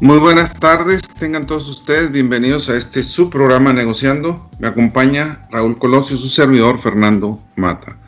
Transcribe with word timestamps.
Muy 0.00 0.20
buenas 0.20 0.54
tardes, 0.54 1.02
tengan 1.18 1.44
todos 1.44 1.68
ustedes 1.68 2.12
bienvenidos 2.12 2.68
a 2.68 2.76
este 2.76 3.02
su 3.02 3.28
programa 3.30 3.72
Negociando. 3.72 4.48
Me 4.60 4.68
acompaña 4.68 5.48
Raúl 5.50 5.76
Colosio, 5.76 6.16
su 6.16 6.28
servidor 6.28 6.80
Fernando 6.80 7.42
Mata. 7.56 7.98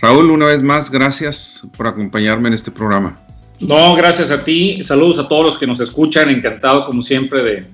Raúl, 0.00 0.30
una 0.30 0.46
vez 0.46 0.62
más, 0.62 0.92
gracias 0.92 1.66
por 1.76 1.88
acompañarme 1.88 2.46
en 2.46 2.54
este 2.54 2.70
programa. 2.70 3.20
No, 3.58 3.96
gracias 3.96 4.30
a 4.30 4.44
ti. 4.44 4.80
Saludos 4.84 5.18
a 5.18 5.26
todos 5.26 5.44
los 5.44 5.58
que 5.58 5.66
nos 5.66 5.80
escuchan. 5.80 6.30
Encantado, 6.30 6.86
como 6.86 7.02
siempre, 7.02 7.42
de, 7.42 7.66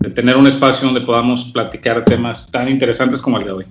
de 0.00 0.10
tener 0.10 0.36
un 0.36 0.48
espacio 0.48 0.84
donde 0.84 1.02
podamos 1.02 1.44
platicar 1.44 2.04
temas 2.04 2.50
tan 2.50 2.68
interesantes 2.68 3.22
como 3.22 3.38
el 3.38 3.44
de 3.44 3.52
hoy. 3.52 3.66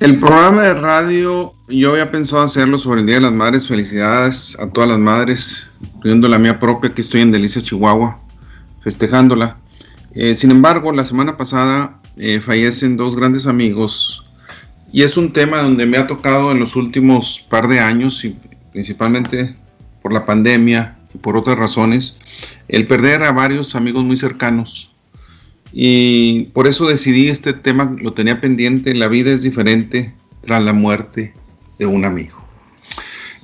El 0.00 0.18
programa 0.18 0.62
de 0.62 0.74
radio, 0.74 1.52
yo 1.68 1.90
había 1.90 2.10
pensado 2.10 2.40
hacerlo 2.40 2.78
sobre 2.78 3.00
el 3.00 3.06
Día 3.06 3.16
de 3.16 3.20
las 3.20 3.34
Madres. 3.34 3.66
Felicidades 3.66 4.58
a 4.58 4.70
todas 4.70 4.88
las 4.88 4.98
madres, 4.98 5.70
incluyendo 6.00 6.28
la 6.28 6.38
mía 6.38 6.58
propia, 6.58 6.94
que 6.94 7.02
estoy 7.02 7.20
en 7.20 7.30
Delicia, 7.30 7.60
Chihuahua, 7.60 8.18
festejándola. 8.82 9.58
Eh, 10.14 10.34
sin 10.34 10.50
embargo, 10.50 10.92
la 10.92 11.04
semana 11.04 11.36
pasada 11.36 12.00
eh, 12.16 12.40
fallecen 12.40 12.96
dos 12.96 13.14
grandes 13.16 13.46
amigos 13.46 14.24
y 14.90 15.02
es 15.02 15.18
un 15.18 15.34
tema 15.34 15.58
donde 15.58 15.84
me 15.84 15.98
ha 15.98 16.06
tocado 16.06 16.52
en 16.52 16.58
los 16.58 16.74
últimos 16.74 17.46
par 17.50 17.68
de 17.68 17.80
años, 17.80 18.24
y 18.24 18.34
principalmente 18.72 19.54
por 20.00 20.14
la 20.14 20.24
pandemia 20.24 20.96
y 21.14 21.18
por 21.18 21.36
otras 21.36 21.58
razones, 21.58 22.16
el 22.68 22.86
perder 22.86 23.22
a 23.22 23.32
varios 23.32 23.76
amigos 23.76 24.02
muy 24.02 24.16
cercanos 24.16 24.94
y 25.70 26.44
por 26.54 26.66
eso 26.66 26.86
decidí 26.86 27.28
este 27.28 27.52
tema, 27.52 27.92
lo 28.00 28.14
tenía 28.14 28.40
pendiente, 28.40 28.94
la 28.94 29.08
vida 29.08 29.32
es 29.32 29.42
diferente 29.42 30.14
tras 30.40 30.64
la 30.64 30.72
muerte 30.72 31.34
de 31.78 31.84
un 31.84 32.06
amigo. 32.06 32.40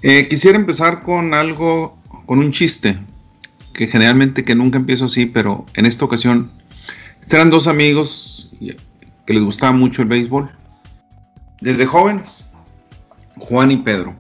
Eh, 0.02 0.27
quisiera 0.28 0.56
empezar 0.56 1.02
con 1.02 1.34
algo, 1.34 1.98
con 2.27 2.38
un 2.38 2.52
chiste, 2.52 2.98
que 3.72 3.86
generalmente 3.86 4.44
que 4.44 4.55
nunca 4.55 4.78
empiezo 4.78 5.06
así, 5.06 5.27
pero 5.27 5.64
en 5.74 5.86
esta 5.86 6.05
ocasión, 6.05 6.50
eran 7.30 7.50
dos 7.50 7.66
amigos 7.66 8.50
que 9.27 9.34
les 9.34 9.42
gustaba 9.42 9.72
mucho 9.72 10.02
el 10.02 10.08
béisbol, 10.08 10.50
desde 11.60 11.86
jóvenes, 11.86 12.50
Juan 13.38 13.70
y 13.70 13.77
Pedro. 13.78 14.14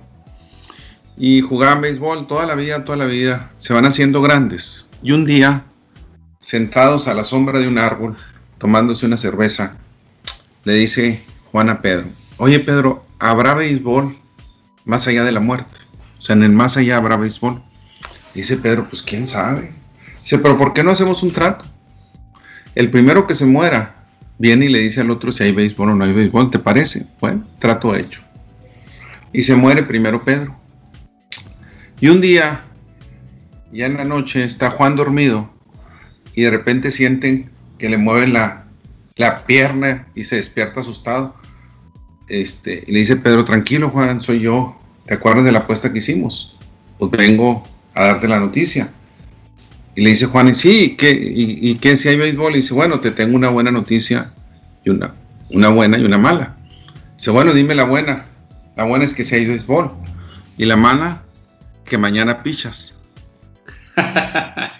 Y 1.16 1.40
jugaban 1.40 1.80
béisbol 1.80 2.26
toda 2.26 2.46
la 2.46 2.54
vida, 2.54 2.84
toda 2.84 2.98
la 2.98 3.06
vida, 3.06 3.50
se 3.56 3.72
van 3.72 3.86
haciendo 3.86 4.20
grandes. 4.20 4.90
Y 5.02 5.12
un 5.12 5.24
día 5.24 5.64
sentados 6.40 7.08
a 7.08 7.14
la 7.14 7.24
sombra 7.24 7.58
de 7.58 7.68
un 7.68 7.78
árbol, 7.78 8.16
tomándose 8.58 9.06
una 9.06 9.16
cerveza, 9.16 9.76
le 10.64 10.74
dice 10.74 11.22
Juan 11.50 11.70
a 11.70 11.80
Pedro, 11.80 12.08
oye 12.38 12.60
Pedro, 12.60 13.06
¿habrá 13.18 13.54
béisbol 13.54 14.18
más 14.84 15.06
allá 15.08 15.24
de 15.24 15.32
la 15.32 15.40
muerte? 15.40 15.78
O 16.18 16.20
sea, 16.20 16.36
en 16.36 16.42
el 16.42 16.52
más 16.52 16.76
allá 16.76 16.96
habrá 16.96 17.16
béisbol. 17.16 17.62
Dice 18.36 18.58
Pedro, 18.58 18.86
pues 18.86 19.02
quién 19.02 19.26
sabe. 19.26 19.70
Dice, 20.20 20.38
pero 20.38 20.58
¿por 20.58 20.74
qué 20.74 20.84
no 20.84 20.90
hacemos 20.90 21.22
un 21.22 21.32
trato? 21.32 21.64
El 22.74 22.90
primero 22.90 23.26
que 23.26 23.32
se 23.32 23.46
muera 23.46 24.04
viene 24.36 24.66
y 24.66 24.68
le 24.68 24.80
dice 24.80 25.00
al 25.00 25.10
otro 25.10 25.32
si 25.32 25.42
hay 25.42 25.52
béisbol 25.52 25.88
o 25.88 25.94
no 25.94 26.04
hay 26.04 26.12
béisbol, 26.12 26.50
¿te 26.50 26.58
parece? 26.58 27.06
Bueno, 27.18 27.46
trato 27.58 27.96
hecho. 27.96 28.20
Y 29.32 29.42
se 29.42 29.56
muere 29.56 29.82
primero 29.82 30.22
Pedro. 30.22 30.54
Y 31.98 32.08
un 32.08 32.20
día, 32.20 32.66
ya 33.72 33.86
en 33.86 33.96
la 33.96 34.04
noche, 34.04 34.44
está 34.44 34.70
Juan 34.70 34.96
dormido 34.96 35.50
y 36.34 36.42
de 36.42 36.50
repente 36.50 36.90
sienten 36.90 37.50
que 37.78 37.88
le 37.88 37.96
mueven 37.96 38.34
la, 38.34 38.64
pierna 39.46 40.08
y 40.14 40.24
se 40.24 40.36
despierta 40.36 40.80
asustado. 40.80 41.34
Este, 42.28 42.84
y 42.86 42.92
le 42.92 42.98
dice 42.98 43.16
Pedro, 43.16 43.44
tranquilo 43.44 43.88
Juan, 43.88 44.20
soy 44.20 44.40
yo. 44.40 44.78
¿Te 45.06 45.14
acuerdas 45.14 45.46
de 45.46 45.52
la 45.52 45.60
apuesta 45.60 45.90
que 45.90 46.00
hicimos? 46.00 46.54
Pues 46.98 47.10
vengo 47.12 47.62
a 47.96 48.04
darte 48.04 48.28
la 48.28 48.38
noticia. 48.38 48.90
Y 49.96 50.02
le 50.02 50.10
dice 50.10 50.26
Juan, 50.26 50.48
y 50.48 50.54
sí, 50.54 50.94
¿qué, 50.96 51.10
y, 51.10 51.70
y 51.70 51.74
qué 51.76 51.96
si 51.96 52.08
hay 52.08 52.16
béisbol? 52.16 52.52
Y 52.52 52.56
dice, 52.56 52.74
bueno, 52.74 53.00
te 53.00 53.10
tengo 53.10 53.34
una 53.34 53.48
buena 53.48 53.70
noticia 53.70 54.30
y 54.84 54.90
una, 54.90 55.14
una 55.50 55.70
buena 55.70 55.98
y 55.98 56.04
una 56.04 56.18
mala. 56.18 56.56
Dice, 57.16 57.30
bueno, 57.30 57.52
dime 57.54 57.74
la 57.74 57.84
buena. 57.84 58.26
La 58.76 58.84
buena 58.84 59.04
es 59.04 59.14
que 59.14 59.24
si 59.24 59.34
hay 59.34 59.46
béisbol. 59.46 59.90
Y 60.58 60.66
la 60.66 60.76
mala, 60.76 61.22
que 61.84 61.98
mañana 61.98 62.42
pichas. 62.42 62.96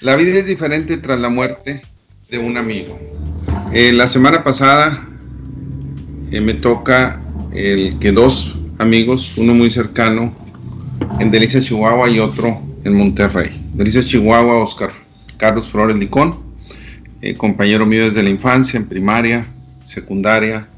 La 0.00 0.16
vida 0.16 0.38
es 0.38 0.46
diferente 0.46 0.98
tras 0.98 1.18
la 1.18 1.30
muerte 1.30 1.80
de 2.28 2.38
un 2.38 2.58
amigo. 2.58 2.98
Eh, 3.72 3.90
la 3.90 4.06
semana 4.06 4.44
pasada 4.44 5.08
eh, 6.30 6.42
me 6.42 6.52
toca 6.52 7.20
el 7.54 7.98
que 8.00 8.12
dos 8.12 8.54
amigos, 8.78 9.38
uno 9.38 9.54
muy 9.54 9.70
cercano 9.70 10.34
en 11.20 11.30
Delicia, 11.30 11.60
Chihuahua 11.60 12.08
y 12.10 12.18
otro 12.18 12.60
en 12.84 12.94
Monterrey. 12.94 13.62
Delicia, 13.74 14.04
Chihuahua, 14.04 14.56
Oscar 14.58 14.92
Carlos 15.36 15.68
Flores 15.68 15.96
Licón, 15.96 16.38
eh, 17.20 17.34
compañero 17.34 17.86
mío 17.86 18.04
desde 18.04 18.22
la 18.22 18.30
infancia, 18.30 18.78
en 18.78 18.86
primaria, 18.86 19.46
secundaria. 19.84 20.68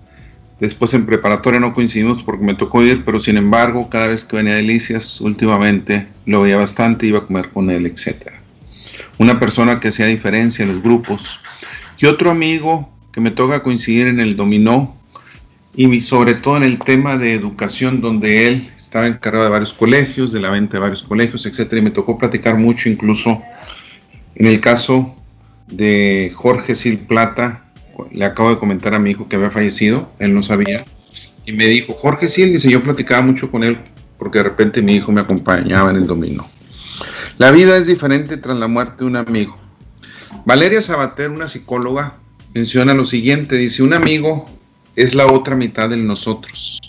Después 0.58 0.94
en 0.94 1.04
preparatoria 1.04 1.60
no 1.60 1.74
coincidimos 1.74 2.22
porque 2.22 2.44
me 2.44 2.54
tocó 2.54 2.82
ir, 2.82 3.04
pero 3.04 3.18
sin 3.18 3.36
embargo, 3.36 3.90
cada 3.90 4.06
vez 4.06 4.24
que 4.24 4.36
venía 4.36 4.54
Delicias, 4.54 5.20
últimamente 5.20 6.06
lo 6.24 6.42
veía 6.42 6.56
bastante, 6.56 7.06
iba 7.06 7.18
a 7.18 7.26
comer 7.26 7.50
con 7.50 7.70
él, 7.70 7.86
etcétera 7.86 8.36
una 9.18 9.38
persona 9.38 9.80
que 9.80 9.88
hacía 9.88 10.06
diferencia 10.06 10.64
en 10.64 10.74
los 10.74 10.82
grupos. 10.82 11.40
Y 11.98 12.06
otro 12.06 12.30
amigo 12.30 12.90
que 13.12 13.20
me 13.20 13.30
toca 13.30 13.62
coincidir 13.62 14.08
en 14.08 14.20
el 14.20 14.36
dominó 14.36 14.96
y 15.74 16.00
sobre 16.02 16.34
todo 16.34 16.56
en 16.56 16.62
el 16.62 16.78
tema 16.78 17.16
de 17.18 17.34
educación 17.34 18.00
donde 18.00 18.48
él 18.48 18.72
estaba 18.86 19.08
encargado 19.08 19.44
de 19.44 19.50
varios 19.50 19.72
colegios, 19.72 20.32
de 20.32 20.40
la 20.40 20.50
venta 20.50 20.76
de 20.76 20.80
varios 20.80 21.02
colegios, 21.02 21.44
etcétera, 21.44 21.80
y 21.80 21.84
me 21.84 21.90
tocó 21.90 22.16
platicar 22.16 22.56
mucho 22.56 22.88
incluso 22.88 23.42
en 24.36 24.46
el 24.46 24.60
caso 24.60 25.16
de 25.66 26.32
Jorge 26.34 26.74
Sil 26.78 26.98
Plata, 27.08 27.64
le 28.12 28.24
acabo 28.24 28.50
de 28.50 28.58
comentar 28.58 28.94
a 28.94 28.98
mi 28.98 29.10
hijo 29.10 29.28
que 29.28 29.36
había 29.36 29.50
fallecido, 29.50 30.12
él 30.20 30.34
no 30.34 30.42
sabía, 30.42 30.84
y 31.44 31.52
me 31.52 31.66
dijo, 31.66 31.94
Jorge 31.94 32.28
Sil, 32.30 32.52
dice, 32.52 32.70
yo 32.70 32.82
platicaba 32.82 33.22
mucho 33.22 33.50
con 33.50 33.64
él 33.64 33.78
porque 34.18 34.38
de 34.38 34.44
repente 34.44 34.82
mi 34.82 34.94
hijo 34.94 35.10
me 35.10 35.20
acompañaba 35.20 35.90
en 35.90 35.96
el 35.96 36.06
dominó. 36.06 36.48
La 37.38 37.50
vida 37.50 37.76
es 37.76 37.86
diferente 37.86 38.36
tras 38.36 38.56
la 38.56 38.68
muerte 38.68 38.98
de 38.98 39.04
un 39.04 39.16
amigo. 39.16 39.58
Valeria 40.44 40.80
Sabater, 40.80 41.30
una 41.30 41.48
psicóloga, 41.48 42.18
menciona 42.54 42.94
lo 42.94 43.04
siguiente, 43.04 43.56
dice, 43.56 43.82
un 43.82 43.94
amigo 43.94 44.48
es 44.94 45.14
la 45.14 45.26
otra 45.26 45.56
mitad 45.56 45.90
de 45.90 45.96
nosotros. 45.96 46.80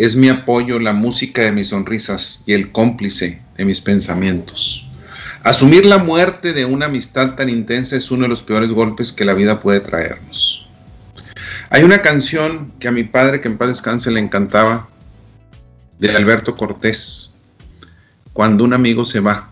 Es 0.00 0.16
mi 0.16 0.30
apoyo, 0.30 0.78
la 0.78 0.94
música 0.94 1.42
de 1.42 1.52
mis 1.52 1.68
sonrisas 1.68 2.42
y 2.46 2.54
el 2.54 2.72
cómplice 2.72 3.42
de 3.58 3.66
mis 3.66 3.82
pensamientos. 3.82 4.88
Asumir 5.42 5.84
la 5.84 5.98
muerte 5.98 6.54
de 6.54 6.64
una 6.64 6.86
amistad 6.86 7.34
tan 7.34 7.50
intensa 7.50 7.96
es 7.96 8.10
uno 8.10 8.22
de 8.22 8.30
los 8.30 8.42
peores 8.42 8.70
golpes 8.70 9.12
que 9.12 9.26
la 9.26 9.34
vida 9.34 9.60
puede 9.60 9.80
traernos. 9.80 10.70
Hay 11.68 11.82
una 11.82 12.00
canción 12.00 12.72
que 12.80 12.88
a 12.88 12.92
mi 12.92 13.04
padre, 13.04 13.42
que 13.42 13.48
en 13.48 13.58
paz 13.58 13.68
descanse, 13.68 14.10
le 14.10 14.20
encantaba, 14.20 14.88
de 15.98 16.16
Alberto 16.16 16.56
Cortés, 16.56 17.36
Cuando 18.32 18.64
un 18.64 18.72
amigo 18.72 19.04
se 19.04 19.20
va. 19.20 19.50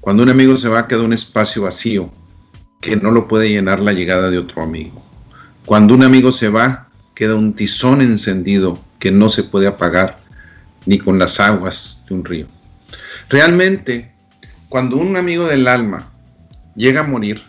Cuando 0.00 0.24
un 0.24 0.30
amigo 0.30 0.56
se 0.56 0.70
va, 0.70 0.88
queda 0.88 1.02
un 1.02 1.12
espacio 1.12 1.62
vacío 1.62 2.12
que 2.80 2.96
no 2.96 3.12
lo 3.12 3.28
puede 3.28 3.48
llenar 3.48 3.78
la 3.78 3.92
llegada 3.92 4.28
de 4.28 4.38
otro 4.38 4.60
amigo. 4.60 5.06
Cuando 5.66 5.94
un 5.94 6.02
amigo 6.02 6.32
se 6.32 6.48
va, 6.48 6.88
queda 7.14 7.36
un 7.36 7.54
tizón 7.54 8.02
encendido 8.02 8.82
que 9.02 9.10
no 9.10 9.28
se 9.28 9.42
puede 9.42 9.66
apagar 9.66 10.16
ni 10.86 10.96
con 10.96 11.18
las 11.18 11.40
aguas 11.40 12.04
de 12.08 12.14
un 12.14 12.24
río. 12.24 12.46
Realmente, 13.28 14.12
cuando 14.68 14.96
un 14.96 15.16
amigo 15.16 15.48
del 15.48 15.66
alma 15.66 16.12
llega 16.76 17.00
a 17.00 17.02
morir, 17.02 17.42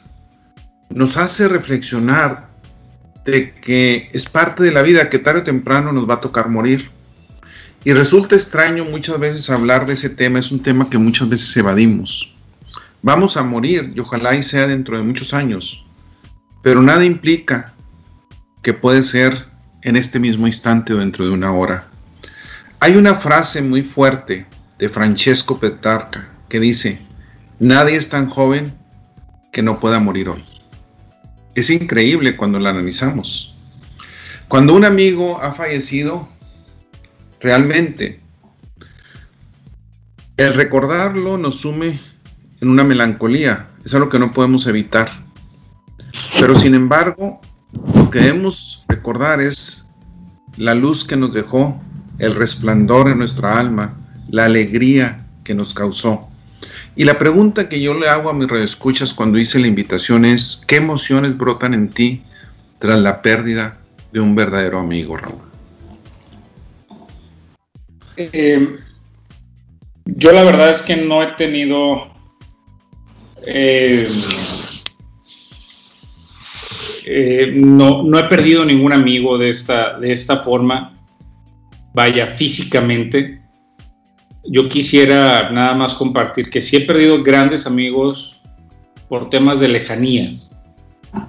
nos 0.89 1.15
hace 1.15 1.47
reflexionar 1.47 2.49
de 3.23 3.53
que 3.53 4.07
es 4.13 4.25
parte 4.25 4.63
de 4.63 4.71
la 4.71 4.81
vida, 4.81 5.11
que 5.11 5.19
tarde 5.19 5.41
o 5.41 5.43
temprano 5.43 5.93
nos 5.93 6.09
va 6.09 6.15
a 6.15 6.21
tocar 6.21 6.49
morir. 6.49 6.89
Y 7.83 7.93
resulta 7.93 8.33
extraño 8.33 8.85
muchas 8.85 9.19
veces 9.19 9.47
hablar 9.51 9.85
de 9.85 9.93
ese 9.93 10.09
tema, 10.09 10.39
es 10.39 10.51
un 10.51 10.63
tema 10.63 10.89
que 10.89 10.97
muchas 10.97 11.29
veces 11.29 11.55
evadimos. 11.55 12.35
Vamos 13.03 13.37
a 13.37 13.43
morir 13.43 13.93
y 13.95 13.99
ojalá 13.99 14.33
y 14.33 14.41
sea 14.41 14.65
dentro 14.65 14.97
de 14.97 15.03
muchos 15.03 15.35
años, 15.35 15.85
pero 16.63 16.81
nada 16.81 17.05
implica 17.05 17.75
que 18.63 18.73
puede 18.73 19.03
ser 19.03 19.52
en 19.83 19.95
este 19.95 20.19
mismo 20.19 20.47
instante 20.47 20.93
o 20.93 20.97
dentro 20.97 21.25
de 21.25 21.31
una 21.31 21.53
hora. 21.53 21.87
Hay 22.79 22.95
una 22.95 23.15
frase 23.15 23.61
muy 23.61 23.83
fuerte 23.83 24.45
de 24.79 24.89
Francesco 24.89 25.59
Petrarca 25.59 26.29
que 26.49 26.59
dice, 26.59 26.99
nadie 27.59 27.95
es 27.95 28.09
tan 28.09 28.27
joven 28.27 28.73
que 29.51 29.61
no 29.61 29.79
pueda 29.79 29.99
morir 29.99 30.29
hoy. 30.29 30.43
Es 31.55 31.69
increíble 31.69 32.35
cuando 32.35 32.59
la 32.59 32.71
analizamos. 32.71 33.55
Cuando 34.47 34.73
un 34.73 34.85
amigo 34.85 35.41
ha 35.41 35.53
fallecido, 35.53 36.27
realmente 37.39 38.19
el 40.37 40.53
recordarlo 40.53 41.37
nos 41.37 41.61
sume 41.61 41.99
en 42.61 42.69
una 42.69 42.83
melancolía. 42.83 43.69
Es 43.85 43.93
algo 43.93 44.09
que 44.09 44.19
no 44.19 44.31
podemos 44.31 44.65
evitar. 44.67 45.23
Pero 46.39 46.55
sin 46.55 46.75
embargo, 46.75 47.39
lo 47.95 48.09
que 48.09 48.19
debemos 48.19 48.83
es 49.41 49.89
la 50.57 50.75
luz 50.75 51.03
que 51.03 51.15
nos 51.15 51.33
dejó, 51.33 51.79
el 52.19 52.35
resplandor 52.35 53.09
en 53.09 53.19
nuestra 53.19 53.59
alma, 53.59 53.95
la 54.29 54.45
alegría 54.45 55.25
que 55.43 55.55
nos 55.55 55.73
causó. 55.73 56.27
Y 56.95 57.05
la 57.05 57.17
pregunta 57.17 57.69
que 57.69 57.81
yo 57.81 57.93
le 57.93 58.07
hago 58.07 58.29
a 58.29 58.33
mis 58.33 58.47
redescuchas 58.47 59.13
cuando 59.13 59.39
hice 59.39 59.59
la 59.59 59.67
invitación 59.67 60.25
es, 60.25 60.61
¿qué 60.67 60.77
emociones 60.77 61.37
brotan 61.37 61.73
en 61.73 61.89
ti 61.89 62.23
tras 62.79 62.99
la 62.99 63.21
pérdida 63.21 63.79
de 64.11 64.19
un 64.19 64.35
verdadero 64.35 64.79
amigo, 64.79 65.17
Raúl? 65.17 65.41
Eh, 68.15 68.77
yo 70.05 70.31
la 70.31 70.43
verdad 70.43 70.69
es 70.69 70.81
que 70.81 70.95
no 70.97 71.23
he 71.23 71.27
tenido... 71.33 72.13
Eh, 73.45 74.07
eh, 77.05 77.51
no, 77.53 78.03
no, 78.03 78.19
he 78.19 78.23
perdido 78.23 78.65
ningún 78.65 78.93
amigo 78.93 79.37
de 79.37 79.49
esta, 79.49 79.99
de 79.99 80.11
esta 80.11 80.37
forma, 80.37 80.97
vaya 81.93 82.35
físicamente. 82.37 83.41
Yo 84.45 84.67
quisiera 84.67 85.49
nada 85.51 85.75
más 85.75 85.93
compartir 85.93 86.49
que 86.49 86.61
sí 86.61 86.77
he 86.77 86.81
perdido 86.81 87.23
grandes 87.23 87.65
amigos 87.65 88.41
por 89.07 89.29
temas 89.29 89.59
de 89.59 89.69
lejanías, 89.69 90.55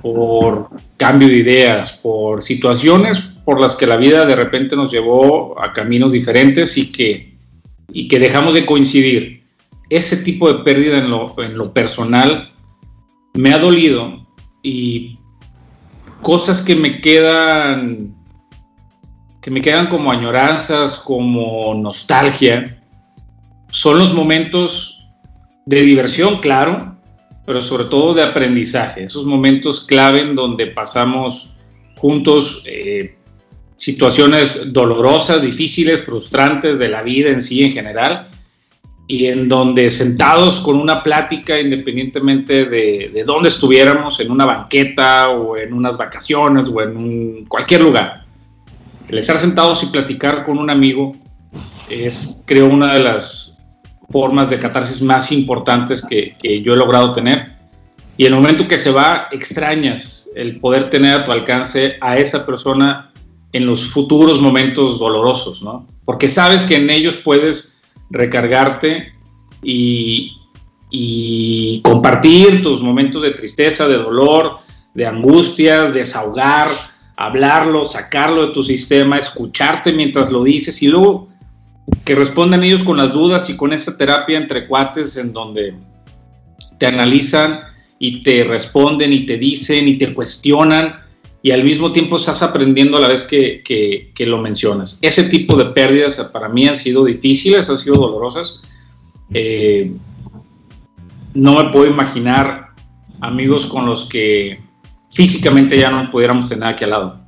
por 0.02 0.68
cambio 0.96 1.28
de 1.28 1.36
ideas, 1.36 1.92
por 1.92 2.42
situaciones 2.42 3.30
por 3.44 3.60
las 3.60 3.76
que 3.76 3.86
la 3.86 3.96
vida 3.96 4.24
de 4.24 4.36
repente 4.36 4.74
nos 4.74 4.90
llevó 4.90 5.60
a 5.60 5.72
caminos 5.72 6.12
diferentes 6.12 6.76
y 6.76 6.90
que, 6.90 7.36
y 7.92 8.08
que 8.08 8.18
dejamos 8.18 8.54
de 8.54 8.66
coincidir. 8.66 9.44
Ese 9.90 10.16
tipo 10.16 10.50
de 10.50 10.64
pérdida 10.64 10.98
en 10.98 11.10
lo, 11.10 11.34
en 11.42 11.58
lo 11.58 11.72
personal 11.72 12.52
me 13.34 13.52
ha 13.52 13.58
dolido 13.58 14.26
y 14.62 15.18
cosas 16.24 16.60
que 16.60 16.74
me 16.74 17.00
quedan, 17.00 18.14
que 19.40 19.50
me 19.50 19.60
quedan 19.60 19.86
como 19.86 20.10
añoranzas, 20.10 20.98
como 20.98 21.74
nostalgia, 21.74 22.82
son 23.70 23.98
los 23.98 24.12
momentos 24.12 25.06
de 25.66 25.82
diversión, 25.82 26.38
claro, 26.38 26.96
pero 27.46 27.60
sobre 27.60 27.84
todo 27.84 28.14
de 28.14 28.22
aprendizaje, 28.22 29.04
esos 29.04 29.26
momentos 29.26 29.84
clave 29.86 30.22
en 30.22 30.34
donde 30.34 30.68
pasamos 30.68 31.56
juntos 31.96 32.64
eh, 32.66 33.16
situaciones 33.76 34.72
dolorosas, 34.72 35.42
difíciles, 35.42 36.02
frustrantes 36.02 36.78
de 36.78 36.88
la 36.88 37.02
vida 37.02 37.28
en 37.28 37.42
sí 37.42 37.62
en 37.62 37.72
general, 37.72 38.30
y 39.06 39.26
en 39.26 39.48
donde 39.48 39.90
sentados 39.90 40.60
con 40.60 40.76
una 40.76 41.02
plática, 41.02 41.60
independientemente 41.60 42.64
de, 42.64 43.10
de 43.14 43.24
dónde 43.24 43.48
estuviéramos, 43.48 44.18
en 44.20 44.30
una 44.30 44.46
banqueta 44.46 45.30
o 45.30 45.56
en 45.56 45.72
unas 45.74 45.98
vacaciones 45.98 46.66
o 46.72 46.80
en 46.80 47.44
cualquier 47.44 47.82
lugar, 47.82 48.24
el 49.08 49.18
estar 49.18 49.38
sentados 49.38 49.82
y 49.82 49.86
platicar 49.86 50.42
con 50.42 50.58
un 50.58 50.70
amigo 50.70 51.12
es, 51.90 52.40
creo, 52.46 52.66
una 52.66 52.94
de 52.94 53.00
las 53.00 53.64
formas 54.10 54.48
de 54.48 54.58
catarsis 54.58 55.02
más 55.02 55.30
importantes 55.32 56.04
que, 56.04 56.36
que 56.40 56.62
yo 56.62 56.74
he 56.74 56.76
logrado 56.76 57.12
tener. 57.12 57.52
Y 58.16 58.24
el 58.24 58.34
momento 58.34 58.66
que 58.68 58.78
se 58.78 58.90
va, 58.90 59.28
extrañas 59.32 60.30
el 60.34 60.60
poder 60.60 60.88
tener 60.88 61.20
a 61.20 61.24
tu 61.24 61.32
alcance 61.32 61.96
a 62.00 62.16
esa 62.16 62.46
persona 62.46 63.10
en 63.52 63.66
los 63.66 63.86
futuros 63.86 64.40
momentos 64.40 64.98
dolorosos, 64.98 65.62
¿no? 65.62 65.86
Porque 66.04 66.28
sabes 66.28 66.64
que 66.64 66.76
en 66.76 66.90
ellos 66.90 67.16
puedes 67.16 67.63
recargarte 68.14 69.12
y, 69.62 70.40
compartir 71.82 72.62
tus 72.62 72.80
momentos 72.80 73.22
de 73.22 73.32
tristeza, 73.32 73.88
de 73.88 73.98
dolor, 73.98 74.58
de 74.94 75.06
angustias, 75.06 75.92
desahogar, 75.92 76.68
hablarlo, 77.16 77.84
sacarlo 77.84 78.46
de 78.46 78.52
tu 78.52 78.62
sistema, 78.62 79.18
escucharte 79.18 79.92
mientras 79.92 80.30
lo 80.30 80.44
dices 80.44 80.80
y 80.82 80.88
luego 80.88 81.28
que 82.04 82.14
respondan 82.14 82.62
ellos 82.62 82.84
con 82.84 82.96
las 82.96 83.12
dudas 83.12 83.50
y 83.50 83.56
con 83.56 83.72
esa 83.72 83.96
terapia 83.96 84.38
entre 84.38 84.68
cuates 84.68 85.16
en 85.16 85.32
donde 85.32 85.74
te 86.78 86.86
analizan 86.86 87.60
y 87.98 88.22
te 88.22 88.44
responden 88.44 89.12
y 89.12 89.26
te 89.26 89.36
dicen 89.36 89.88
y 89.88 89.98
te 89.98 90.14
cuestionan 90.14 91.03
y 91.44 91.50
al 91.50 91.62
mismo 91.62 91.92
tiempo 91.92 92.16
estás 92.16 92.42
aprendiendo 92.42 92.96
a 92.96 93.00
la 93.00 93.08
vez 93.08 93.22
que, 93.22 93.62
que, 93.62 94.26
lo 94.26 94.38
mencionas. 94.38 94.98
Ese 95.02 95.24
tipo 95.24 95.58
de 95.58 95.66
pérdidas 95.66 96.18
para 96.32 96.48
mí 96.48 96.66
han 96.66 96.74
sido 96.74 97.04
difíciles, 97.04 97.68
han 97.68 97.76
sido 97.76 97.96
dolorosas. 97.96 98.62
Eh, 99.34 99.92
no 101.34 101.62
me 101.62 101.70
puedo 101.70 101.90
imaginar 101.90 102.70
amigos 103.20 103.66
con 103.66 103.84
los 103.84 104.08
que 104.08 104.58
físicamente 105.12 105.78
ya 105.78 105.90
no 105.90 106.10
pudiéramos 106.10 106.48
tener 106.48 106.66
aquí 106.66 106.84
al 106.84 106.90
lado. 106.90 107.20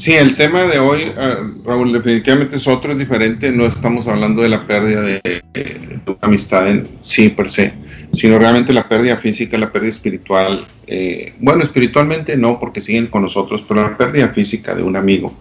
Sí, 0.00 0.14
el 0.14 0.34
tema 0.34 0.62
de 0.64 0.78
hoy, 0.78 1.12
ah, 1.18 1.36
Raúl, 1.64 1.92
definitivamente 1.92 2.56
es 2.56 2.66
otro, 2.66 2.92
es 2.92 2.98
diferente. 2.98 3.52
No 3.52 3.66
estamos 3.66 4.08
hablando 4.08 4.40
de 4.40 4.48
la 4.48 4.66
pérdida 4.66 5.02
de, 5.02 5.20
de 5.52 6.00
tu 6.04 6.16
amistad 6.22 6.68
en 6.68 6.88
sí 7.00 7.28
per 7.28 7.50
se 7.50 7.74
sino 8.12 8.38
realmente 8.38 8.72
la 8.72 8.88
pérdida 8.88 9.16
física, 9.16 9.56
la 9.58 9.70
pérdida 9.70 9.90
espiritual. 9.90 10.64
Eh, 10.86 11.34
bueno, 11.38 11.62
espiritualmente 11.62 12.36
no, 12.36 12.58
porque 12.58 12.80
siguen 12.80 13.06
con 13.06 13.22
nosotros, 13.22 13.64
pero 13.66 13.82
la 13.82 13.96
pérdida 13.96 14.28
física 14.28 14.74
de 14.74 14.82
un 14.82 14.96
amigo. 14.96 15.32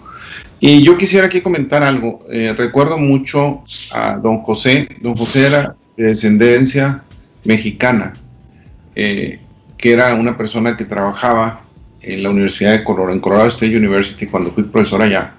Y 0.60 0.84
yo 0.84 0.98
quisiera 0.98 1.28
aquí 1.28 1.42
comentar 1.42 1.84
algo. 1.84 2.26
Eh, 2.32 2.54
recuerdo 2.56 2.98
mucho 2.98 3.64
a 3.92 4.18
don 4.18 4.40
José. 4.40 4.88
Don 5.02 5.16
José 5.16 5.48
era 5.48 5.76
de 5.98 6.04
descendencia 6.06 7.04
mexicana, 7.44 8.14
eh, 8.96 9.40
que 9.78 9.94
era 9.94 10.14
una 10.14 10.38
persona 10.38 10.78
que 10.78 10.86
trabajaba 10.86 11.62
en 12.02 12.24
la 12.24 12.30
Universidad 12.30 12.72
de 12.72 12.84
Colorado, 12.84 13.14
en 13.14 13.20
Colorado 13.20 13.50
State 13.50 13.76
University, 13.76 14.26
cuando 14.26 14.52
fui 14.52 14.64
profesor 14.64 15.02
allá. 15.02 15.34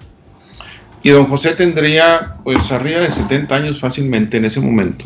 Y 1.03 1.09
don 1.09 1.25
José 1.25 1.55
tendría 1.55 2.35
pues 2.43 2.71
arriba 2.71 2.99
de 2.99 3.11
70 3.11 3.55
años 3.55 3.79
fácilmente 3.79 4.37
en 4.37 4.45
ese 4.45 4.61
momento. 4.61 5.05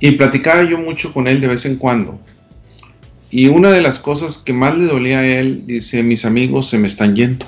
Y 0.00 0.12
platicaba 0.12 0.64
yo 0.64 0.78
mucho 0.78 1.12
con 1.12 1.28
él 1.28 1.40
de 1.40 1.48
vez 1.48 1.66
en 1.66 1.76
cuando. 1.76 2.18
Y 3.30 3.48
una 3.48 3.70
de 3.70 3.82
las 3.82 3.98
cosas 3.98 4.38
que 4.38 4.52
más 4.52 4.76
le 4.76 4.86
dolía 4.86 5.20
a 5.20 5.26
él, 5.26 5.64
dice, 5.66 6.02
mis 6.02 6.24
amigos 6.24 6.68
se 6.68 6.78
me 6.78 6.86
están 6.86 7.14
yendo. 7.14 7.46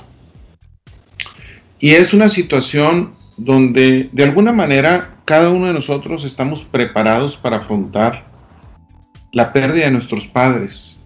Y 1.79 1.91
es 1.91 2.15
una 2.15 2.29
situación 2.29 3.15
donde 3.37 4.09
de 4.13 4.23
alguna 4.23 4.53
manera 4.53 5.17
cada 5.25 5.51
uno 5.51 5.67
de 5.67 5.73
nosotros 5.73 6.25
estamos 6.25 6.65
preparados 6.65 7.37
para 7.37 7.59
afrontar 7.59 8.25
la 9.33 9.53
pérdida 9.53 9.87
de 9.87 9.91
nuestros 9.91 10.27
padres 10.27 10.99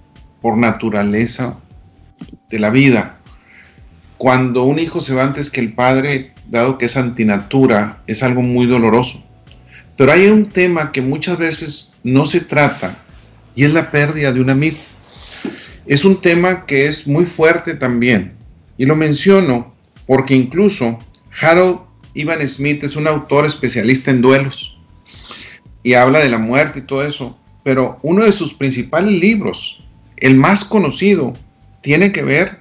por 0.42 0.56
naturaleza 0.56 1.58
de 2.50 2.58
la 2.58 2.70
vida. 2.70 3.18
Cuando 4.16 4.64
un 4.64 4.78
hijo 4.78 5.00
se 5.00 5.14
va 5.14 5.22
antes 5.24 5.50
que 5.50 5.60
el 5.60 5.72
padre, 5.72 6.32
dado 6.48 6.78
que 6.78 6.86
es 6.86 6.96
antinatura, 6.96 8.02
es 8.06 8.22
algo 8.22 8.42
muy 8.42 8.66
doloroso. 8.66 9.22
Pero 9.96 10.12
hay 10.12 10.28
un 10.28 10.46
tema 10.46 10.92
que 10.92 11.02
muchas 11.02 11.38
veces 11.38 11.96
no 12.04 12.26
se 12.26 12.40
trata 12.40 12.96
y 13.54 13.64
es 13.64 13.72
la 13.72 13.90
pérdida 13.90 14.32
de 14.32 14.40
un 14.40 14.50
amigo. 14.50 14.76
Es 15.86 16.04
un 16.04 16.20
tema 16.20 16.66
que 16.66 16.86
es 16.86 17.06
muy 17.06 17.26
fuerte 17.26 17.74
también. 17.74 18.34
Y 18.76 18.86
lo 18.86 18.94
menciono 18.94 19.74
porque 20.06 20.34
incluso 20.34 20.98
Harold 21.40 21.80
Ivan 22.14 22.46
Smith 22.48 22.82
es 22.84 22.96
un 22.96 23.06
autor 23.06 23.46
especialista 23.46 24.10
en 24.10 24.20
duelos 24.20 24.78
y 25.82 25.94
habla 25.94 26.18
de 26.18 26.28
la 26.28 26.38
muerte 26.38 26.80
y 26.80 26.82
todo 26.82 27.04
eso. 27.04 27.38
Pero 27.62 27.98
uno 28.02 28.24
de 28.24 28.32
sus 28.32 28.54
principales 28.54 29.20
libros, 29.20 29.84
el 30.16 30.36
más 30.36 30.64
conocido, 30.64 31.34
tiene 31.80 32.12
que 32.12 32.22
ver 32.22 32.58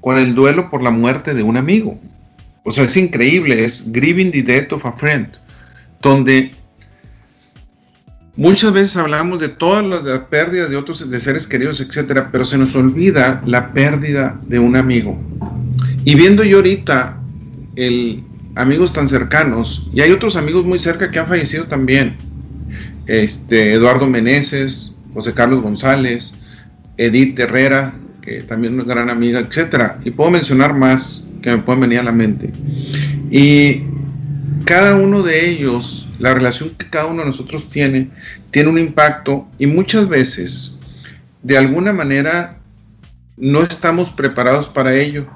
con 0.00 0.18
el 0.18 0.34
duelo 0.34 0.70
por 0.70 0.82
la 0.82 0.90
muerte 0.90 1.34
de 1.34 1.42
un 1.42 1.56
amigo. 1.56 1.98
O 2.64 2.70
sea, 2.70 2.84
es 2.84 2.96
increíble, 2.96 3.64
es 3.64 3.92
Grieving 3.92 4.30
the 4.30 4.42
Death 4.42 4.72
of 4.72 4.86
a 4.86 4.92
Friend, 4.92 5.28
donde 6.02 6.52
Muchas 8.38 8.72
veces 8.72 8.96
hablamos 8.96 9.40
de 9.40 9.48
todas 9.48 9.84
las, 9.84 10.20
pérdidas 10.30 10.70
de 10.70 10.76
otros 10.76 11.10
de 11.10 11.18
seres 11.18 11.48
queridos, 11.48 11.80
etcétera, 11.80 12.30
pero 12.30 12.44
se 12.44 12.56
nos 12.56 12.76
olvida 12.76 13.42
la 13.44 13.72
pérdida 13.72 14.40
de 14.46 14.60
un 14.60 14.76
amigo. 14.76 15.18
Y 16.04 16.14
viendo 16.14 16.44
yo 16.44 16.58
ahorita 16.58 17.20
el 17.74 18.22
amigos 18.54 18.92
tan 18.92 19.08
cercanos, 19.08 19.88
y 19.92 20.02
hay 20.02 20.12
otros 20.12 20.36
amigos 20.36 20.64
muy 20.64 20.78
cerca 20.78 21.10
que 21.10 21.18
han 21.18 21.26
fallecido 21.26 21.64
también. 21.64 22.16
Este, 23.08 23.72
Eduardo 23.72 24.06
Meneses, 24.06 24.94
José 25.14 25.34
Carlos 25.34 25.60
González, 25.60 26.34
Edith 26.96 27.36
Herrera, 27.40 27.92
también 28.46 28.74
una 28.74 28.84
gran 28.84 29.10
amiga, 29.10 29.40
etcétera. 29.40 29.98
Y 30.04 30.10
puedo 30.10 30.30
mencionar 30.30 30.74
más 30.74 31.28
que 31.42 31.50
me 31.50 31.58
pueden 31.58 31.80
venir 31.80 32.00
a 32.00 32.04
la 32.04 32.12
mente. 32.12 32.52
Y 33.30 33.82
cada 34.64 34.96
uno 34.96 35.22
de 35.22 35.48
ellos, 35.48 36.08
la 36.18 36.34
relación 36.34 36.70
que 36.70 36.88
cada 36.88 37.06
uno 37.06 37.20
de 37.20 37.26
nosotros 37.26 37.68
tiene, 37.68 38.10
tiene 38.50 38.68
un 38.68 38.78
impacto 38.78 39.48
y 39.58 39.66
muchas 39.66 40.08
veces, 40.08 40.78
de 41.42 41.56
alguna 41.56 41.92
manera, 41.92 42.58
no 43.36 43.62
estamos 43.62 44.12
preparados 44.12 44.68
para 44.68 44.94
ello. 44.94 45.26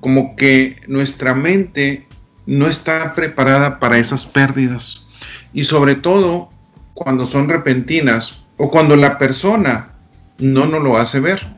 Como 0.00 0.36
que 0.36 0.76
nuestra 0.86 1.34
mente 1.34 2.06
no 2.46 2.66
está 2.66 3.14
preparada 3.14 3.78
para 3.78 3.98
esas 3.98 4.24
pérdidas. 4.24 5.06
Y 5.52 5.64
sobre 5.64 5.94
todo 5.94 6.50
cuando 6.94 7.26
son 7.26 7.48
repentinas 7.48 8.44
o 8.56 8.70
cuando 8.70 8.96
la 8.96 9.18
persona 9.18 9.94
no 10.38 10.66
nos 10.66 10.82
lo 10.82 10.96
hace 10.96 11.20
ver. 11.20 11.57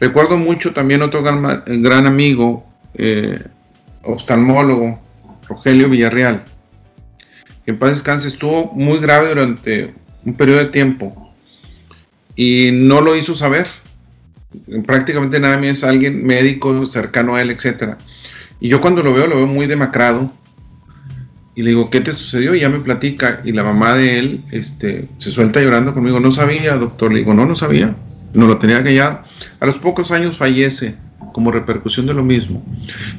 Recuerdo 0.00 0.36
mucho 0.36 0.72
también 0.72 1.02
otro 1.02 1.22
gran, 1.22 2.06
amigo, 2.06 2.66
eh, 2.94 3.40
oftalmólogo, 4.02 5.00
Rogelio 5.48 5.88
Villarreal. 5.88 6.44
que 7.64 7.72
en 7.72 7.78
paz 7.78 7.90
descanse, 7.90 8.28
estuvo 8.28 8.72
muy 8.72 8.98
grave 8.98 9.28
durante 9.30 9.94
un 10.24 10.34
periodo 10.34 10.60
de 10.60 10.66
tiempo 10.66 11.32
y 12.38 12.70
no 12.72 13.00
lo 13.00 13.16
hizo 13.16 13.34
saber. 13.34 13.66
Prácticamente 14.86 15.40
nada 15.40 15.60
es 15.66 15.84
alguien 15.84 16.24
médico 16.24 16.86
cercano 16.86 17.34
a 17.34 17.42
él, 17.42 17.50
etc. 17.50 17.96
Y 18.60 18.68
yo 18.68 18.80
cuando 18.80 19.02
lo 19.02 19.12
veo, 19.12 19.26
lo 19.26 19.36
veo 19.36 19.46
muy 19.46 19.66
demacrado. 19.66 20.32
Y 21.56 21.62
le 21.62 21.70
digo, 21.70 21.90
¿qué 21.90 22.00
te 22.00 22.12
sucedió? 22.12 22.54
Y 22.54 22.60
ya 22.60 22.68
me 22.68 22.78
platica. 22.78 23.40
Y 23.44 23.50
la 23.50 23.64
mamá 23.64 23.94
de 23.94 24.20
él 24.20 24.44
este, 24.52 25.08
se 25.18 25.30
suelta 25.30 25.60
llorando 25.60 25.92
conmigo. 25.92 26.20
No 26.20 26.30
sabía, 26.30 26.76
doctor. 26.76 27.12
Le 27.12 27.18
digo, 27.18 27.34
no, 27.34 27.44
no 27.44 27.56
sabía. 27.56 27.96
No 28.34 28.46
lo 28.46 28.58
tenía 28.58 28.82
que 28.82 28.94
ya. 28.94 29.24
A 29.60 29.66
los 29.66 29.78
pocos 29.78 30.10
años 30.10 30.36
fallece 30.36 30.96
como 31.32 31.50
repercusión 31.50 32.06
de 32.06 32.14
lo 32.14 32.24
mismo. 32.24 32.62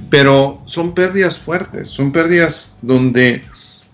Pero 0.09 0.61
son 0.65 0.93
pérdidas 0.93 1.37
fuertes, 1.39 1.87
son 1.87 2.11
pérdidas 2.11 2.77
donde 2.81 3.43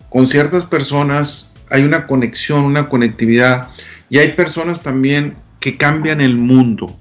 con 0.09 0.27
ciertas 0.27 0.63
personas 0.65 1.53
hay 1.69 1.83
una 1.83 2.07
conexión, 2.07 2.63
una 2.63 2.89
conectividad. 2.89 3.69
Y 4.09 4.19
hay 4.19 4.33
personas 4.33 4.83
también 4.83 5.35
que 5.59 5.77
cambian 5.77 6.21
el 6.21 6.37
mundo. 6.37 6.97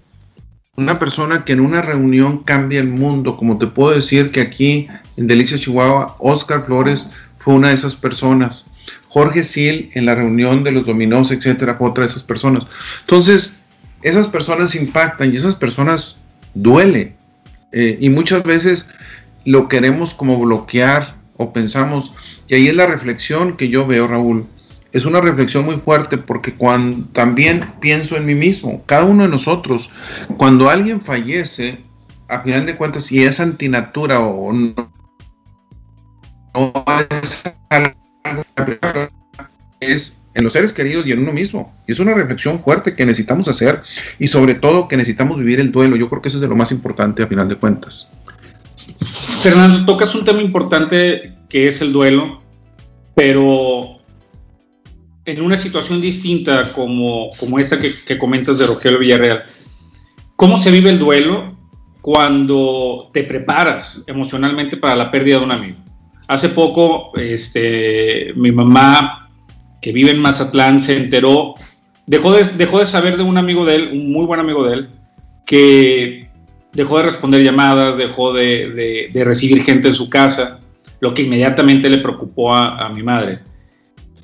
Una 0.76 0.98
persona 0.98 1.44
que 1.44 1.52
en 1.52 1.60
una 1.60 1.82
reunión 1.82 2.42
cambia 2.42 2.80
el 2.80 2.88
mundo, 2.88 3.36
como 3.36 3.58
te 3.58 3.66
puedo 3.66 3.94
decir 3.94 4.32
que 4.32 4.40
aquí 4.40 4.88
en 5.16 5.26
Delicia, 5.26 5.58
Chihuahua, 5.58 6.16
Oscar 6.18 6.64
Flores 6.66 7.08
fue 7.38 7.54
una 7.54 7.68
de 7.68 7.74
esas 7.74 7.94
personas. 7.94 8.66
Jorge 9.08 9.44
Sil 9.46 9.94
en 9.94 10.06
la 10.06 10.16
reunión 10.16 10.64
de 10.64 10.72
los 10.72 10.86
dominós, 10.86 11.30
etcétera, 11.30 11.76
fue 11.76 11.90
otra 11.90 12.02
de 12.04 12.10
esas 12.10 12.24
personas. 12.24 12.66
Entonces, 13.00 13.63
esas 14.04 14.28
personas 14.28 14.74
impactan 14.76 15.32
y 15.32 15.36
esas 15.36 15.56
personas 15.56 16.20
duele. 16.54 17.16
Eh, 17.72 17.98
y 18.00 18.10
muchas 18.10 18.44
veces 18.44 18.90
lo 19.44 19.66
queremos 19.66 20.14
como 20.14 20.38
bloquear 20.38 21.16
o 21.36 21.52
pensamos, 21.52 22.14
y 22.46 22.54
ahí 22.54 22.68
es 22.68 22.76
la 22.76 22.86
reflexión 22.86 23.56
que 23.56 23.68
yo 23.68 23.86
veo, 23.86 24.06
Raúl. 24.06 24.46
Es 24.92 25.04
una 25.04 25.20
reflexión 25.20 25.64
muy 25.64 25.76
fuerte 25.76 26.18
porque 26.18 26.54
cuando 26.54 27.08
también 27.08 27.64
pienso 27.80 28.16
en 28.16 28.26
mí 28.26 28.36
mismo, 28.36 28.84
cada 28.86 29.04
uno 29.04 29.24
de 29.24 29.30
nosotros, 29.30 29.90
cuando 30.36 30.70
alguien 30.70 31.00
fallece, 31.00 31.80
a 32.28 32.42
final 32.42 32.66
de 32.66 32.76
cuentas, 32.76 33.06
si 33.06 33.24
es 33.24 33.40
antinatura 33.40 34.20
o 34.20 34.52
no, 34.52 34.92
es 37.10 37.42
es 39.80 40.18
en 40.34 40.44
los 40.44 40.52
seres 40.52 40.72
queridos 40.72 41.06
y 41.06 41.12
en 41.12 41.20
uno 41.20 41.32
mismo. 41.32 41.74
Y 41.86 41.92
es 41.92 42.00
una 42.00 42.14
reflexión 42.14 42.62
fuerte 42.62 42.94
que 42.94 43.06
necesitamos 43.06 43.48
hacer 43.48 43.82
y 44.18 44.26
sobre 44.26 44.54
todo 44.54 44.88
que 44.88 44.96
necesitamos 44.96 45.38
vivir 45.38 45.60
el 45.60 45.72
duelo. 45.72 45.96
Yo 45.96 46.08
creo 46.08 46.20
que 46.20 46.28
eso 46.28 46.38
es 46.38 46.42
de 46.42 46.48
lo 46.48 46.56
más 46.56 46.72
importante 46.72 47.22
a 47.22 47.26
final 47.26 47.48
de 47.48 47.56
cuentas. 47.56 48.12
Fernando, 49.42 49.84
tocas 49.84 50.14
un 50.14 50.24
tema 50.24 50.42
importante 50.42 51.34
que 51.48 51.68
es 51.68 51.80
el 51.80 51.92
duelo, 51.92 52.42
pero 53.14 54.00
en 55.24 55.40
una 55.40 55.58
situación 55.58 56.00
distinta 56.00 56.72
como, 56.72 57.30
como 57.38 57.58
esta 57.58 57.78
que, 57.80 58.18
comentas 58.18 58.58
de 58.58 58.66
Rogelio 58.66 58.98
Villarreal. 58.98 59.44
¿Cómo 60.36 60.56
se 60.56 60.70
vive 60.70 60.90
el 60.90 60.98
duelo 60.98 61.56
cuando 62.00 63.10
te 63.12 63.22
preparas 63.24 64.04
emocionalmente 64.06 64.76
para 64.76 64.96
la 64.96 65.10
pérdida 65.10 65.38
de 65.38 65.44
un 65.44 65.52
amigo? 65.52 65.78
Hace 66.26 66.48
poco, 66.48 67.12
este, 67.16 68.32
mi 68.36 68.50
mamá, 68.50 69.23
que 69.84 69.92
vive 69.92 70.12
en 70.12 70.18
Mazatlán, 70.18 70.80
se 70.80 70.96
enteró, 70.96 71.56
dejó 72.06 72.32
de, 72.32 72.42
dejó 72.56 72.78
de 72.78 72.86
saber 72.86 73.18
de 73.18 73.22
un 73.22 73.36
amigo 73.36 73.66
de 73.66 73.74
él, 73.74 73.90
un 73.92 74.12
muy 74.12 74.24
buen 74.24 74.40
amigo 74.40 74.66
de 74.66 74.76
él, 74.76 74.88
que 75.44 76.26
dejó 76.72 76.96
de 76.96 77.02
responder 77.02 77.42
llamadas, 77.42 77.98
dejó 77.98 78.32
de, 78.32 79.10
recibir 79.12 79.62
gente 79.62 79.88
en 79.88 79.94
su 79.94 80.08
casa, 80.08 80.58
lo 81.00 81.12
que 81.12 81.20
inmediatamente 81.20 81.90
le 81.90 81.98
preocupó 81.98 82.54
a, 82.54 82.88
mi 82.94 83.02
madre. 83.02 83.40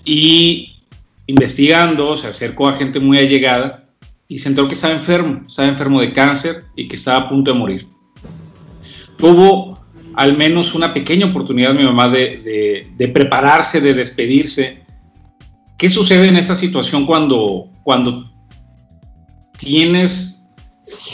Y 0.03 0.77
investigando, 1.27 2.17
se 2.17 2.29
acercó 2.29 2.67
a 2.67 2.73
gente 2.73 2.99
muy 2.99 3.19
allegada 3.19 3.85
y 4.29 4.39
se 4.39 4.49
enteró 4.49 4.67
que 4.67 4.73
estaba 4.73 4.95
enfermo, 4.95 5.43
estaba 5.47 5.69
enfermo 5.69 6.01
de 6.01 6.11
cáncer 6.15 6.65
y 6.75 6.89
que 6.89 6.97
estaba 6.97 7.27
a 7.27 7.29
punto 7.29 7.53
de 7.53 7.59
morir. 7.59 7.87
Tuvo 9.19 9.79
al 10.15 10.39
menos 10.39 10.75
una 10.75 10.95
pequeña 10.95 11.27
oportunidad 11.27 11.75
mi 11.75 11.85
mamá 11.85 12.09
de, 12.09 13.11
prepararse, 13.13 13.83
de 13.83 13.93
despedirse. 13.93 14.81
¿Qué 15.81 15.89
sucede 15.89 16.29
en 16.29 16.37
esta 16.37 16.55
situación 16.55 17.07
cuando, 17.07 17.67
cuando 17.83 18.31
tienes 19.57 20.45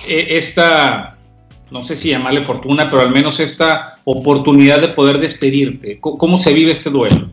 eh, 0.08 0.26
esta, 0.30 1.16
no 1.70 1.84
sé 1.84 1.94
si 1.94 2.08
llamarle 2.08 2.44
fortuna, 2.44 2.90
pero 2.90 3.02
al 3.02 3.12
menos 3.12 3.38
esta 3.38 3.94
oportunidad 4.02 4.80
de 4.80 4.88
poder 4.88 5.18
despedirte? 5.18 6.00
¿Cómo, 6.00 6.36
se 6.36 6.52
vive 6.52 6.72
este 6.72 6.90
duelo? 6.90 7.30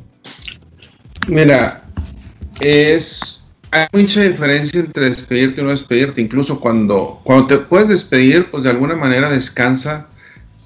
Mira, 1.27 1.83
es, 2.59 3.51
hay 3.71 3.87
mucha 3.93 4.21
diferencia 4.21 4.81
entre 4.81 5.05
despedirte 5.05 5.59
y 5.59 5.63
no 5.63 5.71
despedirte. 5.71 6.21
Incluso 6.21 6.59
cuando, 6.59 7.19
cuando 7.23 7.47
te 7.47 7.57
puedes 7.57 7.89
despedir, 7.89 8.51
pues 8.51 8.63
de 8.63 8.69
alguna 8.69 8.95
manera 8.95 9.31
descansa 9.31 10.07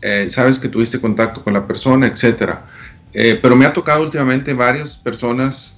eh, 0.01 0.25
sabes 0.29 0.59
que 0.59 0.67
tuviste 0.67 0.99
contacto 0.99 1.45
con 1.45 1.53
la 1.53 1.65
persona, 1.65 2.07
etcétera. 2.07 2.65
Eh, 3.13 3.39
pero 3.41 3.55
me 3.55 3.65
ha 3.65 3.71
tocado 3.71 4.03
últimamente 4.03 4.53
varias 4.53 4.97
personas 4.97 5.76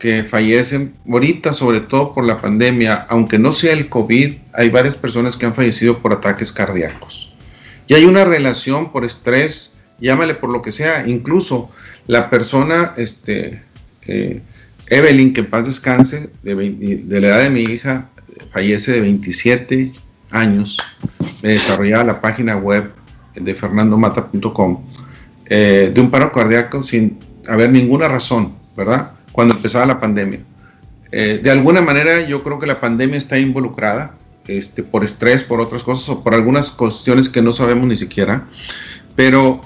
que 0.00 0.24
fallecen, 0.24 0.94
ahorita 1.08 1.52
sobre 1.52 1.80
todo 1.80 2.14
por 2.14 2.24
la 2.24 2.40
pandemia, 2.40 3.06
aunque 3.10 3.38
no 3.38 3.52
sea 3.52 3.74
el 3.74 3.88
COVID, 3.90 4.32
hay 4.54 4.70
varias 4.70 4.96
personas 4.96 5.36
que 5.36 5.44
han 5.46 5.54
fallecido 5.54 6.00
por 6.00 6.14
ataques 6.14 6.50
cardíacos. 6.50 7.32
Y 7.86 7.94
hay 7.94 8.06
una 8.06 8.24
relación 8.24 8.92
por 8.92 9.04
estrés, 9.04 9.78
llámale 10.00 10.34
por 10.34 10.50
lo 10.50 10.62
que 10.62 10.72
sea, 10.72 11.06
incluso 11.06 11.70
la 12.06 12.30
persona, 12.30 12.94
este, 12.96 13.62
eh, 14.06 14.40
Evelyn, 14.86 15.34
que 15.34 15.42
en 15.42 15.50
paz 15.50 15.66
descanse, 15.66 16.30
de, 16.42 16.54
de, 16.54 17.20
la 17.20 17.28
edad 17.28 17.42
de 17.42 17.50
mi 17.50 17.62
hija, 17.62 18.08
fallece 18.52 18.92
de 18.92 19.00
27 19.02 19.92
años, 20.30 20.78
me 21.42 21.50
desarrollaba 21.50 22.04
la 22.04 22.20
página 22.22 22.56
web 22.56 22.90
de 23.34 23.54
fernandomata.com, 23.54 24.82
eh, 25.44 25.90
de 25.92 26.00
un 26.00 26.10
paro 26.10 26.32
cardíaco 26.32 26.82
sin 26.82 27.18
haber 27.46 27.70
ninguna 27.70 28.08
razón, 28.08 28.54
¿verdad? 28.76 29.12
Cuando 29.40 29.56
empezaba 29.56 29.86
la 29.86 30.00
pandemia. 30.00 30.40
Eh, 31.12 31.40
de 31.42 31.50
alguna 31.50 31.80
manera 31.80 32.20
yo 32.28 32.42
creo 32.42 32.58
que 32.58 32.66
la 32.66 32.78
pandemia 32.78 33.16
está 33.16 33.38
involucrada, 33.38 34.18
este, 34.46 34.82
por 34.82 35.02
estrés, 35.02 35.42
por 35.42 35.62
otras 35.62 35.82
cosas 35.82 36.06
o 36.10 36.22
por 36.22 36.34
algunas 36.34 36.68
cuestiones 36.68 37.30
que 37.30 37.40
no 37.40 37.54
sabemos 37.54 37.86
ni 37.86 37.96
siquiera, 37.96 38.46
pero 39.16 39.62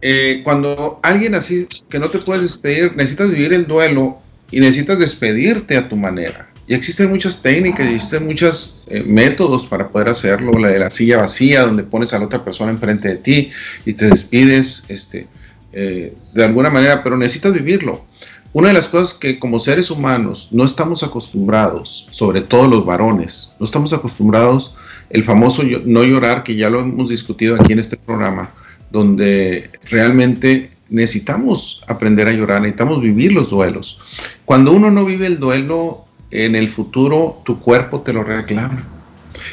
eh, 0.00 0.42
cuando 0.44 1.00
alguien 1.02 1.34
así 1.34 1.66
que 1.88 1.98
no 1.98 2.08
te 2.08 2.20
puedes 2.20 2.44
despedir, 2.44 2.94
necesitas 2.94 3.30
vivir 3.30 3.52
el 3.52 3.66
duelo 3.66 4.18
y 4.52 4.60
necesitas 4.60 5.00
despedirte 5.00 5.76
a 5.76 5.88
tu 5.88 5.96
manera. 5.96 6.48
Y 6.68 6.74
existen 6.74 7.10
muchas 7.10 7.42
técnicas, 7.42 7.88
existen 7.88 8.26
muchos 8.26 8.84
eh, 8.86 9.02
métodos 9.02 9.66
para 9.66 9.88
poder 9.88 10.08
hacerlo. 10.08 10.56
La 10.56 10.68
de 10.68 10.78
la 10.78 10.90
silla 10.90 11.16
vacía, 11.16 11.62
donde 11.62 11.82
pones 11.82 12.14
a 12.14 12.20
la 12.20 12.26
otra 12.26 12.44
persona 12.44 12.70
enfrente 12.70 13.08
de 13.08 13.16
ti 13.16 13.50
y 13.84 13.94
te 13.94 14.04
despides 14.04 14.84
este, 14.88 15.26
eh, 15.72 16.14
de 16.32 16.44
alguna 16.44 16.70
manera, 16.70 17.02
pero 17.02 17.16
necesitas 17.16 17.52
vivirlo. 17.52 18.13
Una 18.54 18.68
de 18.68 18.74
las 18.74 18.86
cosas 18.86 19.14
que 19.14 19.40
como 19.40 19.58
seres 19.58 19.90
humanos 19.90 20.48
no 20.52 20.64
estamos 20.64 21.02
acostumbrados, 21.02 22.06
sobre 22.12 22.40
todo 22.40 22.68
los 22.68 22.86
varones, 22.86 23.52
no 23.58 23.66
estamos 23.66 23.92
acostumbrados, 23.92 24.76
el 25.10 25.24
famoso 25.24 25.64
no 25.84 26.04
llorar, 26.04 26.44
que 26.44 26.54
ya 26.54 26.70
lo 26.70 26.80
hemos 26.80 27.08
discutido 27.08 27.56
aquí 27.56 27.72
en 27.72 27.80
este 27.80 27.96
programa, 27.96 28.54
donde 28.92 29.68
realmente 29.90 30.70
necesitamos 30.88 31.82
aprender 31.88 32.28
a 32.28 32.32
llorar, 32.32 32.60
necesitamos 32.60 33.02
vivir 33.02 33.32
los 33.32 33.50
duelos. 33.50 34.00
Cuando 34.44 34.70
uno 34.70 34.88
no 34.88 35.04
vive 35.04 35.26
el 35.26 35.40
duelo, 35.40 36.04
en 36.30 36.54
el 36.54 36.70
futuro 36.70 37.42
tu 37.44 37.58
cuerpo 37.58 38.02
te 38.02 38.12
lo 38.12 38.22
reclama. 38.22 38.84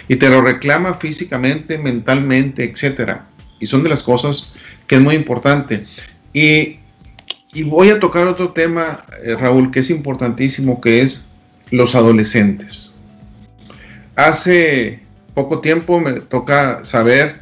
Y 0.07 0.17
te 0.17 0.29
lo 0.29 0.41
reclama 0.41 0.93
físicamente, 0.93 1.79
mentalmente, 1.79 2.63
etc. 2.63 3.21
Y 3.59 3.65
son 3.65 3.81
de 3.81 3.89
las 3.89 4.03
cosas 4.03 4.53
que 4.85 4.97
es 4.97 5.01
muy 5.01 5.15
importante. 5.15 5.87
Y, 6.33 6.77
voy 7.63 7.89
a 7.89 7.99
tocar 7.99 8.27
otro 8.27 8.51
tema, 8.51 9.03
eh, 9.23 9.35
Raúl, 9.35 9.71
que 9.71 9.79
es 9.79 9.89
importantísimo, 9.89 10.79
que 10.79 11.01
es 11.01 11.33
los 11.69 11.95
adolescentes. 11.95 12.93
Hace 14.15 15.01
poco 15.33 15.59
tiempo 15.59 15.99
me 15.99 16.13
toca 16.13 16.83
saber 16.83 17.41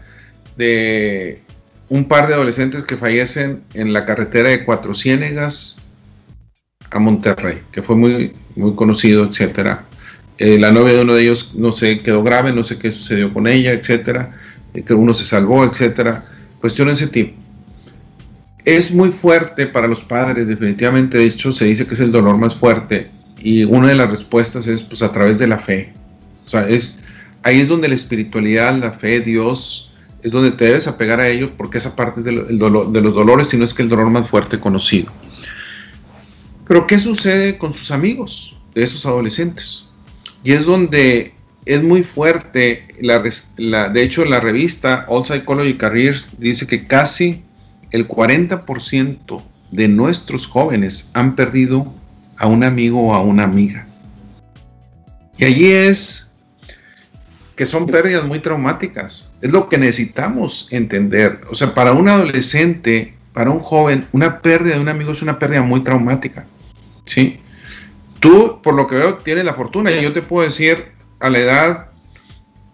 de 0.57 1.41
un 1.89 2.05
par 2.05 2.27
de 2.27 2.35
adolescentes 2.35 2.83
que 2.83 2.97
fallecen 2.97 3.63
en 3.73 3.93
la 3.93 4.05
carretera 4.05 4.49
de 4.49 4.63
Cuatro 4.63 4.93
Ciénegas 4.93 5.89
a 6.91 6.99
Monterrey, 6.99 7.61
que 7.71 7.81
fue 7.81 7.95
muy, 7.95 8.33
muy 8.55 8.75
conocido, 8.75 9.25
etcétera. 9.25 9.85
Eh, 10.37 10.57
la 10.57 10.71
novia 10.71 10.93
de 10.93 11.01
uno 11.01 11.15
de 11.15 11.23
ellos, 11.23 11.53
no 11.55 11.71
sé, 11.71 11.99
quedó 11.99 12.23
grave, 12.23 12.53
no 12.53 12.63
sé 12.63 12.79
qué 12.79 12.91
sucedió 12.91 13.33
con 13.33 13.47
ella, 13.47 13.73
etcétera. 13.73 14.39
Que 14.73 14.93
uno 14.93 15.13
se 15.13 15.25
salvó, 15.25 15.65
etcétera. 15.65 16.25
Cuestiones 16.61 16.99
de 16.99 17.05
ese 17.05 17.13
tipo. 17.13 17.48
Es 18.65 18.91
muy 18.93 19.11
fuerte 19.11 19.67
para 19.67 19.87
los 19.87 20.03
padres, 20.03 20.47
definitivamente. 20.47 21.17
De 21.17 21.25
hecho, 21.25 21.51
se 21.51 21.65
dice 21.65 21.87
que 21.87 21.93
es 21.93 21.99
el 21.99 22.11
dolor 22.11 22.37
más 22.37 22.55
fuerte. 22.55 23.09
Y 23.37 23.63
una 23.63 23.87
de 23.87 23.95
las 23.95 24.09
respuestas 24.09 24.67
es 24.67 24.81
pues 24.81 25.01
a 25.01 25.11
través 25.11 25.39
de 25.39 25.47
la 25.47 25.59
fe. 25.59 25.93
O 26.45 26.49
sea, 26.49 26.67
es, 26.67 26.99
ahí 27.43 27.59
es 27.59 27.67
donde 27.67 27.87
la 27.87 27.95
espiritualidad, 27.95 28.77
la 28.77 28.91
fe, 28.91 29.21
Dios, 29.21 29.93
es 30.23 30.31
donde 30.31 30.51
te 30.51 30.65
debes 30.65 30.87
apegar 30.87 31.19
a 31.19 31.29
ellos 31.29 31.51
porque 31.57 31.77
esa 31.77 31.95
parte 31.95 32.19
es 32.19 32.25
de, 32.25 32.31
de 32.33 33.01
los 33.01 33.13
dolores, 33.13 33.47
sino 33.47 33.63
es 33.63 33.73
que 33.73 33.83
el 33.83 33.89
dolor 33.89 34.09
más 34.09 34.27
fuerte 34.27 34.59
conocido. 34.59 35.11
Pero 36.67 36.85
¿qué 36.85 36.99
sucede 36.99 37.57
con 37.57 37.73
sus 37.73 37.91
amigos 37.91 38.59
de 38.75 38.83
esos 38.83 39.05
adolescentes? 39.05 39.89
Y 40.43 40.51
es 40.51 40.65
donde 40.65 41.33
es 41.65 41.83
muy 41.83 42.03
fuerte, 42.03 42.87
la, 43.01 43.19
de 43.89 44.03
hecho 44.03 44.25
la 44.25 44.39
revista 44.39 45.05
All 45.07 45.23
Psychology 45.23 45.77
Careers 45.77 46.31
dice 46.39 46.65
que 46.67 46.87
casi 46.87 47.43
el 47.91 48.07
40% 48.07 49.41
de 49.71 49.87
nuestros 49.87 50.47
jóvenes 50.47 51.11
han 51.13 51.35
perdido 51.35 51.93
a 52.37 52.47
un 52.47 52.63
amigo 52.63 53.07
o 53.07 53.13
a 53.13 53.21
una 53.21 53.43
amiga. 53.43 53.85
Y 55.37 55.45
allí 55.45 55.71
es 55.71 56.29
que 57.55 57.65
son 57.65 57.85
pérdidas 57.85 58.25
muy 58.25 58.39
traumáticas. 58.39 59.33
Es 59.41 59.51
lo 59.51 59.67
que 59.67 59.77
necesitamos 59.77 60.69
entender. 60.71 61.41
O 61.51 61.55
sea, 61.55 61.73
para 61.73 61.91
un 61.91 62.07
adolescente, 62.07 63.15
para 63.33 63.49
un 63.51 63.59
joven, 63.59 64.07
una 64.13 64.41
pérdida 64.41 64.75
de 64.75 64.81
un 64.81 64.87
amigo 64.87 65.11
es 65.11 65.21
una 65.21 65.39
pérdida 65.39 65.61
muy 65.61 65.81
traumática. 65.83 66.45
¿Sí? 67.03 67.41
Tú, 68.21 68.61
por 68.61 68.75
lo 68.75 68.87
que 68.87 68.95
veo, 68.95 69.17
tienes 69.17 69.43
la 69.43 69.53
fortuna. 69.53 69.91
Y 69.91 70.01
yo 70.01 70.13
te 70.13 70.21
puedo 70.21 70.45
decir, 70.45 70.93
a 71.19 71.29
la 71.29 71.39
edad, 71.39 71.89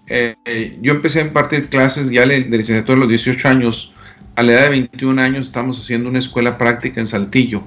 eh, 0.07 0.77
yo 0.81 0.93
empecé 0.93 1.19
a 1.19 1.23
impartir 1.23 1.69
clases 1.69 2.11
ya 2.11 2.27
de 2.27 2.41
licenciatura 2.41 2.97
a 2.97 2.99
los 3.01 3.09
18 3.09 3.47
años. 3.47 3.94
A 4.35 4.43
la 4.43 4.51
edad 4.51 4.63
de 4.63 4.69
21 4.69 5.21
años 5.21 5.47
estamos 5.47 5.79
haciendo 5.79 6.09
una 6.09 6.19
escuela 6.19 6.57
práctica 6.57 6.99
en 6.99 7.07
Saltillo. 7.07 7.63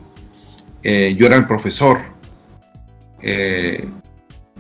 Eh, 0.83 1.15
yo 1.19 1.27
era 1.27 1.37
el 1.37 1.47
profesor. 1.47 1.99
Eh, 3.23 3.89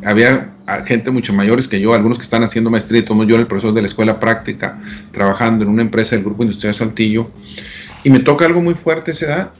había 0.04 0.54
gente 0.86 1.10
mucho 1.10 1.34
mayores 1.34 1.68
que 1.68 1.80
yo, 1.80 1.92
algunos 1.92 2.18
que 2.18 2.24
están 2.24 2.42
haciendo 2.44 2.70
maestría, 2.70 3.04
yo 3.04 3.34
era 3.34 3.40
el 3.40 3.46
profesor 3.46 3.74
de 3.74 3.82
la 3.82 3.88
escuela 3.88 4.18
práctica, 4.18 4.80
trabajando 5.12 5.64
en 5.64 5.70
una 5.70 5.82
empresa 5.82 6.16
del 6.16 6.24
Grupo 6.24 6.44
Industrial 6.44 6.74
Saltillo. 6.74 7.30
Y 8.04 8.10
me 8.10 8.20
toca 8.20 8.46
algo 8.46 8.62
muy 8.62 8.74
fuerte 8.74 9.10
esa 9.10 9.26
edad, 9.26 9.52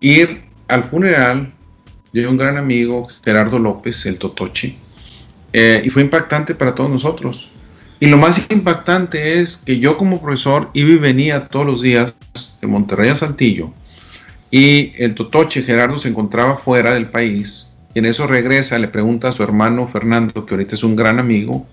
ir 0.00 0.44
al 0.68 0.84
funeral 0.84 1.52
de 2.12 2.26
un 2.26 2.38
gran 2.38 2.56
amigo, 2.56 3.08
Gerardo 3.22 3.58
López, 3.58 4.06
el 4.06 4.18
Totoche, 4.18 4.76
eh, 5.52 5.82
y 5.84 5.90
fue 5.90 6.02
impactante 6.02 6.54
para 6.54 6.74
todos 6.74 6.88
nosotros. 6.88 7.50
Y 8.00 8.06
lo 8.06 8.16
más 8.16 8.46
impactante 8.50 9.40
es 9.40 9.56
que 9.56 9.80
yo 9.80 9.96
como 9.96 10.20
profesor 10.20 10.70
iba 10.72 10.90
y 10.90 10.96
venía 10.96 11.48
todos 11.48 11.66
los 11.66 11.82
días 11.82 12.16
de 12.60 12.66
Monterrey 12.66 13.10
a 13.10 13.16
Saltillo 13.16 13.72
y 14.50 14.92
el 14.96 15.14
Totoche 15.14 15.62
Gerardo 15.62 15.98
se 15.98 16.08
encontraba 16.08 16.58
fuera 16.58 16.94
del 16.94 17.08
país 17.08 17.74
y 17.94 17.98
en 17.98 18.06
eso 18.06 18.26
regresa, 18.26 18.78
le 18.78 18.88
pregunta 18.88 19.28
a 19.28 19.32
su 19.32 19.42
hermano 19.42 19.88
Fernando, 19.88 20.46
que 20.46 20.54
ahorita 20.54 20.74
es 20.74 20.84
un 20.84 20.94
gran 20.94 21.18
amigo, 21.18 21.66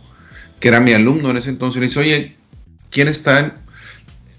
que 0.60 0.70
era 0.70 0.80
mi 0.80 0.94
alumno 0.94 1.30
en 1.30 1.38
ese 1.38 1.50
entonces, 1.50 1.80
le 1.80 1.88
dice, 1.88 2.00
oye, 2.00 2.36
¿quién 2.90 3.08
está 3.08 3.56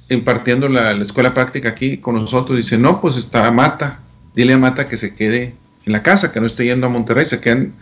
impartiendo 0.08 0.68
la, 0.68 0.92
la 0.94 1.02
escuela 1.02 1.34
práctica 1.34 1.68
aquí 1.68 1.98
con 1.98 2.16
nosotros? 2.16 2.56
Dice, 2.56 2.78
no, 2.78 3.00
pues 3.00 3.16
está 3.16 3.50
Mata, 3.52 4.00
dile 4.34 4.54
a 4.54 4.58
Mata 4.58 4.88
que 4.88 4.96
se 4.96 5.14
quede 5.14 5.54
en 5.84 5.92
la 5.92 6.02
casa, 6.02 6.32
que 6.32 6.40
no 6.40 6.46
esté 6.46 6.64
yendo 6.64 6.86
a 6.86 6.90
Monterrey, 6.90 7.26
se 7.26 7.40
queden 7.40 7.74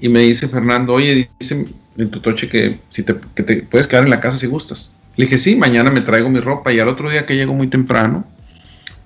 y 0.00 0.08
me 0.08 0.20
dice 0.20 0.48
Fernando, 0.48 0.94
oye, 0.94 1.28
dice 1.40 1.64
en 1.98 2.10
tu 2.10 2.20
toche 2.20 2.48
que, 2.48 2.80
si 2.88 3.02
te, 3.02 3.16
que 3.34 3.42
te 3.42 3.62
puedes 3.62 3.86
quedar 3.86 4.04
en 4.04 4.10
la 4.10 4.20
casa 4.20 4.38
si 4.38 4.46
gustas. 4.46 4.96
Le 5.16 5.24
dije, 5.24 5.36
sí, 5.36 5.56
mañana 5.56 5.90
me 5.90 6.00
traigo 6.00 6.30
mi 6.30 6.40
ropa. 6.40 6.72
Y 6.72 6.80
al 6.80 6.88
otro 6.88 7.10
día 7.10 7.26
que 7.26 7.34
llego 7.34 7.54
muy 7.54 7.66
temprano, 7.66 8.24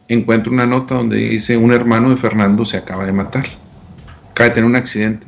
encuentro 0.08 0.52
una 0.52 0.66
nota 0.66 0.96
donde 0.96 1.16
dice, 1.16 1.56
un 1.56 1.72
hermano 1.72 2.10
de 2.10 2.16
Fernando 2.16 2.64
se 2.64 2.76
acaba 2.76 3.06
de 3.06 3.12
matar. 3.12 3.46
Acaba 4.30 4.48
de 4.50 4.54
tener 4.54 4.68
un 4.68 4.76
accidente. 4.76 5.26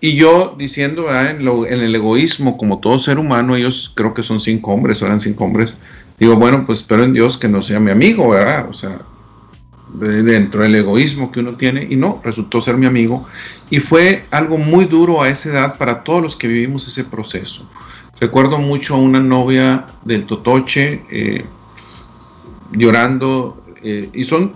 Y 0.00 0.14
yo 0.14 0.54
diciendo 0.58 1.06
en, 1.10 1.40
en, 1.40 1.80
el 1.80 1.94
egoísmo, 1.94 2.58
como 2.58 2.78
todo 2.78 2.98
ser 2.98 3.18
humano, 3.18 3.56
ellos 3.56 3.90
creo 3.94 4.14
que 4.14 4.22
son 4.22 4.40
cinco 4.40 4.72
hombres, 4.72 5.02
o 5.02 5.06
eran 5.06 5.18
cinco 5.18 5.44
hombres, 5.44 5.76
digo, 6.18 6.36
bueno, 6.36 6.64
pues 6.66 6.80
espero 6.80 7.04
en 7.04 7.14
Dios 7.14 7.38
que 7.38 7.48
no 7.48 7.62
sea 7.62 7.80
mi 7.80 7.90
amigo, 7.90 8.28
¿verdad? 8.28 8.68
O 8.68 8.74
sea, 8.74 9.00
dentro 9.94 10.62
del 10.62 10.74
egoísmo 10.74 11.30
que 11.30 11.40
uno 11.40 11.56
tiene 11.56 11.86
y 11.88 11.96
no, 11.96 12.20
resultó 12.24 12.60
ser 12.60 12.76
mi 12.76 12.86
amigo 12.86 13.26
y 13.70 13.78
fue 13.78 14.26
algo 14.30 14.58
muy 14.58 14.86
duro 14.86 15.22
a 15.22 15.28
esa 15.28 15.50
edad 15.50 15.78
para 15.78 16.02
todos 16.02 16.22
los 16.22 16.36
que 16.36 16.48
vivimos 16.48 16.86
ese 16.88 17.04
proceso. 17.04 17.70
Recuerdo 18.20 18.58
mucho 18.58 18.94
a 18.94 18.98
una 18.98 19.20
novia 19.20 19.86
del 20.04 20.26
Totoche 20.26 21.02
eh, 21.10 21.44
llorando 22.72 23.62
eh, 23.82 24.08
y 24.12 24.24
son, 24.24 24.52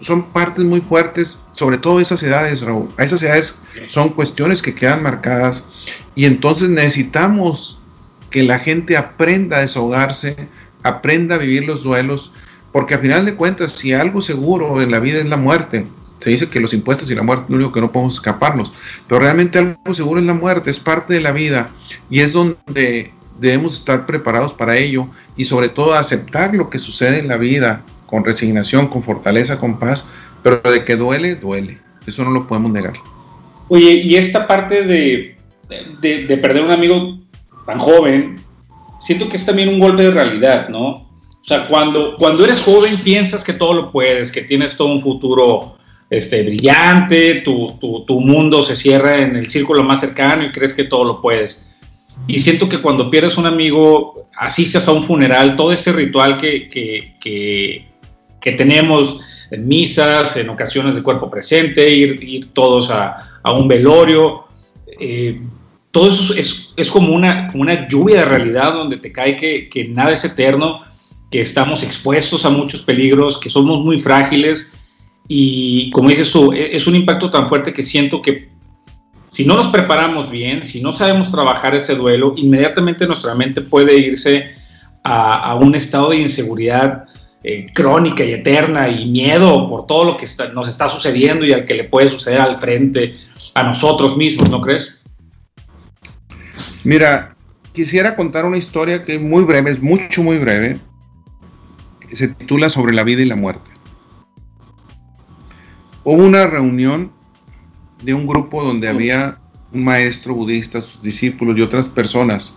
son 0.00 0.30
partes 0.30 0.64
muy 0.64 0.80
fuertes, 0.80 1.46
sobre 1.52 1.78
todo 1.78 2.00
esas 2.00 2.22
edades, 2.22 2.62
Raúl. 2.62 2.88
A 2.98 3.04
esas 3.04 3.22
edades 3.22 3.62
son 3.86 4.10
cuestiones 4.10 4.60
que 4.60 4.74
quedan 4.74 5.02
marcadas 5.02 5.66
y 6.14 6.26
entonces 6.26 6.68
necesitamos 6.68 7.82
que 8.30 8.42
la 8.42 8.58
gente 8.58 8.96
aprenda 8.96 9.58
a 9.58 9.60
desahogarse, 9.60 10.36
aprenda 10.82 11.36
a 11.36 11.38
vivir 11.38 11.64
los 11.64 11.82
duelos 11.82 12.32
porque 12.72 12.94
al 12.94 13.00
final 13.00 13.24
de 13.24 13.34
cuentas, 13.34 13.72
si 13.72 13.92
algo 13.92 14.20
seguro 14.20 14.80
en 14.82 14.90
la 14.90 14.98
vida 14.98 15.18
es 15.18 15.26
la 15.26 15.36
muerte, 15.36 15.86
se 16.18 16.30
dice 16.30 16.48
que 16.48 16.60
los 16.60 16.74
impuestos 16.74 17.10
y 17.10 17.14
la 17.14 17.22
muerte 17.22 17.44
es 17.44 17.50
lo 17.50 17.56
único 17.56 17.72
que 17.72 17.80
no 17.80 17.92
podemos 17.92 18.14
escaparnos, 18.14 18.72
pero 19.06 19.20
realmente 19.20 19.58
algo 19.58 19.94
seguro 19.94 20.20
es 20.20 20.26
la 20.26 20.34
muerte, 20.34 20.70
es 20.70 20.78
parte 20.78 21.14
de 21.14 21.20
la 21.20 21.32
vida 21.32 21.70
y 22.10 22.20
es 22.20 22.32
donde 22.32 23.12
debemos 23.40 23.76
estar 23.76 24.04
preparados 24.04 24.52
para 24.52 24.76
ello 24.76 25.08
y 25.36 25.44
sobre 25.44 25.68
todo 25.68 25.94
aceptar 25.94 26.54
lo 26.54 26.70
que 26.70 26.78
sucede 26.78 27.20
en 27.20 27.28
la 27.28 27.36
vida 27.36 27.84
con 28.06 28.24
resignación, 28.24 28.88
con 28.88 29.02
fortaleza, 29.02 29.58
con 29.58 29.78
paz, 29.78 30.06
pero 30.42 30.60
de 30.70 30.84
que 30.84 30.96
duele, 30.96 31.36
duele. 31.36 31.78
Eso 32.06 32.24
no 32.24 32.30
lo 32.30 32.46
podemos 32.46 32.72
negar. 32.72 32.94
Oye, 33.68 33.92
y 33.92 34.16
esta 34.16 34.46
parte 34.46 34.82
de, 34.82 35.36
de, 36.00 36.26
de 36.26 36.38
perder 36.38 36.64
un 36.64 36.70
amigo 36.70 37.18
tan 37.66 37.78
joven, 37.78 38.36
siento 38.98 39.28
que 39.28 39.36
es 39.36 39.44
también 39.44 39.68
un 39.68 39.78
golpe 39.78 40.02
de 40.02 40.10
realidad, 40.10 40.68
¿no? 40.68 41.07
O 41.40 41.44
sea, 41.44 41.66
cuando, 41.68 42.14
cuando 42.16 42.44
eres 42.44 42.60
joven 42.60 42.96
piensas 42.98 43.42
que 43.42 43.52
todo 43.52 43.72
lo 43.72 43.92
puedes, 43.92 44.30
que 44.30 44.42
tienes 44.42 44.76
todo 44.76 44.88
un 44.88 45.00
futuro 45.00 45.78
este, 46.10 46.42
brillante, 46.42 47.42
tu, 47.42 47.78
tu, 48.06 48.20
mundo 48.20 48.62
se 48.62 48.76
cierra 48.76 49.18
en 49.18 49.36
el 49.36 49.48
círculo 49.48 49.82
más 49.82 50.00
cercano 50.00 50.44
y 50.44 50.52
crees 50.52 50.74
que 50.74 50.84
todo 50.84 51.04
lo 51.04 51.20
puedes. 51.20 51.70
Y 52.26 52.38
siento 52.40 52.68
que 52.68 52.82
cuando 52.82 53.10
pierdes 53.10 53.36
un 53.36 53.46
amigo, 53.46 54.28
asistes 54.36 54.88
a 54.88 54.92
un 54.92 55.04
funeral, 55.04 55.56
todo 55.56 55.72
ese 55.72 55.92
ritual 55.92 56.36
que, 56.36 56.68
que, 56.68 57.14
que, 57.20 58.52
tenemos 58.52 59.20
en 59.50 59.68
misas, 59.68 60.36
en 60.38 60.48
ocasiones 60.48 60.94
de 60.94 61.02
cuerpo 61.02 61.30
presente, 61.30 61.88
ir, 61.90 62.22
ir 62.22 62.46
todos 62.52 62.90
a, 62.90 63.40
a 63.42 63.52
un 63.52 63.68
velorio, 63.68 64.44
eh, 64.98 65.40
todo 65.90 66.08
eso 66.08 66.34
es, 66.34 66.72
es, 66.76 66.90
como, 66.90 67.14
una, 67.14 67.48
como 67.48 67.62
una 67.62 67.86
lluvia 67.88 68.20
de 68.20 68.24
realidad 68.24 68.72
donde 68.72 68.96
te 68.96 69.12
cae 69.12 69.36
que, 69.36 69.68
que 69.68 69.86
nada 69.88 70.12
es 70.12 70.24
eterno 70.24 70.82
que 71.30 71.40
estamos 71.40 71.82
expuestos 71.82 72.44
a 72.44 72.50
muchos 72.50 72.82
peligros, 72.82 73.38
que 73.38 73.50
somos 73.50 73.84
muy 73.84 73.98
frágiles 73.98 74.72
y 75.28 75.90
como 75.90 76.08
dices 76.08 76.30
tú, 76.32 76.52
e-, 76.52 76.74
es 76.74 76.86
un 76.86 76.96
impacto 76.96 77.30
tan 77.30 77.48
fuerte 77.48 77.72
que 77.72 77.82
siento 77.82 78.22
que 78.22 78.48
si 79.28 79.44
no 79.44 79.56
nos 79.56 79.68
preparamos 79.68 80.30
bien, 80.30 80.64
si 80.64 80.80
no 80.80 80.90
sabemos 80.90 81.30
trabajar 81.30 81.74
ese 81.74 81.94
duelo, 81.94 82.32
inmediatamente 82.36 83.06
nuestra 83.06 83.34
mente 83.34 83.60
puede 83.60 83.96
irse 83.98 84.50
a, 85.04 85.54
un 85.54 85.74
estado 85.74 86.10
de 86.10 86.16
inseguridad 86.16 87.04
eh, 87.42 87.66
crónica 87.74 88.24
y 88.24 88.32
eterna 88.32 88.88
y 88.88 89.06
miedo 89.06 89.68
por 89.68 89.86
todo 89.86 90.04
lo 90.04 90.16
que 90.16 90.26
nos 90.54 90.68
está 90.68 90.88
sucediendo 90.88 91.46
y 91.46 91.52
al 91.52 91.64
que 91.64 91.74
le 91.74 91.84
puede 91.84 92.08
suceder 92.08 92.40
al 92.40 92.56
frente 92.56 93.16
a 93.54 93.62
nosotros 93.62 94.16
mismos, 94.16 94.50
¿no 94.50 94.60
crees? 94.60 94.98
Mira, 96.84 97.36
quisiera 97.72 98.16
contar 98.16 98.44
una 98.44 98.56
historia 98.56 99.02
que 99.02 99.16
es 99.16 99.20
muy 99.20 99.44
breve, 99.44 99.70
es 99.70 99.80
mucho, 99.80 100.22
muy 100.22 100.38
breve, 100.38 100.78
se 102.14 102.28
titula 102.28 102.68
Sobre 102.68 102.94
la 102.94 103.04
vida 103.04 103.22
y 103.22 103.26
la 103.26 103.36
muerte. 103.36 103.70
Hubo 106.04 106.24
una 106.24 106.46
reunión 106.46 107.12
de 108.02 108.14
un 108.14 108.26
grupo 108.26 108.62
donde 108.62 108.88
había 108.88 109.38
un 109.72 109.84
maestro 109.84 110.34
budista, 110.34 110.80
sus 110.80 111.02
discípulos 111.02 111.58
y 111.58 111.62
otras 111.62 111.88
personas, 111.88 112.54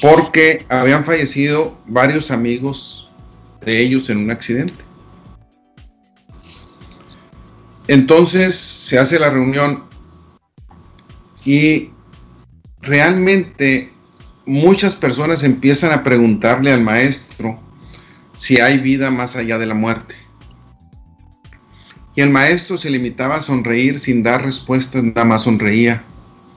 porque 0.00 0.64
habían 0.68 1.04
fallecido 1.04 1.76
varios 1.86 2.30
amigos 2.30 3.12
de 3.64 3.80
ellos 3.80 4.08
en 4.10 4.18
un 4.18 4.30
accidente. 4.30 4.88
Entonces 7.88 8.54
se 8.54 8.98
hace 8.98 9.18
la 9.18 9.30
reunión 9.30 9.84
y 11.44 11.90
realmente 12.80 13.90
muchas 14.44 14.94
personas 14.94 15.42
empiezan 15.42 15.92
a 15.92 16.02
preguntarle 16.02 16.72
al 16.72 16.82
maestro 16.82 17.58
si 18.38 18.60
hay 18.60 18.78
vida 18.78 19.10
más 19.10 19.34
allá 19.34 19.58
de 19.58 19.66
la 19.66 19.74
muerte. 19.74 20.14
Y 22.14 22.20
el 22.20 22.30
maestro 22.30 22.78
se 22.78 22.88
limitaba 22.88 23.34
a 23.34 23.40
sonreír 23.40 23.98
sin 23.98 24.22
dar 24.22 24.44
respuestas, 24.44 25.02
nada 25.02 25.24
más 25.24 25.42
sonreía 25.42 26.04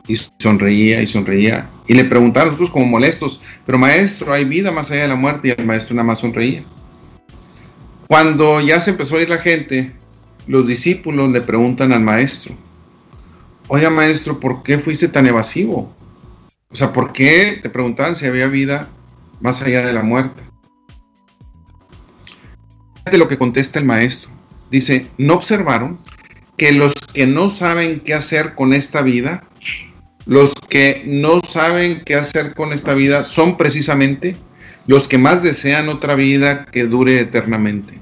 y 0.08 0.15
sonreía 0.15 1.02
y 1.02 1.08
sonreía. 1.08 1.67
Y 1.88 1.96
le 1.96 2.06
preguntaban 2.06 2.50
a 2.50 2.52
nosotros 2.52 2.70
como 2.70 2.86
molestos, 2.86 3.41
pero 3.65 3.80
maestro, 3.80 4.32
¿hay 4.32 4.46
vida 4.46 4.72
más 4.72 4.91
allá 4.91 5.02
de 5.02 5.08
la 5.08 5.15
muerte? 5.15 5.48
Y 5.48 5.52
el 5.60 5.65
maestro 5.65 5.96
nada 5.96 6.06
más 6.06 6.20
sonreía. 6.20 6.63
Cuando 8.08 8.62
ya 8.62 8.80
se 8.80 8.91
empezó 8.91 9.17
a 9.17 9.24
ir 9.24 9.30
la 9.30 9.39
gente, 9.39 9.91
los 10.46 10.67
discípulos 10.67 11.32
le 11.32 11.41
preguntan 11.41 11.94
al 11.94 12.02
maestro, 12.02 12.54
oye 13.70 13.89
maestro, 13.89 14.39
¿por 14.39 14.62
qué 14.62 14.78
fuiste 14.78 15.08
tan 15.08 15.26
evasivo? 15.26 15.91
O 16.70 16.76
sea, 16.76 16.94
¿por 16.94 17.12
qué 17.12 17.60
te 17.62 17.72
preguntaban 17.72 18.15
si 18.15 18.28
había 18.28 18.46
vida 18.48 18.88
más 19.39 19.63
allá 19.63 19.84
de 19.84 19.94
la 19.94 20.04
muerte? 20.04 20.50
Lo 23.11 23.27
que 23.27 23.37
contesta 23.37 23.79
el 23.79 23.85
maestro. 23.85 24.31
Dice, 24.69 25.07
¿no 25.17 25.35
observaron 25.35 25.99
que 26.57 26.71
los 26.71 26.93
que 26.93 27.25
no 27.25 27.49
saben 27.49 28.01
qué 28.01 28.13
hacer 28.13 28.53
con 28.53 28.73
esta 28.73 29.01
vida, 29.01 29.43
los 30.25 30.53
que 30.69 31.03
no 31.07 31.39
saben 31.39 32.03
qué 32.05 32.15
hacer 32.15 32.53
con 32.53 32.71
esta 32.71 32.93
vida 32.93 33.23
son 33.23 33.57
precisamente 33.57 34.35
los 34.85 35.07
que 35.07 35.17
más 35.17 35.43
desean 35.43 35.89
otra 35.89 36.15
vida 36.15 36.65
que 36.65 36.85
dure 36.85 37.19
eternamente. 37.19 37.95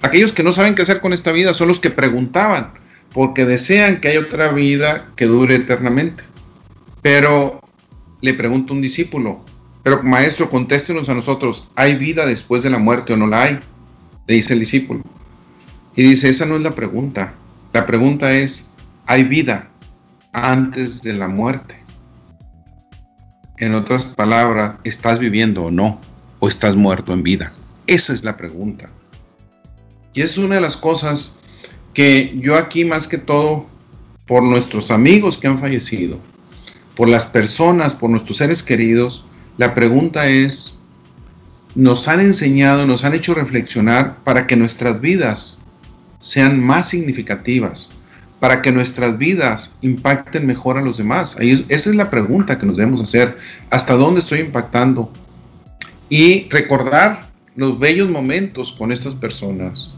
Aquellos 0.00 0.32
que 0.32 0.42
no 0.42 0.52
saben 0.52 0.74
qué 0.74 0.82
hacer 0.82 1.00
con 1.00 1.12
esta 1.12 1.32
vida 1.32 1.54
son 1.54 1.68
los 1.68 1.80
que 1.80 1.90
preguntaban, 1.90 2.72
porque 3.12 3.46
desean 3.46 4.00
que 4.00 4.08
haya 4.08 4.20
otra 4.20 4.52
vida 4.52 5.08
que 5.16 5.26
dure 5.26 5.56
eternamente. 5.56 6.22
Pero 7.02 7.60
le 8.20 8.34
pregunta 8.34 8.72
un 8.72 8.80
discípulo, 8.80 9.44
pero 9.82 10.02
maestro, 10.02 10.50
contéstenos 10.50 11.08
a 11.08 11.14
nosotros, 11.14 11.68
¿hay 11.74 11.96
vida 11.96 12.26
después 12.26 12.62
de 12.62 12.70
la 12.70 12.78
muerte 12.78 13.12
o 13.12 13.16
no 13.16 13.26
la 13.26 13.42
hay? 13.42 13.60
Le 14.26 14.34
dice 14.34 14.54
el 14.54 14.60
discípulo. 14.60 15.02
Y 15.96 16.02
dice, 16.02 16.28
esa 16.28 16.46
no 16.46 16.56
es 16.56 16.62
la 16.62 16.74
pregunta. 16.74 17.34
La 17.72 17.86
pregunta 17.86 18.32
es, 18.32 18.70
¿hay 19.06 19.24
vida 19.24 19.68
antes 20.32 21.02
de 21.02 21.12
la 21.12 21.28
muerte? 21.28 21.76
En 23.58 23.74
otras 23.74 24.06
palabras, 24.06 24.76
¿estás 24.84 25.18
viviendo 25.18 25.64
o 25.64 25.70
no? 25.70 26.00
¿O 26.40 26.48
estás 26.48 26.74
muerto 26.74 27.12
en 27.12 27.22
vida? 27.22 27.52
Esa 27.86 28.12
es 28.12 28.24
la 28.24 28.36
pregunta. 28.36 28.90
Y 30.12 30.22
es 30.22 30.38
una 30.38 30.56
de 30.56 30.60
las 30.60 30.76
cosas 30.76 31.36
que 31.92 32.36
yo 32.40 32.56
aquí 32.56 32.84
más 32.84 33.06
que 33.06 33.18
todo, 33.18 33.66
por 34.26 34.42
nuestros 34.42 34.90
amigos 34.90 35.36
que 35.36 35.46
han 35.46 35.60
fallecido, 35.60 36.18
por 36.96 37.08
las 37.08 37.24
personas, 37.24 37.94
por 37.94 38.10
nuestros 38.10 38.38
seres 38.38 38.62
queridos, 38.62 39.26
la 39.58 39.74
pregunta 39.74 40.28
es, 40.28 40.73
nos 41.74 42.08
han 42.08 42.20
enseñado, 42.20 42.86
nos 42.86 43.04
han 43.04 43.14
hecho 43.14 43.34
reflexionar 43.34 44.16
para 44.24 44.46
que 44.46 44.56
nuestras 44.56 45.00
vidas 45.00 45.62
sean 46.20 46.60
más 46.60 46.88
significativas, 46.88 47.92
para 48.40 48.62
que 48.62 48.72
nuestras 48.72 49.18
vidas 49.18 49.76
impacten 49.82 50.46
mejor 50.46 50.78
a 50.78 50.82
los 50.82 50.98
demás. 50.98 51.36
esa 51.40 51.90
es 51.90 51.96
la 51.96 52.10
pregunta 52.10 52.58
que 52.58 52.66
nos 52.66 52.76
debemos 52.76 53.00
hacer. 53.00 53.38
¿Hasta 53.70 53.94
dónde 53.94 54.20
estoy 54.20 54.40
impactando? 54.40 55.12
Y 56.08 56.48
recordar 56.50 57.28
los 57.56 57.78
bellos 57.78 58.08
momentos 58.08 58.72
con 58.72 58.92
estas 58.92 59.14
personas. 59.14 59.94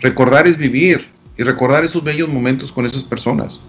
Recordar 0.00 0.46
es 0.46 0.56
vivir 0.56 1.08
y 1.36 1.42
recordar 1.42 1.84
esos 1.84 2.02
bellos 2.02 2.28
momentos 2.28 2.72
con 2.72 2.84
esas 2.84 3.04
personas. 3.04 3.60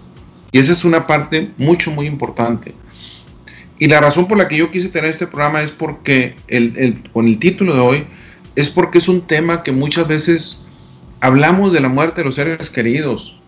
Y 0.52 0.58
esa 0.58 0.72
es 0.72 0.84
una 0.84 1.06
parte 1.06 1.50
mucho, 1.58 1.90
muy 1.90 2.06
importante. 2.06 2.74
Y 3.80 3.88
la 3.88 3.98
razón 3.98 4.28
por 4.28 4.36
la 4.36 4.46
que 4.46 4.58
yo 4.58 4.70
quise 4.70 4.90
tener 4.90 5.08
este 5.08 5.26
programa 5.26 5.62
es 5.62 5.70
porque, 5.70 6.36
el, 6.48 7.02
con 7.14 7.26
el 7.26 7.38
título 7.38 7.74
de 7.74 7.80
hoy, 7.80 8.06
es 8.54 8.68
porque 8.68 8.98
es 8.98 9.08
un 9.08 9.22
tema 9.22 9.62
que 9.62 9.72
muchas 9.72 10.06
veces 10.06 10.66
hablamos 11.20 11.72
de 11.72 11.80
la 11.80 11.88
muerte 11.88 12.20
de 12.20 12.26
los 12.26 12.34
seres 12.34 12.68
queridos. 12.68 13.40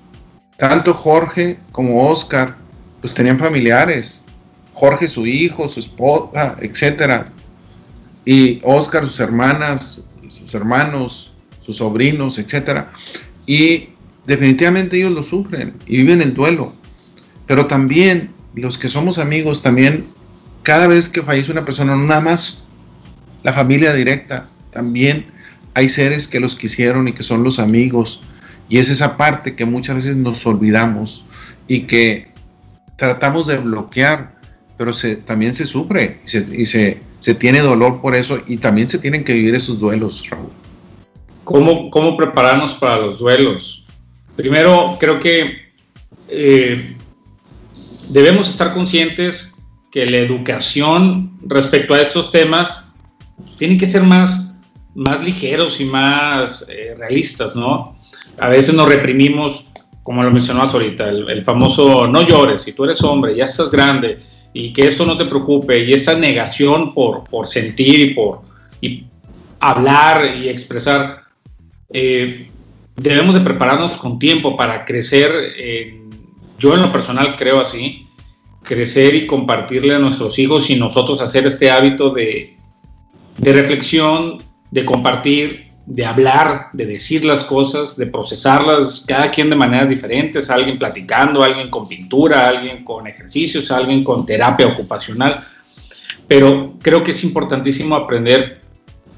Tanto 0.56 0.94
Jorge 0.94 1.58
como 1.70 2.08
Oscar, 2.08 2.56
pues 3.02 3.12
tenían 3.12 3.38
familiares. 3.38 4.24
Jorge 4.72 5.06
su 5.06 5.26
hijo, 5.26 5.68
su 5.68 5.80
esposa, 5.80 6.56
etc. 6.62 7.26
Y 8.24 8.58
Oscar 8.62 9.04
sus 9.04 9.20
hermanas, 9.20 10.00
sus 10.28 10.54
hermanos, 10.54 11.34
sus 11.58 11.76
sobrinos, 11.76 12.38
etc. 12.38 12.86
Y 13.44 13.90
definitivamente 14.26 14.96
ellos 14.96 15.12
lo 15.12 15.22
sufren 15.22 15.74
y 15.86 15.98
viven 15.98 16.22
el 16.22 16.32
duelo. 16.32 16.72
Pero 17.46 17.66
también 17.66 18.30
los 18.54 18.78
que 18.78 18.88
somos 18.88 19.18
amigos, 19.18 19.60
también 19.60 20.06
cada 20.62 20.86
vez 20.86 21.08
que 21.08 21.22
fallece 21.22 21.50
una 21.50 21.64
persona, 21.64 21.96
no 21.96 22.04
nada 22.04 22.20
más 22.20 22.68
la 23.42 23.52
familia 23.52 23.92
directa, 23.94 24.48
también 24.70 25.26
hay 25.74 25.88
seres 25.88 26.28
que 26.28 26.40
los 26.40 26.56
quisieron 26.56 27.08
y 27.08 27.12
que 27.12 27.22
son 27.22 27.42
los 27.42 27.58
amigos. 27.58 28.22
Y 28.68 28.78
es 28.78 28.88
esa 28.88 29.16
parte 29.16 29.54
que 29.54 29.64
muchas 29.64 29.96
veces 29.96 30.16
nos 30.16 30.46
olvidamos 30.46 31.26
y 31.66 31.82
que 31.82 32.32
tratamos 32.96 33.46
de 33.46 33.58
bloquear, 33.58 34.38
pero 34.76 34.92
se, 34.92 35.16
también 35.16 35.54
se 35.54 35.66
sufre 35.66 36.20
y, 36.24 36.66
se, 36.66 37.00
se, 37.18 37.34
tiene 37.34 37.60
dolor 37.60 38.00
por 38.00 38.14
eso 38.14 38.40
y 38.46 38.56
también 38.58 38.88
se 38.88 38.98
tienen 38.98 39.24
que 39.24 39.34
vivir 39.34 39.54
esos 39.54 39.78
duelos, 39.78 40.28
Raúl. 40.30 40.50
¿Cómo, 41.44 41.90
cómo 41.90 42.16
prepararnos 42.16 42.74
para 42.74 42.98
los 42.98 43.18
duelos? 43.18 43.84
Primero, 44.36 44.96
creo 44.98 45.18
que 45.20 45.56
eh, 46.28 46.96
debemos 48.08 48.48
estar 48.48 48.72
conscientes 48.72 49.51
que 49.92 50.06
la 50.06 50.16
educación 50.16 51.38
respecto 51.42 51.92
a 51.92 52.00
estos 52.00 52.32
temas 52.32 52.88
tiene 53.58 53.76
que 53.76 53.84
ser 53.84 54.02
más, 54.02 54.58
más 54.94 55.22
ligeros 55.22 55.80
y 55.80 55.84
más 55.84 56.66
eh, 56.70 56.94
realistas, 56.96 57.54
¿no? 57.54 57.94
A 58.38 58.48
veces 58.48 58.74
nos 58.74 58.88
reprimimos, 58.88 59.68
como 60.02 60.22
lo 60.24 60.30
mencionabas 60.30 60.72
ahorita, 60.72 61.10
el, 61.10 61.44
famoso 61.44 62.08
no 62.08 62.22
llores, 62.22 62.62
si 62.62 62.72
tú 62.72 62.84
eres 62.84 63.02
hombre, 63.02 63.36
ya 63.36 63.44
estás 63.44 63.70
grande, 63.70 64.20
y 64.54 64.72
que 64.72 64.86
esto 64.86 65.04
no 65.04 65.18
te 65.18 65.26
preocupe, 65.26 65.84
y 65.84 65.92
esa 65.92 66.18
negación 66.18 66.94
por, 66.94 67.24
por 67.24 67.46
sentir 67.46 68.00
y 68.00 68.14
por 68.14 68.40
y 68.80 69.04
hablar 69.60 70.36
y 70.36 70.48
expresar, 70.48 71.24
eh, 71.92 72.48
debemos 72.96 73.34
de 73.34 73.40
prepararnos 73.42 73.98
con 73.98 74.18
tiempo 74.18 74.56
para 74.56 74.86
crecer. 74.86 75.30
yo 76.58 76.74
en 76.74 76.82
lo 76.82 76.90
personal 76.90 77.36
creo 77.36 77.60
así, 77.60 78.01
crecer 78.62 79.14
y 79.14 79.26
compartirle 79.26 79.94
a 79.94 79.98
nuestros 79.98 80.38
hijos 80.38 80.70
y 80.70 80.76
nosotros 80.76 81.20
hacer 81.20 81.46
este 81.46 81.70
hábito 81.70 82.10
de, 82.10 82.56
de 83.38 83.52
reflexión, 83.52 84.38
de 84.70 84.84
compartir, 84.84 85.72
de 85.84 86.06
hablar, 86.06 86.66
de 86.72 86.86
decir 86.86 87.24
las 87.24 87.44
cosas, 87.44 87.96
de 87.96 88.06
procesarlas, 88.06 89.04
cada 89.06 89.30
quien 89.30 89.50
de 89.50 89.56
maneras 89.56 89.88
diferentes, 89.88 90.48
alguien 90.48 90.78
platicando, 90.78 91.42
alguien 91.42 91.70
con 91.70 91.88
pintura, 91.88 92.48
alguien 92.48 92.84
con 92.84 93.06
ejercicios, 93.06 93.70
alguien 93.70 94.04
con 94.04 94.24
terapia 94.24 94.68
ocupacional. 94.68 95.44
Pero 96.28 96.74
creo 96.80 97.02
que 97.02 97.10
es 97.10 97.24
importantísimo 97.24 97.96
aprender 97.96 98.62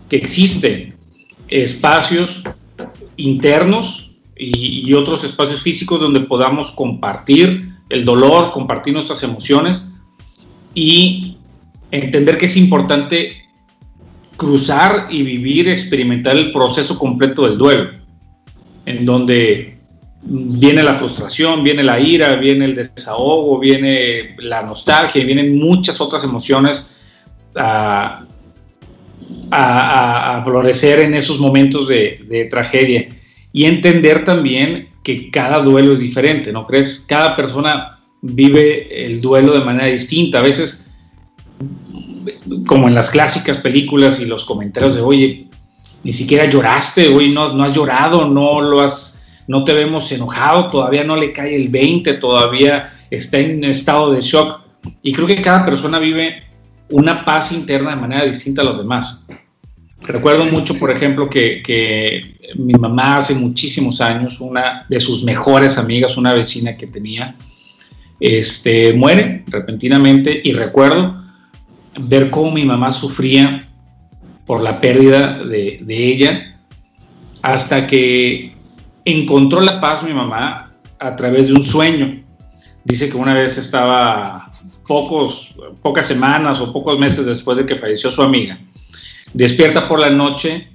que 0.09 0.17
existen 0.17 0.97
espacios 1.49 2.43
internos 3.17 4.13
y, 4.37 4.89
y 4.89 4.95
otros 4.95 5.23
espacios 5.23 5.63
físicos 5.63 6.01
donde 6.01 6.21
podamos 6.21 6.73
compartir 6.73 7.74
el 7.89 8.05
dolor, 8.05 8.53
compartir 8.53 8.95
nuestras 8.95 9.23
emociones 9.23 9.91
y 10.75 11.39
entender 11.91 12.39
que 12.39 12.47
es 12.47 12.57
importante 12.57 13.45
cruzar 14.37 15.09
y 15.11 15.23
vivir, 15.23 15.69
experimentar 15.69 16.37
el 16.37 16.53
proceso 16.53 16.99
completo 16.99 17.47
del 17.47 17.57
duelo, 17.57 17.91
en 18.87 19.07
donde 19.07 19.75
viene 20.27 20.83
la 20.83 20.95
frustración, 20.95 21.63
viene 21.63 21.83
la 21.83 22.01
ira, 22.01 22.37
viene 22.37 22.65
el 22.65 22.75
desahogo, 22.75 23.59
viene 23.59 24.35
la 24.39 24.63
nostalgia, 24.63 25.25
vienen 25.25 25.59
muchas 25.59 26.01
otras 26.01 26.25
emociones 26.25 27.01
a, 27.55 28.21
florecer 30.45 31.01
en 31.01 31.15
esos 31.15 31.39
momentos 31.39 31.89
de, 31.89 32.49
tragedia. 32.51 33.09
Y 33.53 33.65
entender 33.67 34.25
también 34.25 34.89
que 35.05 35.31
cada 35.31 35.61
duelo 35.61 35.93
es 35.93 36.01
diferente, 36.01 36.53
¿no 36.53 36.67
crees? 36.67 37.05
Cada 37.07 37.37
persona 37.37 38.01
vive 38.23 39.07
el 39.07 39.21
duelo 39.21 39.53
de 39.53 39.65
manera 39.65 39.87
distinta. 39.87 40.39
A 40.39 40.43
veces, 40.43 40.91
como 42.67 42.89
en 42.89 42.95
las 42.95 43.11
clásicas 43.11 43.59
películas 43.59 44.19
y 44.19 44.25
los 44.25 44.45
comentarios 44.45 44.97
de, 44.97 45.03
oye, 45.03 45.49
ni 46.03 46.13
siquiera 46.13 46.47
lloraste, 46.47 47.09
hoy 47.09 47.31
no, 47.31 47.53
no 47.53 47.65
has 47.65 47.73
llorado, 47.73 48.29
no 48.29 48.63
lo 48.63 48.81
has, 48.81 49.27
no 49.47 49.63
te 49.63 49.75
vemos 49.75 50.11
enojado, 50.11 50.69
todavía 50.69 51.05
no 51.05 51.17
le 51.17 51.33
cae 51.33 51.55
el 51.55 51.69
20, 51.69 52.15
todavía 52.15 52.91
está 53.11 53.39
en 53.39 53.63
estado 53.63 54.11
de 54.11 54.23
shock. 54.23 54.61
Y 55.03 55.13
creo 55.13 55.27
que 55.27 55.43
cada 55.43 55.67
persona 55.67 55.99
vive 55.99 56.45
una 56.91 57.25
paz 57.25 57.53
interna 57.53 57.91
de 57.91 58.01
manera 58.01 58.25
distinta 58.25 58.63
a 58.63 58.65
los 58.65 58.79
demás. 58.79 59.27
Recuerdo 60.03 60.45
mucho, 60.45 60.79
por 60.79 60.91
ejemplo, 60.91 61.31
que, 61.31 62.35
mi 62.57 62.75
mamá 62.75 63.17
hace 63.17 63.35
muchísimos 63.35 64.01
años, 64.01 64.41
una 64.41 64.85
de 64.89 65.01
sus 65.01 65.25
mejores 65.25 65.79
amigas, 65.79 66.17
una 66.17 66.35
vecina 66.35 66.77
que 66.77 66.87
tenía, 66.87 67.37
este, 68.21 68.93
muere 68.93 69.45
repentinamente 69.47 70.41
y 70.45 70.53
recuerdo 70.53 71.23
ver 71.99 72.31
cómo 72.31 72.53
mi 72.53 72.65
mamá 72.65 72.93
sufría 72.93 73.67
por 74.47 74.63
la 74.63 74.81
pérdida 74.81 75.43
de, 75.43 75.81
de 75.83 76.07
ella 76.07 76.61
hasta 77.43 77.87
que 77.87 78.55
encontró 79.05 79.61
la 79.61 79.81
paz 79.81 80.03
mi 80.03 80.13
mamá 80.13 80.75
a 80.99 81.17
través 81.17 81.49
de 81.49 81.55
un 81.55 81.63
sueño. 81.63 82.23
Dice 82.85 83.09
que 83.09 83.17
una 83.17 83.35
vez 83.35 83.57
estaba 83.57 84.51
pocos, 84.87 85.57
pocas 85.83 86.07
semanas 86.07 86.61
o 86.61 86.73
pocos 86.73 86.99
meses 86.99 87.25
después 87.25 87.57
de 87.57 87.67
que 87.67 87.77
falleció 87.77 88.11
su 88.11 88.23
amiga 88.23 88.61
despierta 89.33 89.89
por 89.89 90.01
la 90.01 90.11
noche 90.11 90.69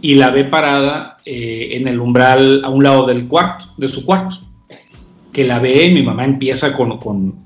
y 0.00 0.14
la 0.14 0.30
ve 0.30 0.44
parada 0.44 1.16
eh, 1.24 1.70
en 1.72 1.88
el 1.88 2.00
umbral 2.00 2.62
a 2.64 2.68
un 2.68 2.84
lado 2.84 3.06
del 3.06 3.26
cuarto, 3.26 3.74
de 3.76 3.88
su 3.88 4.04
cuarto. 4.04 4.38
Que 5.32 5.44
la 5.44 5.58
ve 5.58 5.86
y 5.86 5.94
mi 5.94 6.02
mamá 6.02 6.24
empieza 6.24 6.76
con, 6.76 6.98
con, 6.98 7.44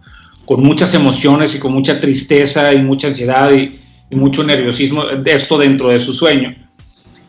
muchas 0.63 0.95
emociones 0.95 1.55
y 1.55 1.59
con 1.59 1.73
mucha 1.73 2.01
tristeza 2.01 2.73
y 2.73 2.83
mucha 2.83 3.09
ansiedad 3.09 3.51
y, 3.53 3.79
mucho 4.15 4.43
nerviosismo, 4.43 5.05
esto 5.25 5.57
dentro 5.57 5.89
de 5.89 6.01
su 6.01 6.13
sueño. 6.13 6.57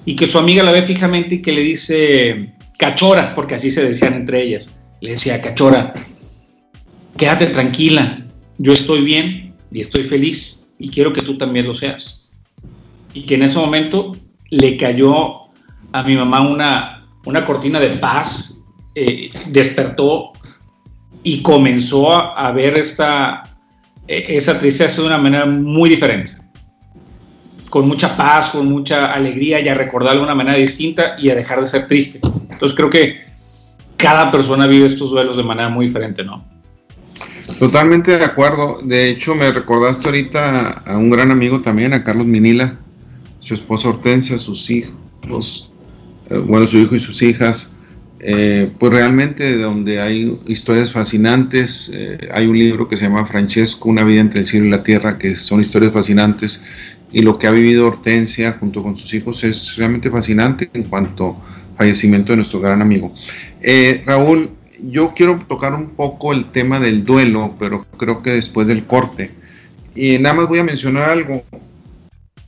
Y 0.03 0.15
que 0.15 0.25
su 0.25 0.39
amiga 0.39 0.63
la 0.63 0.71
ve 0.71 0.85
fijamente 0.85 1.35
y 1.35 1.41
que 1.41 1.51
le 1.51 1.61
dice, 1.61 2.53
Cachora, 2.77 3.35
porque 3.35 3.55
así 3.55 3.69
se 3.69 3.87
decían 3.87 4.15
entre 4.15 4.41
ellas. 4.41 4.75
Le 4.99 5.11
decía, 5.11 5.41
Cachora, 5.41 5.93
quédate 7.17 7.45
tranquila, 7.47 8.25
yo 8.57 8.73
estoy 8.73 9.01
bien 9.03 9.53
y 9.71 9.81
estoy 9.81 10.03
feliz 10.03 10.67
y 10.79 10.89
quiero 10.89 11.13
que 11.13 11.21
tú 11.21 11.37
también 11.37 11.67
lo 11.67 11.75
seas. 11.75 12.20
Y 13.13 13.23
que 13.23 13.35
en 13.35 13.43
ese 13.43 13.57
momento 13.57 14.13
le 14.49 14.77
cayó 14.77 15.41
a 15.91 16.03
mi 16.03 16.15
mamá 16.15 16.41
una, 16.41 17.07
una 17.25 17.45
cortina 17.45 17.79
de 17.79 17.89
paz, 17.97 18.61
eh, 18.95 19.29
despertó 19.47 20.31
y 21.23 21.41
comenzó 21.41 22.13
a, 22.13 22.51
ver 22.51 22.77
esta, 22.77 23.43
e, 24.07 24.37
esa 24.37 24.57
tristeza 24.59 25.01
de 25.01 25.07
una 25.07 25.17
manera 25.17 25.45
muy 25.45 25.89
diferente. 25.89 26.31
Con 27.69 27.87
mucha 27.87 28.15
paz, 28.17 28.49
con 28.49 28.67
mucha 28.67 29.13
alegría 29.13 29.59
y 29.61 29.69
a 29.69 29.75
recordarlo 29.75 30.19
de 30.19 30.25
una 30.25 30.35
manera 30.35 30.57
distinta 30.57 31.15
y 31.17 31.29
a 31.29 31.35
dejar 31.35 31.61
de 31.61 31.67
ser 31.67 31.87
triste. 31.87 32.19
Entonces 32.49 32.75
creo 32.75 32.89
que 32.89 33.21
cada 33.97 34.31
persona 34.31 34.67
vive 34.67 34.87
estos 34.87 35.11
duelos 35.11 35.37
de 35.37 35.43
manera 35.43 35.69
muy 35.69 35.85
diferente, 35.85 36.23
¿no? 36.23 36.43
Totalmente 37.59 38.17
de 38.17 38.25
acuerdo. 38.25 38.79
De 38.83 39.09
hecho, 39.09 39.35
me 39.35 39.51
recordaste 39.51 40.07
ahorita 40.07 40.69
a 40.85 40.97
un 40.97 41.09
gran 41.09 41.31
amigo 41.31 41.61
también, 41.61 41.93
a 41.93 42.03
Carlos 42.03 42.25
Minila, 42.25 42.77
su 43.41 43.55
esposa 43.55 43.89
Hortensia, 43.89 44.37
sus 44.37 44.69
hijos, 44.69 45.73
eh, 46.29 46.37
bueno, 46.37 46.65
su 46.67 46.77
hijo 46.77 46.95
y 46.95 46.99
sus 46.99 47.21
hijas. 47.21 47.77
Eh, 48.23 48.69
pues 48.77 48.93
realmente 48.93 49.57
donde 49.57 49.99
hay 49.99 50.39
historias 50.45 50.91
fascinantes, 50.91 51.91
eh, 51.91 52.29
hay 52.31 52.45
un 52.45 52.57
libro 52.57 52.87
que 52.87 52.95
se 52.95 53.05
llama 53.05 53.25
Francesco, 53.25 53.89
Una 53.89 54.03
vida 54.03 54.21
entre 54.21 54.41
el 54.41 54.45
cielo 54.45 54.67
y 54.67 54.69
la 54.69 54.83
tierra, 54.83 55.17
que 55.17 55.35
son 55.35 55.59
historias 55.59 55.91
fascinantes, 55.91 56.63
y 57.11 57.23
lo 57.23 57.39
que 57.39 57.47
ha 57.47 57.51
vivido 57.51 57.87
Hortensia 57.87 58.57
junto 58.59 58.83
con 58.83 58.95
sus 58.95 59.11
hijos 59.15 59.43
es 59.43 59.75
realmente 59.75 60.11
fascinante 60.11 60.69
en 60.73 60.83
cuanto 60.83 61.35
fallecimiento 61.75 62.31
de 62.31 62.37
nuestro 62.37 62.59
gran 62.59 62.79
amigo. 62.81 63.13
Raúl, 64.05 64.51
yo 64.83 65.13
quiero 65.15 65.39
tocar 65.47 65.73
un 65.73 65.89
poco 65.89 66.31
el 66.31 66.51
tema 66.51 66.79
del 66.79 67.03
duelo, 67.03 67.55
pero 67.57 67.85
creo 67.97 68.21
que 68.21 68.29
después 68.29 68.67
del 68.67 68.85
corte. 68.85 69.31
Y 69.95 70.19
nada 70.19 70.35
más 70.35 70.47
voy 70.47 70.59
a 70.59 70.63
mencionar 70.63 71.09
algo. 71.09 71.43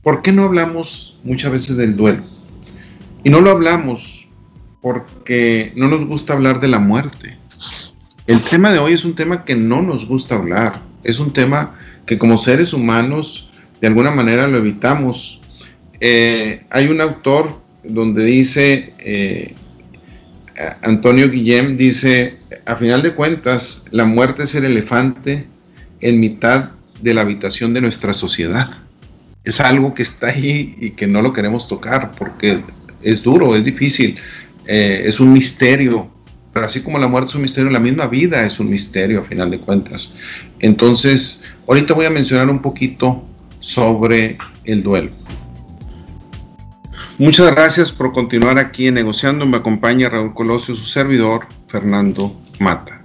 ¿Por 0.04 0.20
qué 0.20 0.32
no 0.32 0.44
hablamos 0.44 1.18
muchas 1.24 1.50
veces 1.50 1.78
del 1.78 1.96
duelo? 1.96 2.22
Y 3.24 3.30
no 3.30 3.40
lo 3.40 3.50
hablamos 3.50 4.28
porque 4.82 5.72
no 5.76 5.88
nos 5.88 6.04
gusta 6.04 6.34
hablar 6.34 6.60
de 6.60 6.68
la 6.68 6.78
muerte. 6.78 7.38
El 8.26 8.42
tema 8.42 8.70
de 8.70 8.78
hoy 8.78 8.92
es 8.92 9.06
un 9.06 9.14
tema 9.14 9.46
que 9.46 9.56
no 9.56 9.80
nos 9.80 10.06
gusta 10.06 10.34
hablar. 10.34 10.82
Es 11.04 11.18
un 11.18 11.32
tema 11.32 11.78
que 12.04 12.18
como 12.18 12.36
seres 12.36 12.74
humanos 12.74 13.50
de 13.80 13.86
alguna 13.86 14.10
manera 14.10 14.46
lo 14.46 14.58
evitamos. 14.58 15.40
Eh, 16.00 16.66
hay 16.68 16.88
un 16.88 17.00
autor 17.00 17.58
donde 17.82 18.26
dice, 18.26 18.92
eh, 18.98 19.54
Antonio 20.82 21.30
Guillem 21.30 21.78
dice, 21.78 22.36
a 22.66 22.76
final 22.76 23.00
de 23.00 23.14
cuentas, 23.14 23.86
la 23.90 24.04
muerte 24.04 24.42
es 24.42 24.54
el 24.54 24.66
elefante 24.66 25.46
en 26.02 26.20
mitad 26.20 26.72
de 27.00 27.14
la 27.14 27.22
habitación 27.22 27.72
de 27.72 27.80
nuestra 27.80 28.12
sociedad. 28.12 28.68
Es 29.44 29.60
algo 29.60 29.94
que 29.94 30.02
está 30.02 30.28
ahí 30.28 30.74
y 30.78 30.90
que 30.90 31.06
no 31.06 31.22
lo 31.22 31.32
queremos 31.32 31.68
tocar 31.68 32.12
porque 32.12 32.62
es 33.02 33.22
duro, 33.22 33.54
es 33.54 33.64
difícil, 33.64 34.16
eh, 34.66 35.02
es 35.06 35.20
un 35.20 35.32
misterio. 35.32 36.10
Pero 36.52 36.66
así 36.66 36.82
como 36.82 36.98
la 36.98 37.08
muerte 37.08 37.30
es 37.30 37.34
un 37.34 37.42
misterio, 37.42 37.70
la 37.70 37.80
misma 37.80 38.06
vida 38.06 38.44
es 38.44 38.60
un 38.60 38.70
misterio 38.70 39.20
a 39.20 39.24
final 39.24 39.50
de 39.50 39.58
cuentas. 39.58 40.16
Entonces, 40.60 41.44
ahorita 41.66 41.94
voy 41.94 42.06
a 42.06 42.10
mencionar 42.10 42.48
un 42.48 42.62
poquito 42.62 43.24
sobre 43.58 44.38
el 44.64 44.82
duelo. 44.82 45.10
Muchas 47.18 47.50
gracias 47.52 47.92
por 47.92 48.12
continuar 48.12 48.58
aquí 48.58 48.88
en 48.88 48.94
Negociando. 48.94 49.46
Me 49.46 49.56
acompaña 49.56 50.08
Raúl 50.08 50.34
Colosio, 50.34 50.74
su 50.74 50.84
servidor, 50.84 51.46
Fernando 51.68 52.36
Mata. 52.58 53.00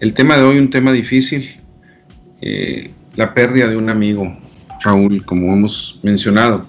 El 0.00 0.14
tema 0.14 0.36
de 0.38 0.44
hoy, 0.44 0.58
un 0.58 0.70
tema 0.70 0.92
difícil, 0.92 1.60
eh, 2.40 2.90
la 3.16 3.34
pérdida 3.34 3.68
de 3.68 3.76
un 3.76 3.90
amigo, 3.90 4.34
Raúl, 4.82 5.24
como 5.24 5.52
hemos 5.52 6.00
mencionado. 6.02 6.66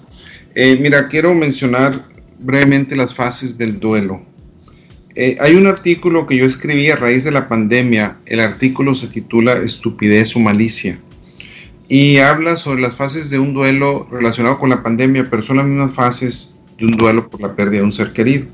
Eh, 0.54 0.78
mira, 0.80 1.08
quiero 1.08 1.34
mencionar 1.34 2.06
brevemente 2.38 2.96
las 2.96 3.14
fases 3.14 3.56
del 3.56 3.78
duelo. 3.78 4.22
Eh, 5.14 5.36
hay 5.40 5.54
un 5.54 5.66
artículo 5.66 6.26
que 6.26 6.36
yo 6.36 6.46
escribí 6.46 6.90
a 6.90 6.96
raíz 6.96 7.24
de 7.24 7.30
la 7.30 7.48
pandemia. 7.48 8.18
El 8.26 8.40
artículo 8.40 8.94
se 8.94 9.08
titula 9.08 9.54
Estupidez 9.54 10.34
o 10.36 10.40
malicia. 10.40 10.98
Y 11.88 12.18
habla 12.18 12.56
sobre 12.56 12.80
las 12.80 12.96
fases 12.96 13.28
de 13.28 13.38
un 13.38 13.52
duelo 13.52 14.08
relacionado 14.10 14.58
con 14.58 14.70
la 14.70 14.82
pandemia, 14.82 15.28
pero 15.28 15.42
son 15.42 15.58
las 15.58 15.66
mismas 15.66 15.92
fases 15.92 16.58
de 16.78 16.86
un 16.86 16.92
duelo 16.92 17.28
por 17.28 17.42
la 17.42 17.54
pérdida 17.54 17.80
de 17.80 17.84
un 17.84 17.92
ser 17.92 18.12
querido. 18.12 18.46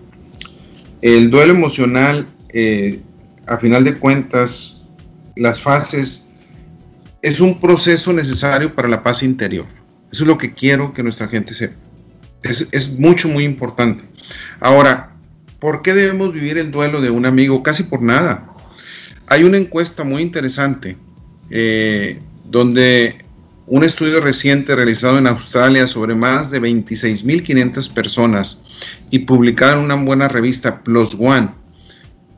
El 1.03 1.31
duelo 1.31 1.53
emocional, 1.53 2.27
eh, 2.53 3.01
a 3.47 3.59
final 3.59 3.85
de 3.85 3.94
cuentas, 3.94 4.85
las 5.37 5.61
fases 5.61 6.28
es 7.23 7.41
un 7.41 7.61
proceso 7.61 8.13
necesario 8.13 8.75
para 8.75 8.89
la 8.89 9.03
paz 9.03 9.23
interior. 9.23 9.67
Eso 10.11 10.25
es 10.25 10.29
lo 10.29 10.39
que 10.39 10.53
quiero 10.53 10.93
que 10.93 11.03
nuestra 11.03 11.29
gente 11.29 11.55
sepa. 11.55 11.77
Es, 12.43 12.99
mucho, 12.99 13.29
muy 13.29 13.45
importante. 13.45 14.05
Ahora, 14.61 15.13
¿por 15.59 15.83
qué 15.83 15.93
debemos 15.93 16.33
vivir 16.33 16.57
el 16.57 16.71
duelo 16.71 17.01
de 17.01 17.11
un 17.11 17.27
amigo? 17.27 17.63
Casi 17.63 17.83
por 17.83 18.01
nada. 18.01 18.55
Hay 19.27 19.45
una 19.45 19.59
encuesta 19.59 20.05
muy 20.05 20.23
interesante 20.23 20.97
eh, 21.51 22.21
donde 22.45 23.19
un 23.67 23.85
estudio 23.85 24.21
reciente 24.21 24.75
realizado 24.75 25.19
en 25.19 25.27
Australia 25.27 25.87
sobre 25.87 26.15
más 26.15 26.51
de 26.51 26.63
26.500 26.63 27.93
personas 27.93 28.63
y 29.11 29.21
publicado 29.21 29.79
en 29.79 29.85
una 29.85 29.97
buena 29.97 30.29
revista 30.29 30.83
Plus 30.83 31.15
One 31.19 31.51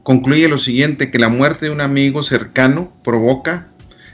concluye 0.03 0.49
lo 0.49 0.59
siguiente, 0.59 1.11
que 1.11 1.19
la 1.19 1.29
muerte 1.29 1.66
de 1.66 1.73
un 1.73 1.81
amigo 1.81 2.23
cercano 2.23 2.93
provoca 3.05 3.69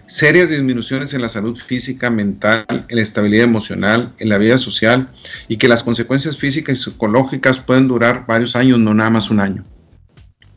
serias 0.07 0.51
disminuciones 0.51 1.15
en 1.15 1.23
la 1.23 1.29
salud 1.29 1.59
física, 1.59 2.11
mental, 2.11 2.65
en 2.69 2.97
la 2.97 3.03
estabilidad 3.03 3.45
emocional, 3.45 4.15
en 4.19 4.29
la 4.29 4.39
vida 4.39 4.59
social 4.59 5.11
y 5.49 5.57
que 5.57 5.69
las 5.69 5.83
consecuencias 5.83 6.37
físicas 6.37 6.79
y 6.79 6.83
psicológicas 6.83 7.59
pueden 7.59 7.89
durar 7.89 8.25
varios 8.27 8.57
años, 8.57 8.79
no 8.79 8.95
nada 8.95 9.11
más 9.11 9.31
un 9.31 9.41
año. 9.41 9.65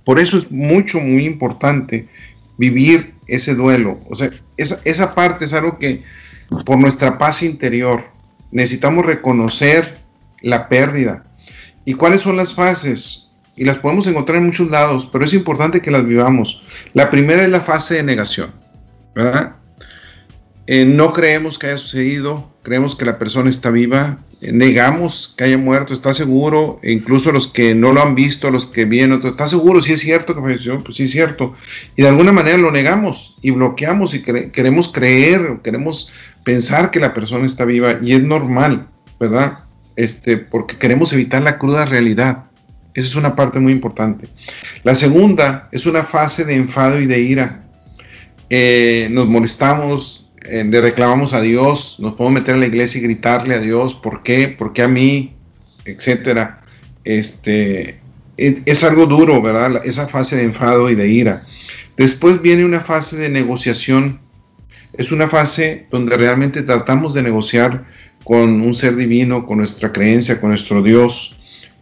Por 0.05 0.19
eso 0.19 0.38
es 0.38 0.51
mucho, 0.51 0.99
muy 0.99 1.25
importante 1.25 2.07
vivir 2.57 3.15
ese 3.27 3.55
duelo. 3.55 3.99
O 4.09 4.15
sea, 4.15 4.29
esa, 4.57 4.79
esa 4.85 5.15
parte 5.15 5.45
es 5.45 5.53
algo 5.53 5.77
que 5.77 6.03
por 6.65 6.77
nuestra 6.77 7.17
paz 7.17 7.43
interior 7.43 8.01
necesitamos 8.51 9.05
reconocer 9.05 9.97
la 10.41 10.69
pérdida. 10.69 11.23
¿Y 11.85 11.93
cuáles 11.93 12.21
son 12.21 12.38
las 12.38 12.53
fases? 12.53 13.29
Y 13.55 13.65
las 13.65 13.77
podemos 13.77 14.07
encontrar 14.07 14.38
en 14.38 14.45
muchos 14.45 14.69
lados, 14.69 15.09
pero 15.12 15.25
es 15.25 15.33
importante 15.33 15.81
que 15.81 15.91
las 15.91 16.05
vivamos. 16.05 16.63
La 16.93 17.09
primera 17.09 17.43
es 17.43 17.49
la 17.49 17.59
fase 17.59 17.95
de 17.95 18.03
negación 18.03 18.59
¿verdad? 19.23 19.55
Eh, 20.67 20.86
no 20.86 21.12
creemos 21.12 21.58
que 21.58 21.67
haya 21.67 21.77
sucedido, 21.77 22.49
creemos 22.63 22.95
que 22.95 23.03
la 23.03 23.17
persona 23.17 23.49
está 23.49 23.69
viva, 23.71 24.19
eh, 24.39 24.53
negamos 24.53 25.34
que 25.36 25.43
haya 25.43 25.58
muerto, 25.58 25.91
está 25.91 26.13
seguro, 26.13 26.79
e 26.84 26.91
incluso 26.91 27.32
los 27.32 27.47
que 27.47 27.75
no 27.75 27.91
lo 27.91 28.01
han 28.01 28.15
visto, 28.15 28.49
los 28.49 28.65
que 28.65 28.86
vienen, 28.86 29.19
está 29.25 29.47
seguro, 29.47 29.82
si 29.82 29.93
es 29.93 29.99
cierto 29.99 30.36
que 30.36 30.41
falleció, 30.41 30.82
pues 30.84 30.95
sí 30.95 31.03
es 31.03 31.12
cierto, 31.12 31.53
y 31.95 32.03
de 32.03 32.08
alguna 32.08 32.32
manera 32.32 32.58
lo 32.58 32.71
negamos 32.71 33.36
y 33.41 33.51
bloqueamos 33.51 34.13
y 34.13 34.21
queremos 34.21 34.88
creer, 34.89 35.60
queremos 35.63 36.13
pensar 36.45 36.91
que 36.91 36.99
la 36.99 37.13
persona 37.13 37.45
está 37.45 37.65
viva 37.65 37.99
y 38.01 38.13
es 38.13 38.23
normal, 38.23 38.88
¿verdad? 39.19 39.60
Este, 39.97 40.38
porque 40.38 40.77
queremos 40.77 41.12
evitar 41.12 41.41
la 41.41 41.58
cruda 41.58 41.86
realidad. 41.86 42.45
Esa 42.93 43.08
es 43.08 43.15
una 43.15 43.36
parte 43.36 43.60
muy 43.60 43.73
importante. 43.73 44.29
La 44.84 44.95
segunda 44.95 45.67
es 45.71 45.86
una 45.86 46.03
fase 46.03 46.45
de 46.45 46.55
enfado 46.55 46.99
y 47.01 47.05
de 47.05 47.19
ira. 47.19 47.68
Eh, 48.49 49.07
nos 49.12 49.27
molestamos, 49.27 50.31
eh, 50.43 50.63
le 50.63 50.81
reclamamos 50.81 51.33
a 51.33 51.41
Dios, 51.41 51.97
nos 51.99 52.13
podemos 52.13 52.41
meter 52.41 52.55
a 52.55 52.57
la 52.57 52.65
iglesia 52.65 52.99
y 52.99 53.03
gritarle 53.03 53.55
a 53.55 53.59
Dios, 53.59 53.93
¿por 53.93 54.23
qué? 54.23 54.47
¿Por 54.47 54.73
qué 54.73 54.83
a 54.83 54.88
mí? 54.88 55.35
Etcétera. 55.85 56.63
Este, 57.03 57.99
es, 58.38 58.83
algo 58.83 59.05
duro, 59.05 59.41
¿verdad? 59.41 59.85
Esa 59.85 60.07
fase 60.07 60.38
de 60.38 60.43
enfado 60.43 60.89
y 60.89 60.95
de 60.95 61.07
ira. 61.07 61.45
Después 61.97 62.41
viene 62.41 62.63
una 62.63 62.79
fase 62.79 63.17
de 63.17 63.29
negociación. 63.29 64.19
Es 64.93 65.12
una 65.12 65.27
fase 65.27 65.88
donde 65.91 66.17
realmente 66.17 66.63
tratamos 66.63 67.13
de 67.13 67.23
negociar 67.23 67.85
con 68.23 68.62
un 68.62 68.73
ser 68.73 68.95
divino, 68.95 69.45
con 69.45 69.57
nuestra 69.57 69.91
creencia, 69.91 70.39
con 70.39 70.49
nuestro 70.49 70.81
Dios, 70.81 71.39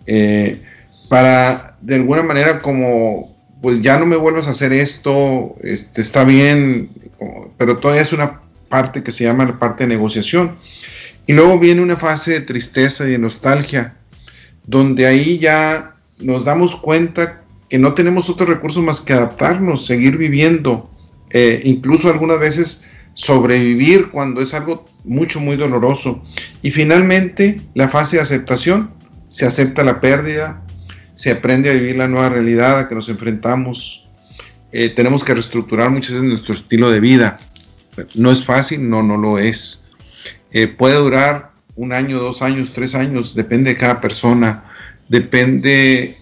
eh, 0.08 0.62
para 1.10 1.78
de 1.82 1.96
alguna 1.96 2.24
manera 2.24 2.62
como 2.62 3.37
pues 3.62 3.82
ya 3.82 3.98
no 3.98 4.06
me 4.06 4.16
vuelvas 4.16 4.48
a 4.48 4.52
hacer 4.52 4.74
esto, 4.74 5.56
este, 5.64 6.02
está 6.02 6.24
bien, 6.24 6.90
pero 7.58 7.78
todavía 7.78 8.04
es 8.04 8.14
una 8.14 8.42
parte 8.70 9.04
que 9.04 9.12
se 9.12 9.24
llama 9.24 9.46
la 9.46 9.60
parte 9.60 9.84
de 9.84 9.90
negociación. 9.90 10.58
Y 11.26 11.34
luego 11.34 11.60
viene 11.60 11.82
una 11.82 11.98
fase 11.98 12.32
de 12.32 12.42
tristeza 12.42 13.06
y 13.08 13.12
de 13.12 13.20
nostalgia, 13.20 13.98
donde 14.66 15.08
ahí 15.08 15.40
ya 15.40 15.96
nos 16.20 16.46
damos 16.46 16.76
cuenta 16.76 17.42
que 17.70 17.78
no 17.78 17.94
tenemos 17.94 18.30
otro 18.30 18.46
recurso 18.46 18.82
más 18.82 19.02
que 19.02 19.14
adaptarnos, 19.14 19.86
seguir 19.86 20.18
viviendo, 20.18 20.90
eh, 21.32 21.62
incluso 21.66 22.10
algunas 22.10 22.40
veces 22.40 22.88
sobrevivir 23.14 24.10
cuando 24.12 24.42
es 24.42 24.54
algo 24.54 24.86
mucho, 25.04 25.40
muy 25.40 25.58
doloroso. 25.58 26.24
Y 26.62 26.72
finalmente 26.72 27.60
la 27.74 27.90
fase 27.90 28.18
de 28.18 28.24
aceptación, 28.24 28.92
se 29.28 29.46
acepta 29.46 29.84
la 29.84 30.00
pérdida, 30.00 30.64
se 31.18 31.32
aprende 31.32 31.72
a 31.72 31.74
vivir 31.74 31.96
la 31.96 32.08
nueva 32.08 32.30
realidad 32.30 32.80
a 32.80 32.88
que 32.88 32.94
nos 32.94 33.10
enfrentamos. 33.10 34.08
Eh, 34.72 34.90
tenemos 34.90 35.24
que 35.24 35.34
reestructurar 35.34 35.90
muchas 35.90 36.12
veces 36.12 36.30
nuestro 36.30 36.54
estilo 36.54 36.92
de 36.92 37.00
vida. 37.00 37.40
No 38.14 38.32
es 38.32 38.46
fácil, 38.46 38.88
no, 38.88 39.02
no 39.02 39.18
lo 39.18 39.40
es. 39.40 39.90
Eh, 40.52 40.68
puede 40.68 40.96
durar 40.96 41.52
un 41.76 41.92
año, 41.92 42.20
dos 42.20 42.44
años, 42.44 42.72
tres 42.72 42.94
años, 42.94 43.34
depende 43.34 43.72
de 43.72 43.78
cada 43.78 44.00
persona, 44.00 44.64
depende 45.10 46.18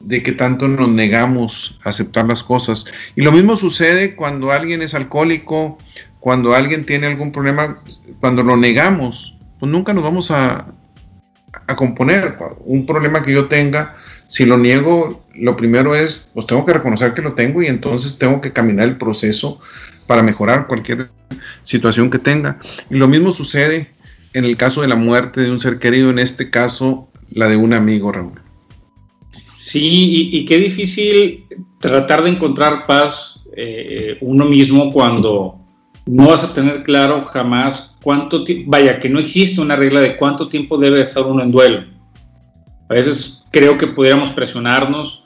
de 0.00 0.22
qué 0.22 0.32
tanto 0.32 0.68
nos 0.68 0.88
negamos 0.88 1.78
a 1.84 1.90
aceptar 1.90 2.26
las 2.26 2.42
cosas. 2.42 2.86
Y 3.16 3.20
lo 3.20 3.32
mismo 3.32 3.56
sucede 3.56 4.16
cuando 4.16 4.52
alguien 4.52 4.80
es 4.80 4.94
alcohólico, 4.94 5.76
cuando 6.18 6.54
alguien 6.54 6.86
tiene 6.86 7.08
algún 7.08 7.30
problema, 7.30 7.82
cuando 8.20 8.42
lo 8.42 8.56
negamos, 8.56 9.36
pues 9.58 9.70
nunca 9.70 9.92
nos 9.92 10.02
vamos 10.02 10.30
a, 10.30 10.66
a 11.66 11.76
componer. 11.76 12.38
Un 12.64 12.86
problema 12.86 13.22
que 13.22 13.32
yo 13.32 13.46
tenga, 13.46 13.96
si 14.30 14.46
lo 14.46 14.56
niego, 14.56 15.24
lo 15.34 15.56
primero 15.56 15.96
es, 15.96 16.30
pues 16.32 16.46
tengo 16.46 16.64
que 16.64 16.72
reconocer 16.72 17.14
que 17.14 17.20
lo 17.20 17.32
tengo 17.32 17.62
y 17.62 17.66
entonces 17.66 18.16
tengo 18.16 18.40
que 18.40 18.52
caminar 18.52 18.86
el 18.86 18.96
proceso 18.96 19.60
para 20.06 20.22
mejorar 20.22 20.68
cualquier 20.68 21.10
situación 21.62 22.10
que 22.10 22.20
tenga. 22.20 22.60
Y 22.90 22.94
lo 22.94 23.08
mismo 23.08 23.32
sucede 23.32 23.90
en 24.32 24.44
el 24.44 24.56
caso 24.56 24.82
de 24.82 24.88
la 24.88 24.94
muerte 24.94 25.40
de 25.40 25.50
un 25.50 25.58
ser 25.58 25.80
querido, 25.80 26.10
en 26.10 26.20
este 26.20 26.48
caso 26.48 27.08
la 27.32 27.48
de 27.48 27.56
un 27.56 27.72
amigo, 27.72 28.12
Raúl. 28.12 28.40
Sí, 29.58 30.30
y, 30.32 30.44
qué 30.44 30.58
difícil 30.58 31.46
tratar 31.80 32.22
de 32.22 32.30
encontrar 32.30 32.86
paz 32.86 33.44
eh, 33.56 34.16
uno 34.20 34.44
mismo 34.44 34.92
cuando 34.92 35.58
no 36.06 36.28
vas 36.28 36.44
a 36.44 36.54
tener 36.54 36.84
claro 36.84 37.24
jamás 37.24 37.96
cuánto 38.00 38.44
tiempo, 38.44 38.70
vaya, 38.70 39.00
que 39.00 39.08
no 39.08 39.18
existe 39.18 39.60
una 39.60 39.74
regla 39.74 39.98
de 39.98 40.16
cuánto 40.16 40.48
tiempo 40.48 40.78
debe 40.78 41.00
estar 41.00 41.26
uno 41.26 41.42
en 41.42 41.50
duelo. 41.50 41.84
A 42.88 42.94
veces 42.94 43.39
creo 43.50 43.76
que 43.76 43.88
pudiéramos 43.88 44.30
presionarnos 44.30 45.22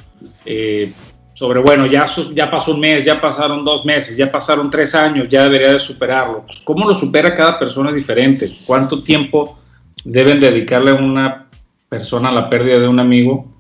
eh, 0.47 0.91
sobre, 1.35 1.61
bueno, 1.61 1.87
ya, 1.87 2.09
ya 2.33 2.51
pasó 2.51 2.73
un 2.73 2.81
mes, 2.81 3.05
ya 3.05 3.21
pasaron 3.21 3.65
dos 3.65 3.85
meses, 3.85 4.17
ya 4.17 4.31
pasaron 4.31 4.71
tres 4.71 4.95
años, 4.95 5.29
ya 5.29 5.43
debería 5.43 5.73
de 5.73 5.79
superarlo. 5.79 6.45
Pues, 6.47 6.61
¿Cómo 6.61 6.89
lo 6.89 6.95
supera 6.95 7.35
cada 7.35 7.59
persona 7.59 7.93
diferente? 7.93 8.51
¿Cuánto 8.67 9.03
tiempo 9.03 9.59
deben 10.05 10.41
dedicarle 10.41 10.93
a 10.93 10.95
una 10.95 11.49
persona 11.89 12.29
a 12.29 12.33
la 12.33 12.49
pérdida 12.49 12.79
de 12.79 12.89
un 12.89 13.01
amigo? 13.01 13.53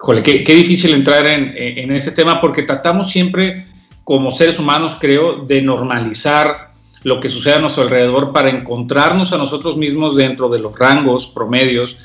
Híjole, 0.00 0.22
qué, 0.22 0.42
qué 0.42 0.54
difícil 0.54 0.94
entrar 0.94 1.26
en, 1.26 1.52
en, 1.56 1.92
ese 1.92 2.12
tema 2.12 2.40
porque 2.40 2.62
tratamos 2.62 3.10
siempre 3.10 3.66
como 4.04 4.32
seres 4.32 4.58
humanos, 4.58 4.96
creo, 4.98 5.44
de 5.44 5.60
normalizar 5.60 6.72
lo 7.02 7.20
que 7.20 7.28
sucede 7.28 7.54
a 7.54 7.60
nuestro 7.60 7.82
alrededor 7.82 8.32
para 8.32 8.48
encontrarnos 8.48 9.32
a 9.32 9.38
nosotros 9.38 9.76
mismos 9.76 10.16
dentro 10.16 10.48
de 10.48 10.60
los 10.60 10.78
rangos 10.78 11.26
promedios 11.26 11.98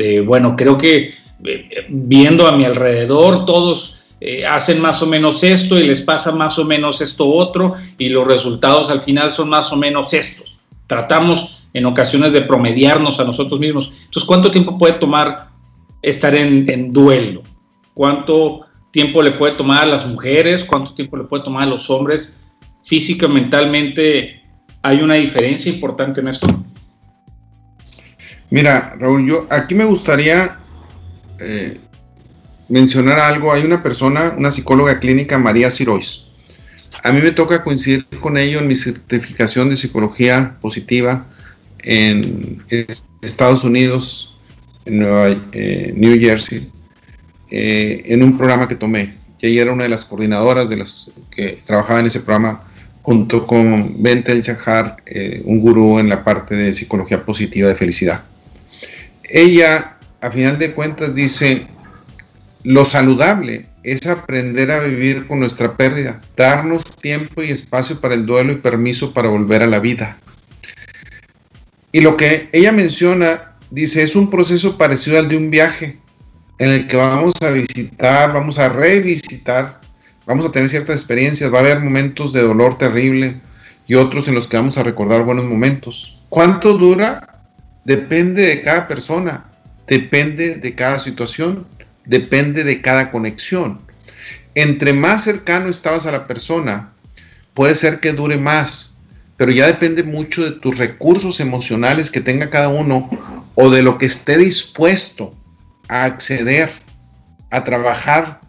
de, 0.00 0.20
bueno, 0.22 0.56
creo 0.56 0.78
que 0.78 1.12
eh, 1.44 1.86
viendo 1.90 2.46
a 2.46 2.56
mi 2.56 2.64
alrededor, 2.64 3.44
todos 3.44 4.04
eh, 4.20 4.46
hacen 4.46 4.80
más 4.80 5.02
o 5.02 5.06
menos 5.06 5.44
esto 5.44 5.78
y 5.78 5.84
les 5.84 6.00
pasa 6.00 6.32
más 6.32 6.58
o 6.58 6.64
menos 6.64 7.02
esto 7.02 7.28
otro 7.28 7.74
y 7.98 8.08
los 8.08 8.26
resultados 8.26 8.88
al 8.88 9.02
final 9.02 9.30
son 9.30 9.50
más 9.50 9.70
o 9.72 9.76
menos 9.76 10.14
estos. 10.14 10.58
Tratamos 10.86 11.62
en 11.74 11.84
ocasiones 11.84 12.32
de 12.32 12.40
promediarnos 12.40 13.20
a 13.20 13.24
nosotros 13.24 13.60
mismos. 13.60 13.92
Entonces, 14.04 14.24
¿cuánto 14.24 14.50
tiempo 14.50 14.78
puede 14.78 14.94
tomar 14.94 15.50
estar 16.00 16.34
en, 16.34 16.92
duelo? 16.92 17.42
¿Cuánto 17.92 18.62
tiempo 18.90 19.22
le 19.22 19.32
puede 19.32 19.54
tomar 19.54 19.82
a 19.82 19.86
las 19.86 20.06
mujeres? 20.06 20.64
¿Cuánto 20.64 20.94
tiempo 20.94 21.18
le 21.18 21.24
puede 21.24 21.44
tomar 21.44 21.64
a 21.64 21.70
los 21.70 21.90
hombres? 21.90 22.40
Física, 22.82 23.28
mentalmente, 23.28 24.42
¿hay 24.82 25.02
una 25.02 25.14
diferencia 25.14 25.70
importante 25.70 26.20
en 26.20 26.28
esto? 26.28 26.46
Mira, 28.50 28.96
Raúl, 28.98 29.26
yo 29.26 29.46
aquí 29.48 29.76
me 29.76 29.84
gustaría 29.84 30.58
eh, 31.38 31.78
mencionar 32.68 33.20
algo. 33.20 33.52
Hay 33.52 33.64
una 33.64 33.80
persona, 33.82 34.34
una 34.36 34.50
psicóloga 34.50 34.98
clínica, 34.98 35.38
María 35.38 35.70
Sirois. 35.70 36.26
A 37.04 37.12
mí 37.12 37.20
me 37.22 37.30
toca 37.30 37.62
coincidir 37.62 38.06
con 38.20 38.36
ello 38.36 38.58
en 38.58 38.66
mi 38.66 38.74
certificación 38.74 39.70
de 39.70 39.76
psicología 39.76 40.56
positiva 40.60 41.26
en 41.82 42.62
Estados 43.22 43.62
Unidos, 43.62 44.36
en 44.84 44.98
Nueva, 44.98 45.48
eh, 45.52 45.94
New 45.96 46.18
Jersey, 46.18 46.70
eh, 47.50 48.02
en 48.06 48.24
un 48.24 48.36
programa 48.36 48.66
que 48.66 48.74
tomé. 48.74 49.16
Que 49.38 49.46
ella 49.46 49.62
era 49.62 49.72
una 49.72 49.84
de 49.84 49.90
las 49.90 50.04
coordinadoras 50.04 50.68
de 50.68 50.76
las 50.76 51.12
que 51.30 51.60
trabajaba 51.64 52.00
en 52.00 52.06
ese 52.06 52.20
programa 52.20 52.64
junto 53.02 53.46
con 53.46 54.02
Bentel 54.02 54.42
Chahar, 54.42 54.96
un 55.44 55.60
gurú 55.60 55.98
en 55.98 56.08
la 56.10 56.22
parte 56.22 56.54
de 56.54 56.72
psicología 56.74 57.24
positiva 57.24 57.68
de 57.68 57.74
felicidad. 57.74 58.24
Ella 59.30 59.96
a 60.20 60.30
final 60.30 60.58
de 60.58 60.72
cuentas 60.72 61.14
dice, 61.14 61.66
lo 62.62 62.84
saludable 62.84 63.66
es 63.82 64.06
aprender 64.06 64.70
a 64.70 64.80
vivir 64.80 65.26
con 65.26 65.40
nuestra 65.40 65.76
pérdida, 65.76 66.20
darnos 66.36 66.84
tiempo 66.96 67.42
y 67.42 67.50
espacio 67.50 68.00
para 68.00 68.14
el 68.14 68.26
duelo 68.26 68.52
y 68.52 68.56
permiso 68.56 69.14
para 69.14 69.28
volver 69.28 69.62
a 69.62 69.66
la 69.66 69.80
vida. 69.80 70.18
Y 71.92 72.02
lo 72.02 72.16
que 72.16 72.50
ella 72.52 72.72
menciona, 72.72 73.56
dice, 73.70 74.02
es 74.02 74.14
un 74.14 74.30
proceso 74.30 74.76
parecido 74.76 75.18
al 75.18 75.28
de 75.28 75.36
un 75.36 75.50
viaje, 75.50 75.98
en 76.58 76.68
el 76.68 76.86
que 76.86 76.96
vamos 76.96 77.34
a 77.40 77.50
visitar, 77.50 78.34
vamos 78.34 78.58
a 78.58 78.68
revisitar, 78.68 79.80
vamos 80.26 80.44
a 80.44 80.52
tener 80.52 80.68
ciertas 80.68 80.96
experiencias, 80.96 81.52
va 81.52 81.58
a 81.58 81.62
haber 81.62 81.80
momentos 81.80 82.34
de 82.34 82.42
dolor 82.42 82.76
terrible 82.76 83.40
y 83.86 83.94
otros 83.94 84.28
en 84.28 84.34
los 84.34 84.46
que 84.46 84.58
vamos 84.58 84.76
a 84.76 84.82
recordar 84.82 85.24
buenos 85.24 85.46
momentos. 85.46 86.20
¿Cuánto 86.28 86.74
dura? 86.74 87.29
Depende 87.90 88.46
de 88.46 88.62
cada 88.62 88.86
persona 88.86 89.50
depende 89.88 90.54
de 90.54 90.76
cada 90.76 91.00
situación, 91.00 91.66
depende 92.06 92.62
de 92.62 92.80
cada 92.80 93.10
conexión. 93.10 93.80
Entre 94.54 94.92
más 94.92 95.24
cercano 95.24 95.68
estabas 95.68 96.06
a 96.06 96.12
la 96.12 96.28
persona, 96.28 96.92
puede 97.52 97.74
ser 97.74 97.98
que 97.98 98.12
dure 98.12 98.38
más, 98.38 99.00
pero 99.36 99.50
ya 99.50 99.66
depende 99.66 100.04
mucho 100.04 100.44
de 100.44 100.52
tus 100.52 100.78
recursos 100.78 101.40
emocionales 101.40 102.12
que 102.12 102.20
tenga 102.20 102.48
cada 102.48 102.68
uno 102.68 103.10
o 103.56 103.70
de 103.70 103.82
lo 103.82 103.98
que 103.98 104.06
esté 104.06 104.38
dispuesto 104.38 105.34
a 105.88 106.04
acceder, 106.04 106.70
a 107.50 107.64
trabajar 107.64 108.40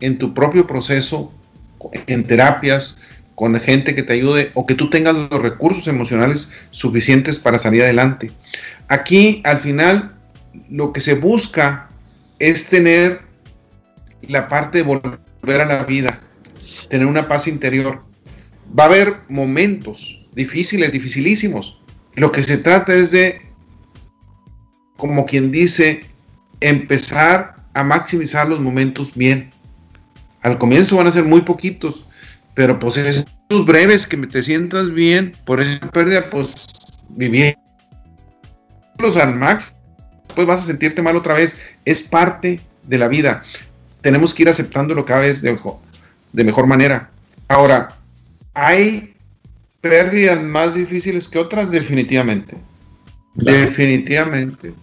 en 0.00 0.16
tu 0.16 0.32
propio 0.32 0.66
proceso, 0.66 1.30
en 2.06 2.26
terapias, 2.26 3.02
con 3.36 3.60
gente 3.60 3.94
que 3.94 4.02
te 4.02 4.14
ayude 4.14 4.50
o 4.54 4.66
que 4.66 4.74
tú 4.74 4.88
tengas 4.88 5.14
los 5.14 5.42
recursos 5.42 5.86
emocionales 5.86 6.52
suficientes 6.70 7.38
para 7.38 7.58
salir 7.58 7.82
adelante. 7.82 8.30
Aquí 8.88 9.42
al 9.44 9.58
final 9.58 10.16
lo 10.68 10.92
que 10.92 11.00
se 11.00 11.14
busca 11.14 11.88
es 12.38 12.68
tener 12.68 13.20
la 14.22 14.48
parte 14.48 14.78
de 14.78 14.84
volver 14.84 15.60
a 15.60 15.66
la 15.66 15.84
vida, 15.84 16.20
tener 16.88 17.06
una 17.06 17.28
paz 17.28 17.46
interior. 17.48 18.04
Va 18.78 18.84
a 18.84 18.86
haber 18.86 19.20
momentos 19.28 20.20
difíciles, 20.34 20.92
dificilísimos. 20.92 21.82
Lo 22.14 22.32
que 22.32 22.42
se 22.42 22.58
trata 22.58 22.94
es 22.94 23.10
de, 23.10 23.42
como 24.96 25.26
quien 25.26 25.50
dice, 25.50 26.04
empezar 26.60 27.56
a 27.74 27.84
maximizar 27.84 28.48
los 28.48 28.60
momentos 28.60 29.14
bien. 29.14 29.50
Al 30.42 30.58
comienzo 30.58 30.96
van 30.96 31.08
a 31.08 31.12
ser 31.12 31.24
muy 31.24 31.42
poquitos, 31.42 32.06
pero 32.54 32.78
pues 32.78 32.96
esos 32.96 33.26
breves 33.66 34.06
que 34.06 34.16
te 34.16 34.42
sientas 34.42 34.92
bien 34.92 35.36
por 35.44 35.60
esa 35.60 35.90
pérdida, 35.90 36.30
pues 36.30 36.54
vivir 37.10 37.56
al 39.16 39.34
máximo 39.34 39.76
después 40.36 40.46
vas 40.46 40.62
a 40.62 40.66
sentirte 40.66 41.00
mal 41.00 41.16
otra 41.16 41.34
vez. 41.34 41.58
Es 41.84 42.02
parte 42.02 42.60
de 42.82 42.98
la 42.98 43.08
vida. 43.08 43.42
Tenemos 44.02 44.34
que 44.34 44.42
ir 44.42 44.48
aceptándolo 44.48 45.04
cada 45.04 45.20
vez 45.20 45.40
de, 45.40 45.58
de 46.32 46.44
mejor 46.44 46.66
manera. 46.66 47.08
Ahora, 47.48 47.88
hay 48.52 49.14
pérdidas 49.80 50.42
más 50.42 50.74
difíciles 50.74 51.28
que 51.28 51.38
otras, 51.38 51.70
definitivamente. 51.70 52.56
Definitivamente. 53.34 54.74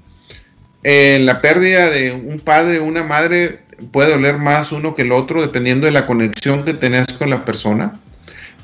Eh, 0.84 1.20
la 1.22 1.42
pérdida 1.42 1.90
de 1.90 2.12
un 2.12 2.40
padre 2.40 2.80
o 2.80 2.86
una 2.86 3.04
madre 3.04 3.60
puede 3.92 4.12
doler 4.12 4.38
más 4.38 4.72
uno 4.72 4.96
que 4.96 5.04
el 5.04 5.12
otro 5.12 5.42
dependiendo 5.42 5.86
de 5.86 5.92
la 5.92 6.06
conexión 6.06 6.66
que 6.66 6.74
tenés 6.74 7.08
con 7.14 7.30
la 7.30 7.46
persona. 7.46 8.00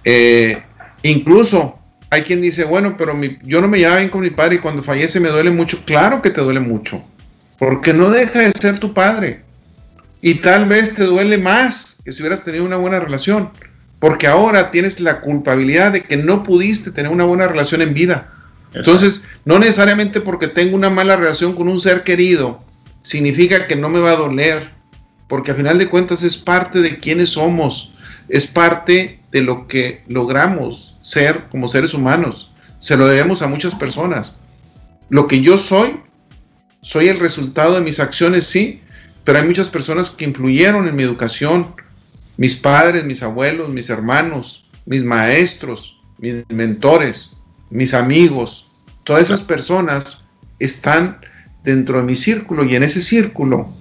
Eh, 0.03 0.61
incluso 1.03 1.77
hay 2.09 2.23
quien 2.23 2.41
dice, 2.41 2.63
bueno, 2.63 2.95
pero 2.97 3.19
yo 3.43 3.61
no 3.61 3.67
me 3.67 3.77
llevaba 3.77 3.97
bien 3.97 4.09
con 4.09 4.21
mi 4.21 4.31
padre 4.31 4.55
y 4.55 4.59
cuando 4.59 4.83
fallece 4.83 5.19
me 5.19 5.29
duele 5.29 5.51
mucho. 5.51 5.83
Claro 5.85 6.21
que 6.21 6.31
te 6.31 6.41
duele 6.41 6.59
mucho, 6.59 7.03
porque 7.59 7.93
no 7.93 8.09
deja 8.09 8.39
de 8.39 8.51
ser 8.51 8.79
tu 8.79 8.93
padre. 8.93 9.43
Y 10.21 10.35
tal 10.35 10.65
vez 10.65 10.95
te 10.95 11.03
duele 11.03 11.37
más 11.37 12.01
que 12.03 12.11
si 12.11 12.21
hubieras 12.21 12.43
tenido 12.43 12.65
una 12.65 12.77
buena 12.77 12.99
relación, 12.99 13.51
porque 13.99 14.27
ahora 14.27 14.71
tienes 14.71 14.99
la 14.99 15.21
culpabilidad 15.21 15.91
de 15.91 16.03
que 16.03 16.17
no 16.17 16.43
pudiste 16.43 16.91
tener 16.91 17.11
una 17.11 17.25
buena 17.25 17.47
relación 17.47 17.81
en 17.81 17.93
vida. 17.93 18.33
Entonces, 18.73 19.23
no 19.45 19.59
necesariamente 19.59 20.21
porque 20.21 20.47
tengo 20.47 20.75
una 20.75 20.89
mala 20.89 21.15
relación 21.15 21.53
con 21.53 21.67
un 21.67 21.79
ser 21.79 22.03
querido, 22.03 22.63
significa 23.01 23.67
que 23.67 23.75
no 23.75 23.89
me 23.89 23.99
va 23.99 24.11
a 24.11 24.17
doler, 24.17 24.69
porque 25.27 25.51
a 25.51 25.55
final 25.55 25.77
de 25.77 25.87
cuentas 25.87 26.23
es 26.23 26.37
parte 26.37 26.81
de 26.81 26.97
quienes 26.97 27.29
somos, 27.29 27.93
es 28.29 28.47
parte 28.47 29.19
de 29.31 29.41
lo 29.41 29.67
que 29.67 30.03
logramos 30.07 30.97
ser 31.01 31.47
como 31.49 31.67
seres 31.67 31.93
humanos. 31.93 32.53
Se 32.77 32.95
lo 32.95 33.07
debemos 33.07 33.41
a 33.41 33.47
muchas 33.47 33.75
personas. 33.75 34.37
Lo 35.09 35.27
que 35.27 35.41
yo 35.41 35.57
soy, 35.57 35.99
soy 36.81 37.07
el 37.07 37.19
resultado 37.19 37.75
de 37.75 37.81
mis 37.81 37.99
acciones, 37.99 38.45
sí, 38.45 38.81
pero 39.23 39.39
hay 39.39 39.45
muchas 39.45 39.69
personas 39.69 40.11
que 40.11 40.25
influyeron 40.25 40.87
en 40.87 40.95
mi 40.95 41.03
educación, 41.03 41.75
mis 42.37 42.55
padres, 42.55 43.03
mis 43.03 43.21
abuelos, 43.21 43.69
mis 43.69 43.89
hermanos, 43.89 44.69
mis 44.85 45.03
maestros, 45.03 46.01
mis 46.19 46.43
mentores, 46.49 47.37
mis 47.69 47.93
amigos, 47.93 48.71
todas 49.03 49.23
esas 49.23 49.41
personas 49.41 50.27
están 50.59 51.19
dentro 51.63 51.97
de 51.97 52.03
mi 52.03 52.15
círculo 52.15 52.63
y 52.63 52.75
en 52.75 52.83
ese 52.83 53.01
círculo, 53.01 53.73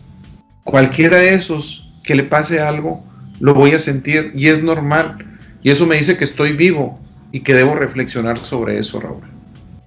cualquiera 0.64 1.18
de 1.18 1.34
esos 1.34 1.90
que 2.04 2.14
le 2.14 2.24
pase 2.24 2.60
algo, 2.60 3.04
lo 3.40 3.54
voy 3.54 3.72
a 3.72 3.80
sentir 3.80 4.32
y 4.34 4.48
es 4.48 4.62
normal. 4.62 5.38
Y 5.62 5.70
eso 5.70 5.86
me 5.86 5.96
dice 5.96 6.16
que 6.16 6.24
estoy 6.24 6.52
vivo 6.52 6.98
y 7.32 7.40
que 7.40 7.54
debo 7.54 7.74
reflexionar 7.74 8.38
sobre 8.38 8.78
eso, 8.78 9.00
Raúl. 9.00 9.22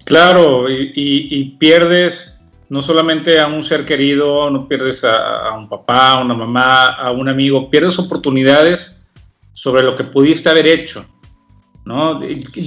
Claro, 0.06 0.66
y, 0.70 1.56
pierdes 1.60 2.40
no 2.70 2.82
solamente 2.82 3.40
a 3.40 3.48
un 3.48 3.64
ser 3.64 3.86
querido, 3.86 4.50
no 4.50 4.68
pierdes 4.68 5.04
a, 5.04 5.54
un 5.58 5.68
papá, 5.70 6.12
a 6.12 6.24
una 6.24 6.34
mamá, 6.34 6.88
a 6.88 7.12
un 7.12 7.30
amigo, 7.30 7.70
pierdes 7.70 8.00
oportunidades 8.00 9.06
sobre 9.54 9.84
lo 9.84 9.96
que 9.96 10.06
pudiste 10.06 10.50
haber 10.50 10.68
hecho. 10.68 11.06
¿no? 11.86 12.20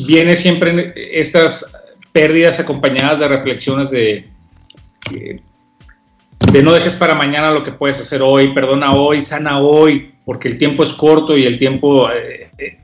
Viene 0.07 0.37
siempre 0.37 0.93
estas 0.97 1.72
pérdidas 2.12 2.61
acompañadas 2.61 3.18
de 3.18 3.28
reflexiones 3.28 3.91
de, 3.91 4.28
de 6.53 6.62
no 6.62 6.72
dejes 6.72 6.95
para 6.95 7.14
mañana 7.14 7.51
lo 7.51 7.64
que 7.64 7.72
puedes 7.72 8.01
hacer 8.01 8.22
hoy, 8.22 8.55
perdona 8.55 8.95
hoy, 8.95 9.22
sana 9.22 9.59
hoy, 9.59 10.14
porque 10.25 10.49
el 10.49 10.59
tiempo 10.59 10.83
es 10.83 10.93
corto 10.93 11.37
y 11.37 11.45
el 11.45 11.59
tiempo 11.59 12.11
eh, 12.11 12.51
eh, 12.59 12.79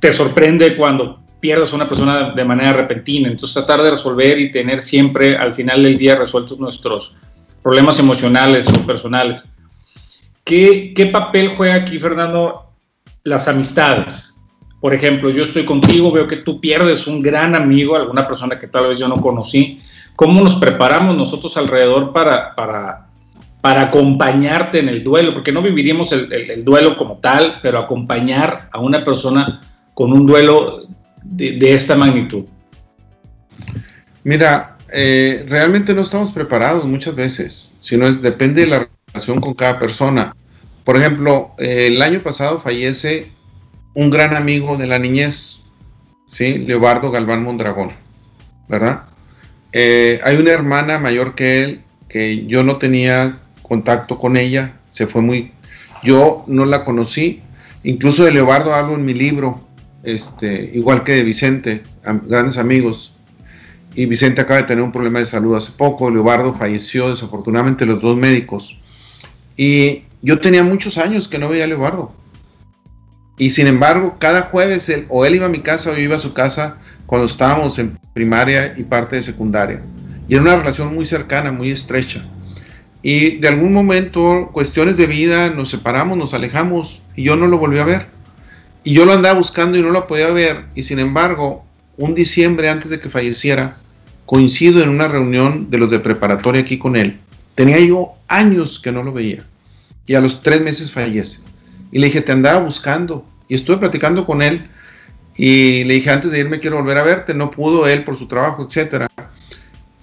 te 0.00 0.12
sorprende 0.12 0.76
cuando 0.76 1.20
pierdes 1.40 1.72
a 1.72 1.76
una 1.76 1.88
persona 1.88 2.32
de 2.32 2.44
manera 2.44 2.72
repentina. 2.72 3.28
Entonces 3.28 3.54
tratar 3.54 3.82
de 3.82 3.92
resolver 3.92 4.38
y 4.38 4.50
tener 4.50 4.80
siempre 4.80 5.36
al 5.36 5.54
final 5.54 5.82
del 5.82 5.96
día 5.96 6.16
resueltos 6.16 6.58
nuestros 6.58 7.16
problemas 7.62 7.98
emocionales 7.98 8.68
o 8.68 8.86
personales. 8.86 9.52
¿Qué, 10.44 10.92
qué 10.94 11.06
papel 11.06 11.48
juega 11.56 11.74
aquí, 11.74 11.98
Fernando, 11.98 12.70
las 13.24 13.48
amistades? 13.48 14.36
Por 14.80 14.94
ejemplo, 14.94 15.30
yo 15.30 15.42
estoy 15.42 15.64
contigo, 15.64 16.12
veo 16.12 16.28
que 16.28 16.36
tú 16.36 16.58
pierdes 16.58 17.06
un 17.06 17.20
gran 17.20 17.56
amigo, 17.56 17.96
alguna 17.96 18.26
persona 18.26 18.58
que 18.58 18.68
tal 18.68 18.88
vez 18.88 18.98
yo 18.98 19.08
no 19.08 19.16
conocí. 19.16 19.80
¿Cómo 20.14 20.40
nos 20.40 20.54
preparamos 20.54 21.16
nosotros 21.16 21.56
alrededor 21.56 22.12
para, 22.12 22.54
para, 22.54 23.05
para 23.66 23.82
acompañarte 23.82 24.78
en 24.78 24.88
el 24.88 25.02
duelo? 25.02 25.34
Porque 25.34 25.50
no 25.50 25.60
viviríamos 25.60 26.12
el, 26.12 26.32
el 26.32 26.64
duelo 26.64 26.96
como 26.96 27.16
tal, 27.16 27.56
pero 27.60 27.80
acompañar 27.80 28.68
a 28.70 28.78
una 28.78 29.02
persona 29.02 29.60
con 29.92 30.12
un 30.12 30.24
duelo 30.24 30.86
de, 31.24 31.74
esta 31.74 31.96
magnitud? 31.96 32.44
Mira, 34.22 34.76
eh, 34.92 35.44
realmente 35.48 35.94
no 35.94 36.02
estamos 36.02 36.30
preparados 36.30 36.84
muchas 36.84 37.16
veces, 37.16 37.76
sino 37.80 38.06
es 38.06 38.22
depende 38.22 38.60
de 38.60 38.66
la 38.68 38.88
relación 39.08 39.40
con 39.40 39.54
cada 39.54 39.80
persona. 39.80 40.36
Por 40.84 40.96
ejemplo, 40.96 41.50
eh, 41.58 41.88
el 41.88 42.00
año 42.00 42.20
pasado 42.20 42.60
fallece 42.60 43.32
un 43.94 44.10
gran 44.10 44.36
amigo 44.36 44.76
de 44.76 44.86
la 44.86 45.00
niñez, 45.00 45.64
¿sí? 46.28 46.58
Leobardo 46.58 47.10
Galván 47.10 47.42
Mondragón, 47.42 47.90
¿verdad? 48.68 49.06
Eh, 49.72 50.20
hay 50.22 50.36
una 50.36 50.52
hermana 50.52 51.00
mayor 51.00 51.34
que 51.34 51.64
él 51.64 51.82
que 52.08 52.46
yo 52.46 52.62
no 52.62 52.76
tenía 52.76 53.40
contacto 53.66 54.18
con 54.18 54.36
ella, 54.36 54.74
se 54.88 55.06
fue 55.06 55.22
muy... 55.22 55.52
Yo 56.02 56.44
no 56.46 56.64
la 56.66 56.84
conocí, 56.84 57.42
incluso 57.82 58.24
de 58.24 58.32
Leobardo 58.32 58.74
hablo 58.74 58.94
en 58.94 59.04
mi 59.04 59.14
libro, 59.14 59.60
este, 60.04 60.70
igual 60.74 61.02
que 61.02 61.12
de 61.12 61.24
Vicente, 61.24 61.82
grandes 62.28 62.58
amigos. 62.58 63.16
Y 63.94 64.06
Vicente 64.06 64.40
acaba 64.40 64.60
de 64.60 64.66
tener 64.66 64.84
un 64.84 64.92
problema 64.92 65.18
de 65.18 65.24
salud 65.24 65.56
hace 65.56 65.72
poco, 65.72 66.10
Leobardo 66.10 66.54
falleció, 66.54 67.10
desafortunadamente 67.10 67.86
los 67.86 68.00
dos 68.00 68.16
médicos. 68.16 68.80
Y 69.56 70.04
yo 70.22 70.38
tenía 70.38 70.62
muchos 70.62 70.98
años 70.98 71.28
que 71.28 71.38
no 71.38 71.48
veía 71.48 71.64
a 71.64 71.66
Leobardo. 71.66 72.12
Y 73.38 73.50
sin 73.50 73.66
embargo, 73.66 74.16
cada 74.18 74.42
jueves 74.42 74.88
él, 74.88 75.06
o 75.08 75.24
él 75.24 75.34
iba 75.34 75.46
a 75.46 75.50
mi 75.50 75.60
casa 75.60 75.90
o 75.90 75.94
yo 75.94 76.00
iba 76.00 76.16
a 76.16 76.20
su 76.20 76.32
casa 76.32 76.78
cuando 77.06 77.26
estábamos 77.26 77.78
en 77.78 77.98
primaria 78.14 78.74
y 78.76 78.84
parte 78.84 79.16
de 79.16 79.22
secundaria. 79.22 79.82
Y 80.28 80.34
era 80.34 80.42
una 80.42 80.56
relación 80.56 80.94
muy 80.94 81.04
cercana, 81.04 81.52
muy 81.52 81.70
estrecha. 81.70 82.24
Y 83.08 83.36
de 83.36 83.46
algún 83.46 83.72
momento, 83.72 84.50
cuestiones 84.52 84.96
de 84.96 85.06
vida, 85.06 85.50
nos 85.50 85.70
separamos, 85.70 86.18
nos 86.18 86.34
alejamos 86.34 87.04
y 87.14 87.22
yo 87.22 87.36
no 87.36 87.46
lo 87.46 87.56
volví 87.56 87.78
a 87.78 87.84
ver. 87.84 88.08
Y 88.82 88.94
yo 88.94 89.04
lo 89.04 89.12
andaba 89.12 89.38
buscando 89.38 89.78
y 89.78 89.80
no 89.80 89.90
lo 89.90 90.08
podía 90.08 90.28
ver. 90.30 90.64
Y 90.74 90.82
sin 90.82 90.98
embargo, 90.98 91.64
un 91.96 92.16
diciembre 92.16 92.68
antes 92.68 92.90
de 92.90 92.98
que 92.98 93.08
falleciera, 93.08 93.78
coincido 94.24 94.82
en 94.82 94.88
una 94.88 95.06
reunión 95.06 95.70
de 95.70 95.78
los 95.78 95.92
de 95.92 96.00
preparatoria 96.00 96.62
aquí 96.62 96.78
con 96.78 96.96
él. 96.96 97.20
Tenía 97.54 97.78
yo 97.78 98.14
años 98.26 98.80
que 98.80 98.90
no 98.90 99.04
lo 99.04 99.12
veía. 99.12 99.44
Y 100.04 100.16
a 100.16 100.20
los 100.20 100.42
tres 100.42 100.62
meses 100.62 100.90
fallece. 100.90 101.42
Y 101.92 102.00
le 102.00 102.06
dije, 102.06 102.22
te 102.22 102.32
andaba 102.32 102.60
buscando. 102.60 103.24
Y 103.46 103.54
estuve 103.54 103.76
platicando 103.76 104.26
con 104.26 104.42
él. 104.42 104.66
Y 105.36 105.84
le 105.84 105.94
dije, 105.94 106.10
antes 106.10 106.32
de 106.32 106.40
irme 106.40 106.58
quiero 106.58 106.78
volver 106.78 106.98
a 106.98 107.04
verte. 107.04 107.34
No 107.34 107.52
pudo 107.52 107.86
él 107.86 108.02
por 108.02 108.16
su 108.16 108.26
trabajo, 108.26 108.66
etc. 108.68 109.06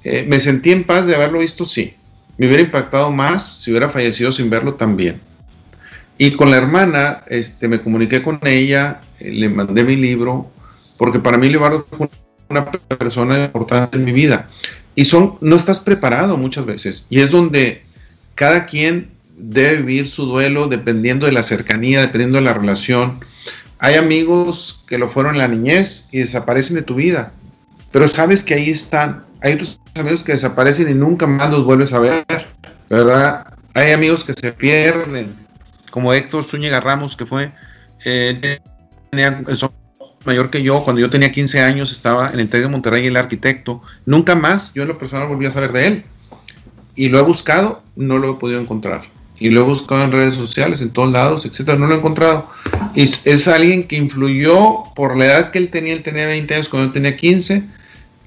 Eh, 0.05 0.25
me 0.25 0.39
sentí 0.39 0.71
en 0.71 0.85
paz 0.85 1.05
de 1.05 1.15
haberlo 1.15 1.39
visto, 1.39 1.65
sí. 1.65 1.95
Me 2.37 2.47
hubiera 2.47 2.63
impactado 2.63 3.11
más 3.11 3.61
si 3.61 3.71
hubiera 3.71 3.89
fallecido 3.89 4.31
sin 4.31 4.49
verlo 4.49 4.75
también. 4.75 5.21
Y 6.17 6.31
con 6.31 6.51
la 6.51 6.57
hermana, 6.57 7.23
este, 7.27 7.67
me 7.67 7.81
comuniqué 7.81 8.21
con 8.21 8.39
ella, 8.43 9.01
eh, 9.19 9.31
le 9.31 9.49
mandé 9.49 9.83
mi 9.83 9.95
libro, 9.95 10.51
porque 10.97 11.19
para 11.19 11.37
mí 11.37 11.49
Leobardo 11.49 11.87
fue 11.91 12.09
una 12.49 12.69
persona 12.71 13.45
importante 13.45 13.97
en 13.97 14.05
mi 14.05 14.11
vida. 14.11 14.49
Y 14.95 15.05
son, 15.05 15.37
no 15.41 15.55
estás 15.55 15.79
preparado 15.79 16.37
muchas 16.37 16.65
veces. 16.65 17.07
Y 17.09 17.19
es 17.19 17.31
donde 17.31 17.83
cada 18.35 18.65
quien 18.65 19.09
debe 19.35 19.77
vivir 19.77 20.07
su 20.07 20.25
duelo 20.25 20.67
dependiendo 20.67 21.25
de 21.25 21.31
la 21.31 21.43
cercanía, 21.43 22.01
dependiendo 22.01 22.37
de 22.37 22.45
la 22.45 22.53
relación. 22.53 23.19
Hay 23.79 23.95
amigos 23.95 24.83
que 24.87 24.97
lo 24.97 25.09
fueron 25.09 25.35
en 25.35 25.39
la 25.39 25.47
niñez 25.47 26.09
y 26.11 26.19
desaparecen 26.19 26.75
de 26.75 26.83
tu 26.83 26.95
vida, 26.95 27.33
pero 27.91 28.07
sabes 28.07 28.43
que 28.43 28.53
ahí 28.53 28.69
están. 28.69 29.25
Hay 29.41 29.53
otros 29.53 29.79
amigos 29.95 30.23
que 30.23 30.31
desaparecen 30.31 30.89
y 30.89 30.93
nunca 30.93 31.27
más 31.27 31.51
los 31.51 31.63
vuelves 31.63 31.93
a 31.93 31.99
ver, 31.99 32.25
¿verdad? 32.89 33.47
Hay 33.73 33.91
amigos 33.91 34.23
que 34.23 34.33
se 34.33 34.51
pierden, 34.51 35.33
como 35.91 36.13
Héctor 36.13 36.43
Zúñiga 36.43 36.79
Ramos, 36.79 37.15
que 37.15 37.25
fue 37.25 37.51
eh, 38.05 38.59
mayor 40.25 40.49
que 40.49 40.63
yo, 40.63 40.83
cuando 40.83 40.99
yo 41.01 41.09
tenía 41.09 41.31
15 41.31 41.61
años 41.61 41.91
estaba 41.91 42.31
en 42.31 42.39
el 42.39 42.49
TEC 42.49 42.63
de 42.63 42.67
Monterrey, 42.69 43.05
el 43.05 43.17
arquitecto. 43.17 43.81
Nunca 44.05 44.35
más 44.35 44.73
yo 44.73 44.83
en 44.83 44.87
lo 44.89 44.97
personal 44.97 45.27
volví 45.27 45.45
a 45.45 45.51
saber 45.51 45.71
de 45.71 45.87
él. 45.87 46.03
Y 46.95 47.09
lo 47.09 47.19
he 47.19 47.23
buscado, 47.23 47.83
no 47.95 48.19
lo 48.19 48.31
he 48.31 48.35
podido 48.35 48.59
encontrar. 48.59 49.01
Y 49.39 49.49
lo 49.49 49.61
he 49.61 49.63
buscado 49.63 50.03
en 50.03 50.11
redes 50.11 50.35
sociales, 50.35 50.81
en 50.81 50.91
todos 50.91 51.11
lados, 51.11 51.45
etcétera, 51.45 51.77
no 51.77 51.87
lo 51.87 51.95
he 51.95 51.97
encontrado. 51.97 52.47
Y 52.95 53.03
es 53.03 53.47
alguien 53.47 53.83
que 53.83 53.97
influyó 53.97 54.83
por 54.95 55.17
la 55.17 55.25
edad 55.25 55.51
que 55.51 55.57
él 55.57 55.69
tenía, 55.69 55.93
él 55.93 56.03
tenía 56.03 56.27
20 56.27 56.53
años, 56.53 56.69
cuando 56.69 56.87
yo 56.89 56.93
tenía 56.93 57.15
15. 57.15 57.67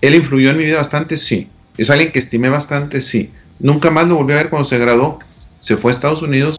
Él 0.00 0.14
influyó 0.14 0.50
en 0.50 0.58
mi 0.58 0.64
vida 0.64 0.76
bastante, 0.76 1.16
sí. 1.16 1.48
Es 1.78 1.90
alguien 1.90 2.12
que 2.12 2.18
estimé 2.18 2.48
bastante, 2.48 3.00
sí. 3.00 3.30
Nunca 3.58 3.90
más 3.90 4.06
lo 4.06 4.16
volví 4.16 4.32
a 4.32 4.36
ver 4.36 4.50
cuando 4.50 4.68
se 4.68 4.78
graduó. 4.78 5.18
Se 5.60 5.76
fue 5.76 5.90
a 5.90 5.94
Estados 5.94 6.22
Unidos 6.22 6.56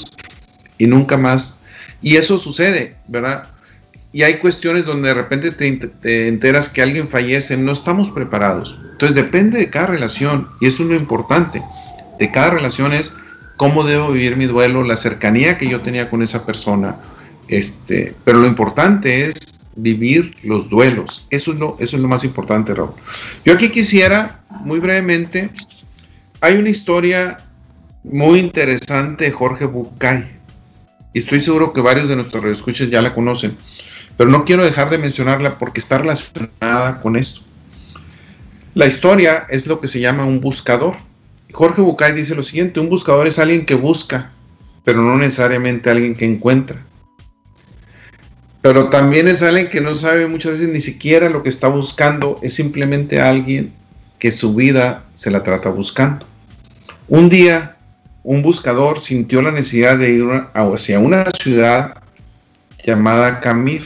y 0.78 0.88
nunca 0.88 1.18
más. 1.18 1.60
Y 2.02 2.16
eso 2.18 2.38
sucede, 2.38 2.96
¿verdad? 3.08 3.50
Y 4.12 4.24
hay 4.24 4.38
cuestiones 4.38 4.86
donde 4.86 5.10
de 5.10 5.14
repente 5.14 5.52
te, 5.52 6.28
enteras 6.28 6.70
que 6.70 6.82
alguien 6.82 7.10
fallece, 7.10 7.58
no 7.58 7.72
estamos 7.72 8.12
preparados. 8.12 8.80
Entonces 8.92 9.16
depende 9.16 9.60
de 9.60 9.70
cada 9.70 9.88
relación 9.88 10.48
y 10.60 10.68
eso 10.68 10.84
es 10.84 10.90
lo 10.90 10.96
importante. 10.96 11.62
De 12.20 12.32
cada 12.32 12.52
relación 12.52 12.94
es 12.94 13.16
cómo 13.58 13.84
debo 13.84 14.12
vivir 14.12 14.38
mi 14.38 14.46
duelo, 14.46 14.84
la 14.84 14.96
cercanía 14.96 15.58
que 15.58 15.70
yo 15.70 15.82
tenía 15.82 16.10
con 16.10 16.22
esa 16.22 16.46
persona. 16.46 16.98
Este, 17.48 18.16
pero 18.24 18.40
lo 18.40 18.48
importante 18.48 19.26
es 19.26 19.36
vivir 19.78 20.36
los 20.44 20.70
duelos. 20.70 21.28
Eso 21.30 21.54
es 21.54 21.60
lo, 21.60 21.78
eso 21.80 21.96
es 21.96 22.02
lo 22.02 22.10
más 22.10 22.24
importante, 22.24 22.74
Raúl. 22.74 22.92
Yo 23.46 23.54
aquí 23.54 23.70
quisiera, 23.70 24.42
muy 24.66 24.80
brevemente, 24.80 25.50
hay 26.42 26.56
una 26.56 26.70
historia 26.70 27.38
muy 28.04 28.40
interesante 28.40 29.26
de 29.26 29.32
Jorge 29.32 29.66
Bucay 29.66 30.38
y 31.14 31.20
estoy 31.20 31.40
seguro 31.40 31.74
que 31.74 31.82
varios 31.82 32.10
de 32.10 32.16
nuestros 32.16 32.44
escuchas 32.46 32.90
ya 32.90 33.02
la 33.02 33.14
conocen, 33.14 33.58
pero 34.18 34.30
no 34.30 34.46
quiero 34.46 34.64
dejar 34.64 34.90
de 34.90 34.98
mencionarla 34.98 35.58
porque 35.58 35.80
está 35.80 35.98
relacionada 35.98 37.02
con 37.02 37.16
esto. 37.16 37.42
La 38.74 38.86
historia 38.86 39.48
es 39.50 39.68
lo 39.68 39.80
que 39.80 39.88
se 39.88 40.00
llama 40.00 40.26
un 40.26 40.40
buscador. 40.40 40.96
Jorge 41.52 41.82
Bucay 41.82 42.14
dice 42.14 42.36
lo 42.36 42.44
siguiente, 42.44 42.80
un 42.80 42.90
buscador 42.90 43.26
es 43.26 43.40
alguien 43.40 43.66
que 43.66 43.76
busca, 43.76 44.32
pero 44.84 45.02
no 45.02 45.18
necesariamente 45.18 45.90
alguien 45.90 46.14
que 46.14 46.26
encuentra. 46.26 46.86
Pero 48.62 48.90
también 48.90 49.28
es 49.28 49.44
alguien 49.44 49.70
que 49.70 49.82
no 49.82 49.94
sabe 49.96 50.28
muchas 50.28 50.54
veces 50.54 50.70
ni 50.70 50.82
siquiera 50.82 51.30
lo 51.30 51.44
que 51.44 51.50
está 51.50 51.68
buscando, 51.68 52.40
es 52.42 52.56
simplemente 52.56 53.22
alguien 53.22 53.74
que 54.20 54.32
su 54.32 54.56
vida 54.56 55.06
se 55.14 55.32
la 55.32 55.44
trata 55.44 55.70
buscando. 55.70 56.26
Un 57.08 57.30
día 57.30 57.78
un 58.24 58.42
buscador 58.42 59.00
sintió 59.00 59.42
la 59.42 59.52
necesidad 59.52 59.98
de 59.98 60.12
ir 60.12 60.26
hacia 60.54 61.00
una 61.00 61.24
ciudad 61.32 61.96
llamada 62.84 63.40
Camir. 63.40 63.86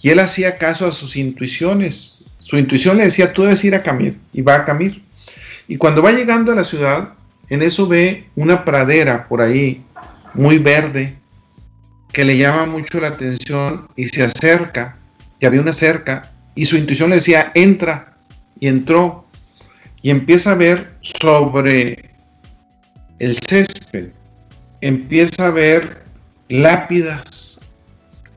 Y 0.00 0.10
él 0.10 0.20
hacía 0.20 0.56
caso 0.56 0.86
a 0.86 0.92
sus 0.92 1.16
intuiciones. 1.16 2.24
Su 2.38 2.56
intuición 2.58 2.98
le 2.98 3.04
decía, 3.04 3.32
tú 3.32 3.42
debes 3.42 3.64
ir 3.64 3.74
a 3.74 3.82
Camir. 3.82 4.18
Y 4.32 4.42
va 4.42 4.54
a 4.54 4.64
Camir. 4.64 5.02
Y 5.66 5.78
cuando 5.78 6.00
va 6.00 6.12
llegando 6.12 6.52
a 6.52 6.54
la 6.54 6.62
ciudad, 6.62 7.14
en 7.48 7.62
eso 7.62 7.88
ve 7.88 8.28
una 8.36 8.64
pradera 8.64 9.26
por 9.26 9.40
ahí, 9.40 9.82
muy 10.32 10.58
verde, 10.58 11.16
que 12.12 12.24
le 12.24 12.36
llama 12.36 12.66
mucho 12.66 13.00
la 13.00 13.08
atención 13.08 13.88
y 13.96 14.06
se 14.06 14.22
acerca, 14.22 14.98
y 15.40 15.46
había 15.46 15.60
una 15.60 15.72
cerca, 15.72 16.30
y 16.54 16.66
su 16.66 16.76
intuición 16.76 17.10
le 17.10 17.16
decía, 17.16 17.50
entra, 17.54 18.16
y 18.60 18.68
entró, 18.68 19.26
y 20.02 20.10
empieza 20.10 20.52
a 20.52 20.56
ver 20.56 20.92
sobre 21.00 22.10
el 23.18 23.38
césped, 23.38 24.10
empieza 24.80 25.46
a 25.46 25.50
ver 25.50 26.02
lápidas, 26.48 27.58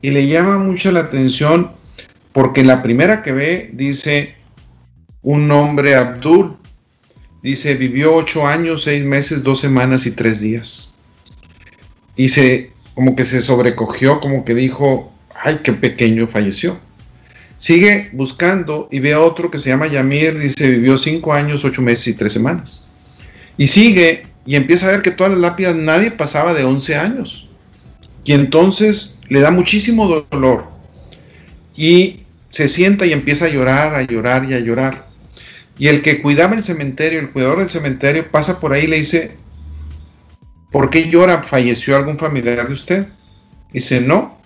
y 0.00 0.10
le 0.10 0.26
llama 0.26 0.58
mucho 0.58 0.90
la 0.92 1.00
atención 1.00 1.72
porque 2.32 2.62
la 2.62 2.82
primera 2.82 3.22
que 3.22 3.32
ve 3.32 3.70
dice 3.72 4.34
un 5.22 5.48
nombre 5.48 5.96
Abdul, 5.96 6.56
dice 7.42 7.74
vivió 7.74 8.14
ocho 8.14 8.46
años, 8.46 8.84
seis 8.84 9.04
meses, 9.04 9.42
dos 9.42 9.58
semanas 9.58 10.06
y 10.06 10.10
tres 10.10 10.40
días. 10.40 10.94
Y 12.14 12.28
se 12.28 12.75
como 12.96 13.14
que 13.14 13.24
se 13.24 13.42
sobrecogió, 13.42 14.20
como 14.20 14.46
que 14.46 14.54
dijo, 14.54 15.12
ay, 15.34 15.60
qué 15.62 15.74
pequeño 15.74 16.26
falleció. 16.28 16.80
Sigue 17.58 18.08
buscando 18.14 18.88
y 18.90 19.00
ve 19.00 19.12
a 19.12 19.20
otro 19.20 19.50
que 19.50 19.58
se 19.58 19.68
llama 19.68 19.86
Yamir, 19.86 20.38
dice, 20.38 20.70
vivió 20.70 20.96
cinco 20.96 21.34
años, 21.34 21.62
ocho 21.66 21.82
meses 21.82 22.08
y 22.08 22.14
tres 22.14 22.32
semanas. 22.32 22.88
Y 23.58 23.66
sigue 23.66 24.24
y 24.46 24.56
empieza 24.56 24.88
a 24.88 24.92
ver 24.92 25.02
que 25.02 25.10
todas 25.10 25.32
las 25.32 25.40
lápidas 25.42 25.76
nadie 25.76 26.10
pasaba 26.10 26.54
de 26.54 26.64
11 26.64 26.96
años. 26.96 27.50
Y 28.24 28.32
entonces 28.32 29.20
le 29.28 29.40
da 29.40 29.50
muchísimo 29.50 30.24
dolor. 30.30 30.68
Y 31.76 32.20
se 32.48 32.66
sienta 32.66 33.04
y 33.04 33.12
empieza 33.12 33.44
a 33.44 33.50
llorar, 33.50 33.94
a 33.94 34.02
llorar 34.02 34.50
y 34.50 34.54
a 34.54 34.60
llorar. 34.60 35.06
Y 35.78 35.88
el 35.88 36.00
que 36.00 36.22
cuidaba 36.22 36.54
el 36.54 36.62
cementerio, 36.62 37.20
el 37.20 37.30
cuidador 37.30 37.58
del 37.58 37.68
cementerio, 37.68 38.30
pasa 38.30 38.58
por 38.58 38.72
ahí 38.72 38.84
y 38.84 38.88
le 38.88 38.96
dice, 38.96 39.36
¿por 40.76 40.90
qué 40.90 41.08
llora? 41.08 41.42
¿Falleció 41.42 41.96
algún 41.96 42.18
familiar 42.18 42.66
de 42.66 42.74
usted? 42.74 43.08
Dice, 43.72 43.98
no. 43.98 44.38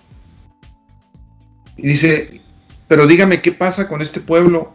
Y 1.75 1.89
dice, 1.89 2.39
pero 2.87 3.05
dígame, 3.05 3.41
¿qué 3.41 3.51
pasa 3.51 3.89
con 3.89 4.01
este 4.01 4.21
pueblo? 4.21 4.73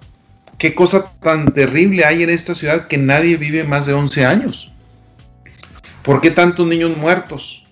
¿Qué 0.59 0.75
cosa 0.75 1.11
tan 1.19 1.55
terrible 1.55 2.05
hay 2.05 2.23
en 2.23 2.29
esta 2.29 2.53
ciudad 2.55 2.89
que 2.89 2.99
nadie 2.99 3.39
vive 3.39 3.65
más 3.65 3.87
de 3.87 3.95
11 3.95 4.27
años? 4.27 4.71
¿Por 6.03 6.21
qué 6.21 6.31
tantos 6.31 6.67
niños 6.67 6.95
muertos? 6.95 7.67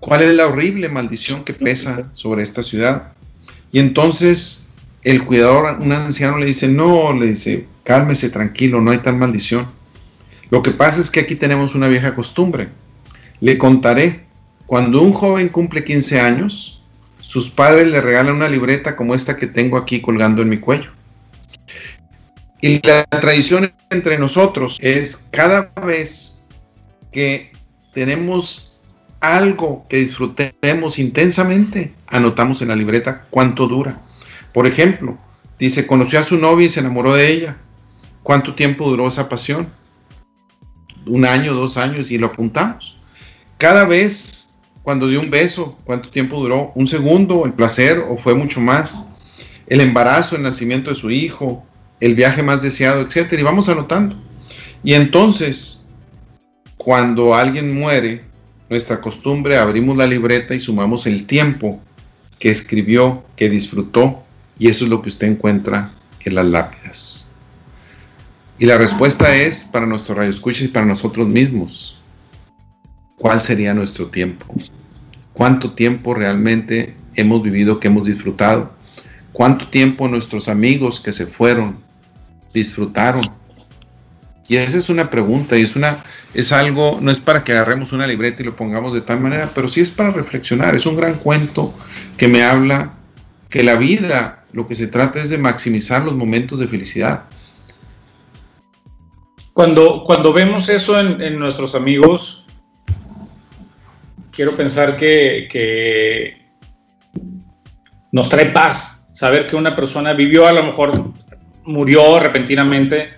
¿Cuál 0.00 0.22
es 0.22 0.34
la 0.34 0.46
horrible 0.46 0.88
maldición 0.88 1.44
que 1.44 1.52
pesa 1.52 2.08
sobre 2.14 2.42
esta 2.42 2.62
ciudad? 2.62 3.12
Y 3.70 3.80
entonces 3.80 4.70
el 5.02 5.26
cuidador, 5.26 5.78
un 5.78 5.92
anciano 5.92 6.38
le 6.38 6.46
dice, 6.46 6.68
no, 6.68 7.12
le 7.12 7.26
dice, 7.26 7.66
cálmese, 7.84 8.30
tranquilo, 8.30 8.80
no 8.80 8.92
hay 8.92 8.98
tal 9.00 9.18
maldición. 9.18 9.81
Lo 10.52 10.62
que 10.62 10.70
pasa 10.70 11.00
es 11.00 11.10
que 11.10 11.20
aquí 11.20 11.34
tenemos 11.34 11.74
una 11.74 11.88
vieja 11.88 12.14
costumbre. 12.14 12.68
Le 13.40 13.56
contaré, 13.56 14.26
cuando 14.66 15.00
un 15.00 15.14
joven 15.14 15.48
cumple 15.48 15.82
15 15.82 16.20
años, 16.20 16.82
sus 17.22 17.48
padres 17.48 17.86
le 17.86 18.02
regalan 18.02 18.34
una 18.34 18.50
libreta 18.50 18.94
como 18.94 19.14
esta 19.14 19.38
que 19.38 19.46
tengo 19.46 19.78
aquí 19.78 20.02
colgando 20.02 20.42
en 20.42 20.50
mi 20.50 20.58
cuello. 20.58 20.90
Y 22.60 22.86
la 22.86 23.04
tradición 23.04 23.72
entre 23.88 24.18
nosotros 24.18 24.76
es 24.82 25.26
cada 25.32 25.72
vez 25.86 26.38
que 27.12 27.50
tenemos 27.94 28.78
algo 29.20 29.86
que 29.88 30.00
disfrutemos 30.00 30.98
intensamente, 30.98 31.94
anotamos 32.08 32.60
en 32.60 32.68
la 32.68 32.76
libreta 32.76 33.24
cuánto 33.30 33.66
dura. 33.68 34.02
Por 34.52 34.66
ejemplo, 34.66 35.16
dice, 35.58 35.86
conoció 35.86 36.20
a 36.20 36.24
su 36.24 36.36
novia 36.36 36.66
y 36.66 36.68
se 36.68 36.80
enamoró 36.80 37.14
de 37.14 37.32
ella. 37.32 37.56
¿Cuánto 38.22 38.54
tiempo 38.54 38.90
duró 38.90 39.08
esa 39.08 39.30
pasión? 39.30 39.80
Un 41.06 41.24
año, 41.24 41.54
dos 41.54 41.76
años 41.76 42.10
y 42.10 42.18
lo 42.18 42.28
apuntamos. 42.28 42.98
Cada 43.58 43.84
vez 43.84 44.42
cuando 44.82 45.08
dio 45.08 45.20
un 45.20 45.30
beso, 45.30 45.78
cuánto 45.84 46.10
tiempo 46.10 46.40
duró, 46.40 46.72
un 46.74 46.88
segundo, 46.88 47.44
el 47.46 47.52
placer 47.52 48.04
o 48.08 48.18
fue 48.18 48.34
mucho 48.34 48.60
más, 48.60 49.08
el 49.68 49.80
embarazo, 49.80 50.36
el 50.36 50.42
nacimiento 50.42 50.90
de 50.90 50.96
su 50.96 51.10
hijo, 51.10 51.64
el 52.00 52.14
viaje 52.14 52.42
más 52.42 52.62
deseado, 52.62 53.00
etcétera, 53.00 53.40
y 53.40 53.44
vamos 53.44 53.68
anotando. 53.68 54.16
Y 54.82 54.94
entonces, 54.94 55.84
cuando 56.76 57.34
alguien 57.34 57.72
muere, 57.78 58.24
nuestra 58.68 59.00
costumbre 59.00 59.56
abrimos 59.56 59.96
la 59.96 60.06
libreta 60.06 60.54
y 60.54 60.60
sumamos 60.60 61.06
el 61.06 61.26
tiempo 61.26 61.80
que 62.40 62.50
escribió, 62.50 63.22
que 63.36 63.48
disfrutó, 63.48 64.24
y 64.58 64.68
eso 64.68 64.84
es 64.84 64.90
lo 64.90 65.00
que 65.00 65.10
usted 65.10 65.28
encuentra 65.28 65.94
en 66.24 66.34
las 66.34 66.46
lápidas. 66.46 67.31
Y 68.62 68.66
la 68.66 68.78
respuesta 68.78 69.34
es 69.34 69.64
para 69.64 69.86
nuestro 69.86 70.14
radio 70.14 70.30
escucha 70.30 70.62
y 70.62 70.68
para 70.68 70.86
nosotros 70.86 71.26
mismos. 71.26 72.00
¿Cuál 73.16 73.40
sería 73.40 73.74
nuestro 73.74 74.06
tiempo? 74.06 74.54
¿Cuánto 75.32 75.72
tiempo 75.72 76.14
realmente 76.14 76.94
hemos 77.16 77.42
vivido 77.42 77.80
que 77.80 77.88
hemos 77.88 78.06
disfrutado? 78.06 78.72
¿Cuánto 79.32 79.66
tiempo 79.66 80.06
nuestros 80.06 80.48
amigos 80.48 81.00
que 81.00 81.10
se 81.10 81.26
fueron 81.26 81.80
disfrutaron? 82.54 83.28
Y 84.46 84.58
esa 84.58 84.78
es 84.78 84.88
una 84.88 85.10
pregunta 85.10 85.58
y 85.58 85.62
es 85.62 85.74
una 85.74 86.04
es 86.32 86.52
algo 86.52 87.00
no 87.02 87.10
es 87.10 87.18
para 87.18 87.42
que 87.42 87.50
agarremos 87.50 87.92
una 87.92 88.06
libreta 88.06 88.44
y 88.44 88.46
lo 88.46 88.54
pongamos 88.54 88.94
de 88.94 89.00
tal 89.00 89.18
manera, 89.18 89.50
pero 89.52 89.66
sí 89.66 89.80
es 89.80 89.90
para 89.90 90.12
reflexionar, 90.12 90.76
es 90.76 90.86
un 90.86 90.94
gran 90.94 91.14
cuento 91.14 91.74
que 92.16 92.28
me 92.28 92.44
habla 92.44 92.92
que 93.48 93.64
la 93.64 93.74
vida 93.74 94.44
lo 94.52 94.68
que 94.68 94.76
se 94.76 94.86
trata 94.86 95.20
es 95.20 95.30
de 95.30 95.38
maximizar 95.38 96.04
los 96.04 96.14
momentos 96.14 96.60
de 96.60 96.68
felicidad 96.68 97.24
cuando, 99.52 100.02
cuando 100.04 100.32
vemos 100.32 100.68
eso 100.68 100.98
en, 100.98 101.38
nuestros 101.38 101.74
amigos, 101.74 102.46
quiero 104.30 104.52
pensar 104.52 104.96
que, 104.96 106.40
nos 108.12 108.28
trae 108.28 108.46
paz 108.50 109.06
saber 109.12 109.46
que 109.46 109.56
una 109.56 109.74
persona 109.74 110.12
vivió, 110.12 110.46
a 110.46 110.52
lo 110.52 110.62
mejor 110.62 110.92
murió 111.64 112.18
repentinamente, 112.18 113.10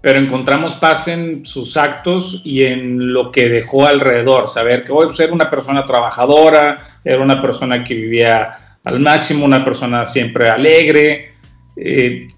pero 0.00 0.18
encontramos 0.18 0.74
paz 0.74 1.08
en 1.08 1.44
sus 1.44 1.76
actos 1.76 2.42
y 2.44 2.64
en 2.64 3.12
lo 3.12 3.32
que 3.32 3.48
dejó 3.48 3.86
alrededor. 3.86 4.48
Saber 4.48 4.84
que 4.84 4.92
hoy 4.92 5.06
pues, 5.06 5.20
era 5.20 5.32
una 5.32 5.50
persona 5.50 5.84
trabajadora, 5.84 7.00
era 7.02 7.20
una 7.20 7.40
persona 7.42 7.82
que 7.82 7.94
vivía 7.94 8.50
al 8.84 9.00
máximo, 9.00 9.44
una 9.44 9.64
persona 9.64 10.04
siempre 10.04 10.48
alegre, 10.48 11.34
eh, 11.76 12.28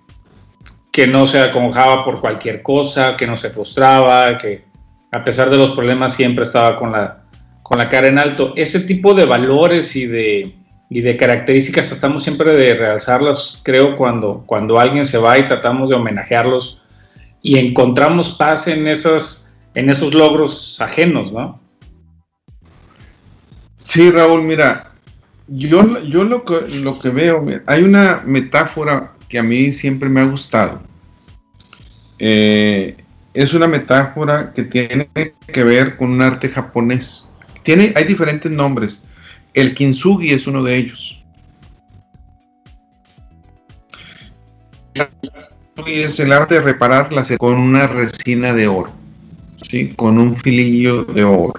que 0.98 1.06
no 1.06 1.28
se 1.28 1.38
acongojaba 1.38 2.04
por 2.04 2.20
cualquier 2.20 2.60
cosa, 2.60 3.16
que 3.16 3.24
no 3.24 3.36
se 3.36 3.50
frustraba, 3.50 4.36
que 4.36 4.64
a 5.12 5.22
pesar 5.22 5.48
de 5.48 5.56
los 5.56 5.70
problemas 5.70 6.12
siempre 6.12 6.42
estaba 6.42 6.76
con 6.76 6.90
la, 6.90 7.22
con 7.62 7.78
la 7.78 7.88
cara 7.88 8.08
en 8.08 8.18
alto. 8.18 8.52
Ese 8.56 8.80
tipo 8.80 9.14
de 9.14 9.24
valores 9.24 9.94
y 9.94 10.06
de, 10.06 10.56
y 10.90 11.00
de 11.00 11.16
características 11.16 11.90
tratamos 11.90 12.24
siempre 12.24 12.50
de 12.56 12.74
realzarlas, 12.74 13.60
creo, 13.62 13.94
cuando, 13.94 14.42
cuando 14.44 14.80
alguien 14.80 15.06
se 15.06 15.18
va 15.18 15.38
y 15.38 15.46
tratamos 15.46 15.88
de 15.88 15.94
homenajearlos 15.94 16.82
y 17.42 17.58
encontramos 17.58 18.30
paz 18.30 18.66
en, 18.66 18.88
esas, 18.88 19.48
en 19.76 19.90
esos 19.90 20.14
logros 20.14 20.80
ajenos, 20.80 21.30
¿no? 21.32 21.60
Sí, 23.76 24.10
Raúl, 24.10 24.42
mira, 24.42 24.90
yo, 25.46 26.02
yo 26.08 26.24
lo, 26.24 26.44
que, 26.44 26.62
lo 26.62 26.96
que 26.96 27.10
veo, 27.10 27.46
hay 27.66 27.84
una 27.84 28.20
metáfora 28.26 29.12
que 29.28 29.38
a 29.38 29.44
mí 29.44 29.70
siempre 29.70 30.08
me 30.08 30.22
ha 30.22 30.24
gustado. 30.24 30.87
Eh, 32.18 32.96
es 33.34 33.54
una 33.54 33.68
metáfora 33.68 34.52
que 34.52 34.64
tiene 34.64 35.08
que 35.52 35.64
ver 35.64 35.96
con 35.96 36.10
un 36.10 36.22
arte 36.22 36.48
japonés. 36.48 37.28
Tiene, 37.62 37.92
hay 37.94 38.04
diferentes 38.04 38.50
nombres. 38.50 39.06
El 39.54 39.74
kintsugi 39.74 40.32
es 40.32 40.46
uno 40.46 40.62
de 40.62 40.76
ellos. 40.76 41.24
Es 45.86 46.18
el 46.18 46.32
arte 46.32 46.54
de 46.54 46.60
reparar 46.60 47.08
con 47.38 47.58
una 47.58 47.86
resina 47.86 48.52
de 48.52 48.66
oro, 48.66 48.90
¿sí? 49.56 49.90
con 49.90 50.18
un 50.18 50.34
filillo 50.34 51.04
de 51.04 51.24
oro. 51.24 51.54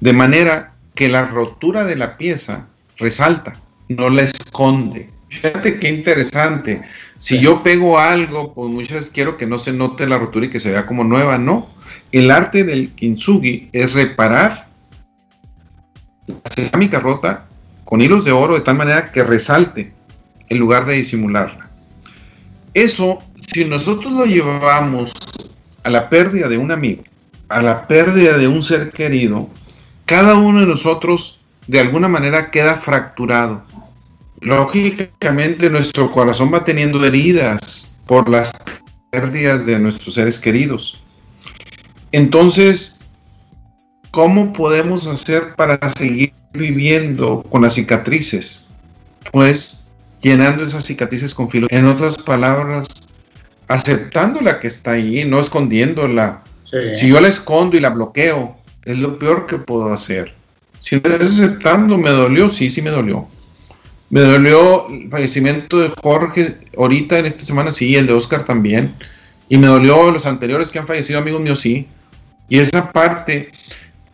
De 0.00 0.12
manera 0.12 0.74
que 0.94 1.08
la 1.08 1.26
rotura 1.26 1.84
de 1.84 1.96
la 1.96 2.16
pieza 2.16 2.66
resalta, 2.96 3.60
no 3.88 4.10
la 4.10 4.22
esconde. 4.22 5.10
Fíjate 5.28 5.78
qué 5.78 5.88
interesante. 5.88 6.82
Si 7.18 7.38
yo 7.40 7.62
pego 7.62 7.98
algo, 7.98 8.54
pues 8.54 8.70
muchas 8.70 8.92
veces 8.92 9.10
quiero 9.10 9.36
que 9.36 9.46
no 9.46 9.58
se 9.58 9.72
note 9.72 10.06
la 10.06 10.18
rotura 10.18 10.46
y 10.46 10.50
que 10.50 10.60
se 10.60 10.70
vea 10.70 10.86
como 10.86 11.04
nueva. 11.04 11.38
No. 11.38 11.68
El 12.12 12.30
arte 12.30 12.64
del 12.64 12.92
kintsugi 12.92 13.68
es 13.72 13.94
reparar 13.94 14.68
la 16.26 16.36
cerámica 16.54 17.00
rota 17.00 17.46
con 17.84 18.00
hilos 18.00 18.24
de 18.24 18.32
oro 18.32 18.54
de 18.54 18.60
tal 18.60 18.76
manera 18.76 19.12
que 19.12 19.24
resalte 19.24 19.92
en 20.48 20.58
lugar 20.58 20.86
de 20.86 20.94
disimularla. 20.94 21.68
Eso, 22.74 23.20
si 23.52 23.64
nosotros 23.64 24.12
lo 24.12 24.26
llevamos 24.26 25.12
a 25.82 25.90
la 25.90 26.08
pérdida 26.08 26.48
de 26.48 26.58
un 26.58 26.72
amigo, 26.72 27.02
a 27.48 27.62
la 27.62 27.86
pérdida 27.88 28.36
de 28.36 28.48
un 28.48 28.62
ser 28.62 28.90
querido, 28.90 29.48
cada 30.04 30.34
uno 30.34 30.60
de 30.60 30.66
nosotros 30.66 31.40
de 31.66 31.80
alguna 31.80 32.08
manera 32.08 32.50
queda 32.50 32.74
fracturado 32.74 33.64
lógicamente 34.40 35.70
nuestro 35.70 36.10
corazón 36.12 36.52
va 36.52 36.64
teniendo 36.64 37.04
heridas 37.04 37.98
por 38.06 38.28
las 38.28 38.52
pérdidas 39.10 39.66
de 39.66 39.78
nuestros 39.78 40.14
seres 40.14 40.38
queridos. 40.38 41.02
Entonces, 42.12 43.00
¿cómo 44.10 44.52
podemos 44.52 45.06
hacer 45.06 45.54
para 45.56 45.78
seguir 45.96 46.32
viviendo 46.52 47.42
con 47.50 47.62
las 47.62 47.74
cicatrices? 47.74 48.68
Pues 49.32 49.88
llenando 50.22 50.64
esas 50.64 50.84
cicatrices 50.84 51.34
con 51.34 51.50
filo. 51.50 51.66
En 51.70 51.86
otras 51.86 52.16
palabras, 52.16 52.88
aceptando 53.68 54.40
la 54.40 54.60
que 54.60 54.68
está 54.68 54.92
ahí, 54.92 55.24
no 55.24 55.40
escondiéndola. 55.40 56.42
Si 56.64 57.08
yo 57.08 57.20
la 57.20 57.28
escondo 57.28 57.76
y 57.76 57.80
la 57.80 57.90
bloqueo, 57.90 58.56
es 58.84 58.98
lo 58.98 59.18
peor 59.18 59.46
que 59.46 59.58
puedo 59.58 59.92
hacer. 59.92 60.34
Si 60.80 60.96
no 60.96 61.02
estás 61.04 61.38
aceptando, 61.38 61.96
me 61.96 62.10
dolió, 62.10 62.48
sí, 62.48 62.68
sí 62.68 62.82
me 62.82 62.90
dolió. 62.90 63.26
Me 64.08 64.20
dolió 64.20 64.88
el 64.88 65.10
fallecimiento 65.10 65.78
de 65.78 65.90
Jorge 66.02 66.56
ahorita 66.76 67.18
en 67.18 67.26
esta 67.26 67.42
semana, 67.42 67.72
sí, 67.72 67.96
el 67.96 68.06
de 68.06 68.12
Oscar 68.12 68.44
también. 68.44 68.94
Y 69.48 69.58
me 69.58 69.66
dolió 69.66 70.10
los 70.10 70.26
anteriores 70.26 70.70
que 70.70 70.78
han 70.78 70.86
fallecido, 70.86 71.18
amigos 71.18 71.40
míos, 71.40 71.60
sí. 71.60 71.88
Y 72.48 72.58
esa 72.58 72.92
parte, 72.92 73.50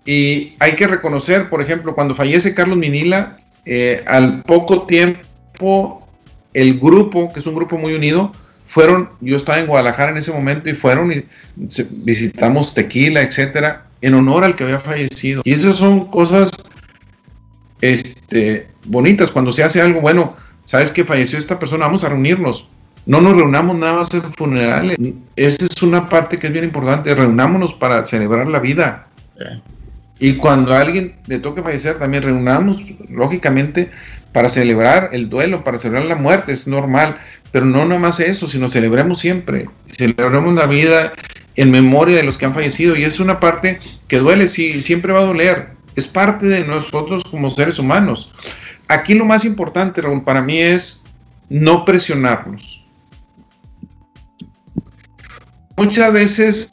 y 0.06 0.54
hay 0.58 0.74
que 0.76 0.86
reconocer, 0.86 1.50
por 1.50 1.60
ejemplo, 1.60 1.94
cuando 1.94 2.14
fallece 2.14 2.54
Carlos 2.54 2.78
Minila, 2.78 3.38
eh, 3.66 4.02
al 4.06 4.42
poco 4.42 4.86
tiempo, 4.86 6.06
el 6.54 6.78
grupo, 6.78 7.32
que 7.32 7.40
es 7.40 7.46
un 7.46 7.54
grupo 7.54 7.78
muy 7.78 7.94
unido, 7.94 8.32
fueron, 8.64 9.10
yo 9.20 9.36
estaba 9.36 9.60
en 9.60 9.66
Guadalajara 9.66 10.12
en 10.12 10.18
ese 10.18 10.32
momento 10.32 10.70
y 10.70 10.74
fueron 10.74 11.12
y 11.12 11.24
visitamos 11.90 12.72
Tequila, 12.72 13.20
etcétera, 13.20 13.86
en 14.00 14.14
honor 14.14 14.44
al 14.44 14.56
que 14.56 14.64
había 14.64 14.80
fallecido. 14.80 15.42
Y 15.44 15.52
esas 15.52 15.76
son 15.76 16.06
cosas 16.06 16.50
este, 17.82 18.68
bonitas. 18.86 19.30
Cuando 19.30 19.52
se 19.52 19.62
hace 19.62 19.82
algo 19.82 20.00
bueno, 20.00 20.34
sabes 20.64 20.90
que 20.90 21.04
falleció 21.04 21.38
esta 21.38 21.58
persona, 21.58 21.84
vamos 21.84 22.04
a 22.04 22.08
reunirnos. 22.08 22.68
No 23.04 23.20
nos 23.20 23.36
reunamos 23.36 23.76
nada 23.76 23.94
más 23.94 24.14
en 24.14 24.22
funerales. 24.22 24.96
Esa 25.36 25.66
es 25.66 25.82
una 25.82 26.08
parte 26.08 26.38
que 26.38 26.46
es 26.46 26.52
bien 26.52 26.64
importante. 26.64 27.14
Reunámonos 27.14 27.74
para 27.74 28.04
celebrar 28.04 28.46
la 28.46 28.60
vida. 28.60 29.08
Y 30.20 30.34
cuando 30.34 30.72
a 30.72 30.80
alguien 30.80 31.16
le 31.26 31.40
toque 31.40 31.62
fallecer, 31.62 31.98
también 31.98 32.22
reunamos, 32.22 32.80
lógicamente, 33.08 33.90
para 34.32 34.48
celebrar 34.48 35.10
el 35.12 35.28
duelo, 35.28 35.64
para 35.64 35.78
celebrar 35.78 36.04
la 36.04 36.14
muerte, 36.14 36.52
es 36.52 36.68
normal. 36.68 37.18
Pero 37.50 37.66
no 37.66 37.84
nada 37.84 37.98
más 37.98 38.20
eso, 38.20 38.46
sino 38.46 38.68
celebremos 38.68 39.18
siempre. 39.18 39.68
Celebremos 39.88 40.54
la 40.54 40.66
vida 40.66 41.12
en 41.56 41.72
memoria 41.72 42.18
de 42.18 42.22
los 42.22 42.38
que 42.38 42.46
han 42.46 42.54
fallecido. 42.54 42.96
Y 42.96 43.02
es 43.02 43.18
una 43.18 43.40
parte 43.40 43.80
que 44.06 44.18
duele, 44.18 44.48
sí, 44.48 44.80
siempre 44.80 45.12
va 45.12 45.20
a 45.20 45.26
doler. 45.26 45.70
Es 45.96 46.08
parte 46.08 46.46
de 46.46 46.64
nosotros 46.64 47.22
como 47.24 47.50
seres 47.50 47.78
humanos. 47.78 48.32
Aquí 48.88 49.14
lo 49.14 49.24
más 49.24 49.44
importante, 49.44 50.02
para 50.24 50.42
mí 50.42 50.58
es 50.58 51.04
no 51.48 51.84
presionarnos. 51.84 52.84
Muchas 55.76 56.12
veces 56.12 56.70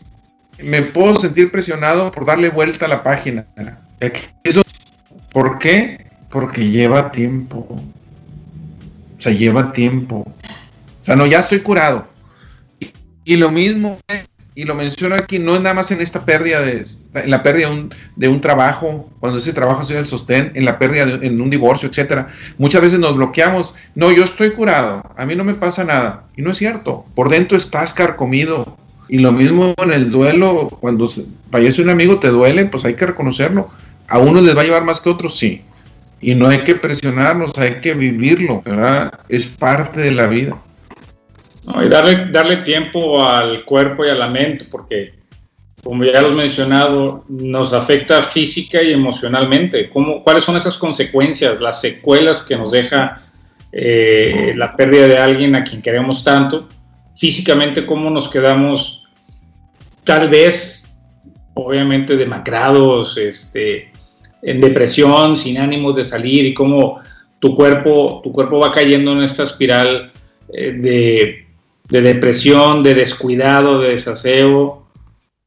me 0.63 0.81
puedo 0.81 1.15
sentir 1.15 1.51
presionado 1.51 2.11
por 2.11 2.25
darle 2.25 2.49
vuelta 2.49 2.85
a 2.85 2.89
la 2.89 3.03
página. 3.03 3.47
¿Por 5.31 5.59
qué? 5.59 6.07
Porque 6.29 6.69
lleva 6.69 7.11
tiempo. 7.11 7.67
O 9.17 9.21
sea, 9.21 9.31
lleva 9.31 9.71
tiempo. 9.71 10.25
O 10.99 11.03
sea, 11.03 11.15
no, 11.15 11.25
ya 11.25 11.39
estoy 11.39 11.59
curado. 11.59 12.07
Y, 13.25 13.35
lo 13.35 13.51
mismo, 13.51 13.99
y 14.59 14.65
lo 14.65 14.75
menciono 14.75 15.15
aquí, 15.15 15.39
no 15.39 15.55
es 15.55 15.61
nada 15.61 15.73
más 15.73 15.89
en 15.91 16.01
esta 16.01 16.25
pérdida, 16.25 16.59
de, 16.59 16.83
la 17.27 17.43
pérdida 17.43 17.69
de 18.17 18.27
un, 18.27 18.41
trabajo, 18.41 19.09
cuando 19.21 19.37
ese 19.37 19.53
trabajo 19.53 19.85
sido 19.85 19.99
el 19.99 20.05
sostén, 20.05 20.51
en 20.53 20.65
la 20.65 20.77
pérdida 20.77 21.05
de, 21.05 21.27
en 21.27 21.39
un 21.39 21.49
divorcio, 21.49 21.87
etcétera. 21.87 22.27
Muchas 22.57 22.81
veces 22.81 22.99
nos 22.99 23.15
bloqueamos. 23.15 23.73
No, 23.95 24.11
yo 24.11 24.25
estoy 24.25 24.49
curado, 24.51 25.01
a 25.15 25.25
mí 25.25 25.33
no 25.33 25.45
me 25.45 25.53
pasa 25.53 25.85
nada. 25.85 26.25
Y 26.35 26.41
no 26.41 26.51
es 26.51 26.57
cierto. 26.57 27.05
Por 27.15 27.29
dentro 27.29 27.57
estás 27.57 27.93
carcomido. 27.93 28.77
Y 29.07 29.19
lo 29.19 29.31
mismo 29.31 29.73
en 29.81 29.93
el 29.93 30.11
duelo, 30.11 30.67
cuando 30.81 31.09
fallece 31.49 31.81
un 31.81 31.89
amigo, 31.89 32.19
te 32.19 32.27
duele, 32.27 32.65
pues 32.65 32.83
hay 32.83 32.95
que 32.95 33.05
reconocerlo. 33.05 33.69
A 34.09 34.19
unos 34.19 34.43
les 34.43 34.57
va 34.57 34.63
a 34.63 34.65
llevar 34.65 34.83
más 34.83 34.99
que 34.99 35.09
a 35.09 35.13
otros, 35.13 35.37
sí. 35.37 35.61
Y 36.19 36.35
no 36.35 36.49
hay 36.49 36.65
que 36.65 36.75
presionarnos, 36.75 37.57
hay 37.57 37.75
que 37.75 37.93
vivirlo, 37.93 38.61
¿verdad? 38.65 39.21
Es 39.29 39.45
parte 39.45 40.01
de 40.01 40.11
la 40.11 40.27
vida 40.27 40.57
y 41.83 41.87
darle, 41.87 42.27
darle 42.31 42.57
tiempo 42.57 43.23
al 43.23 43.63
cuerpo 43.63 44.05
y 44.05 44.09
a 44.09 44.15
la 44.15 44.27
mente, 44.27 44.65
porque 44.69 45.13
como 45.83 46.03
ya 46.03 46.21
lo 46.21 46.31
he 46.31 46.35
mencionado, 46.35 47.23
nos 47.29 47.73
afecta 47.73 48.21
física 48.23 48.81
y 48.81 48.91
emocionalmente. 48.91 49.89
¿Cómo, 49.89 50.23
¿Cuáles 50.23 50.43
son 50.43 50.57
esas 50.57 50.77
consecuencias, 50.77 51.61
las 51.61 51.79
secuelas 51.79 52.43
que 52.43 52.57
nos 52.57 52.71
deja 52.71 53.23
eh, 53.71 54.53
la 54.55 54.75
pérdida 54.75 55.07
de 55.07 55.17
alguien 55.17 55.55
a 55.55 55.63
quien 55.63 55.81
queremos 55.81 56.23
tanto? 56.23 56.67
Físicamente, 57.17 57.85
¿cómo 57.85 58.09
nos 58.09 58.29
quedamos 58.29 59.07
tal 60.03 60.27
vez, 60.27 60.97
obviamente, 61.53 62.17
demacrados, 62.17 63.17
este, 63.17 63.91
en 64.41 64.59
depresión, 64.59 65.35
sin 65.37 65.57
ánimos 65.57 65.95
de 65.95 66.03
salir 66.03 66.45
y 66.45 66.53
cómo 66.53 66.99
tu 67.39 67.55
cuerpo, 67.55 68.21
tu 68.23 68.31
cuerpo 68.31 68.59
va 68.59 68.71
cayendo 68.71 69.13
en 69.13 69.21
esta 69.21 69.43
espiral 69.43 70.11
eh, 70.53 70.73
de 70.73 71.48
de 71.89 72.01
depresión, 72.01 72.83
de 72.83 72.93
descuidado, 72.93 73.79
de 73.79 73.91
desaseo. 73.91 74.87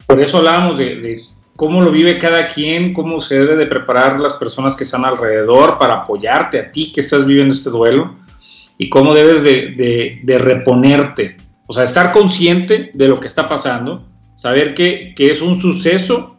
Por 0.07 0.21
eso 0.21 0.39
hablábamos 0.39 0.79
de, 0.79 1.23
cómo 1.57 1.81
lo 1.81 1.91
vive 1.91 2.19
cada 2.19 2.49
quien, 2.49 2.93
cómo 2.93 3.21
se 3.21 3.39
debe 3.39 3.57
de 3.57 3.67
preparar 3.67 4.21
las 4.21 4.35
personas 4.35 4.77
que 4.77 4.85
están 4.85 5.05
alrededor 5.05 5.79
para 5.79 5.95
apoyarte 5.95 6.59
a 6.59 6.73
ti 6.73 6.93
que 6.93 7.01
estás 7.01 7.25
viviendo 7.25 7.55
este 7.55 7.71
duelo 7.71 8.17
y 8.79 8.89
cómo 8.89 9.15
debes 9.15 9.43
de, 9.43 10.21
de, 10.25 10.39
reponerte. 10.39 11.37
O 11.67 11.73
sea, 11.73 11.85
estar 11.85 12.13
consciente 12.13 12.91
de 12.93 13.09
lo 13.09 13.21
que 13.21 13.29
está 13.29 13.49
pasando, 13.49 14.05
saber 14.35 14.75
que, 14.75 15.15
que 15.15 15.31
es 15.31 15.41
un 15.41 15.61
suceso 15.61 16.37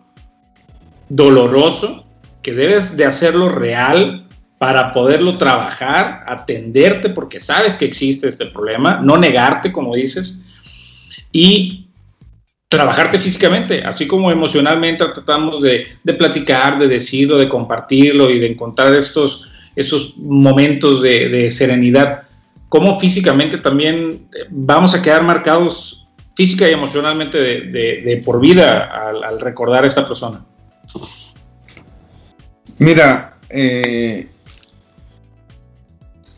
doloroso, 1.07 2.05
que 2.41 2.53
debes 2.53 2.97
de 2.97 3.05
hacerlo 3.05 3.49
real, 3.49 4.27
para 4.63 4.93
poderlo 4.93 5.37
trabajar, 5.37 6.23
atenderte 6.25 7.09
porque 7.09 7.41
sabes 7.41 7.75
que 7.75 7.83
existe 7.83 8.29
este 8.29 8.45
problema, 8.45 9.01
no 9.03 9.17
negarte, 9.17 9.73
como 9.73 9.93
dices, 9.93 10.41
y 11.33 11.89
trabajarte 12.69 13.19
físicamente, 13.19 13.83
así 13.83 14.07
como 14.07 14.31
emocionalmente 14.31 15.03
tratamos 15.13 15.61
de, 15.61 15.85
platicar, 16.17 16.79
de 16.79 16.87
decirlo, 16.87 17.37
de 17.37 17.49
compartirlo 17.49 18.29
y 18.29 18.39
de 18.39 18.47
encontrar 18.47 18.93
estos, 18.93 19.49
estos 19.75 20.13
momentos 20.15 21.01
de, 21.01 21.51
serenidad, 21.51 22.23
como 22.69 22.97
físicamente 23.01 23.57
también 23.57 24.29
vamos 24.49 24.95
a 24.95 25.01
quedar 25.01 25.23
marcados 25.23 26.07
física 26.37 26.69
y 26.69 26.71
emocionalmente 26.71 27.37
de, 27.37 28.21
por 28.23 28.39
vida 28.39 28.83
al, 28.83 29.25
al, 29.25 29.41
recordar 29.41 29.83
a 29.83 29.87
esta 29.87 30.07
persona. 30.07 30.45
Mira, 32.77 33.33
eh, 33.49 34.29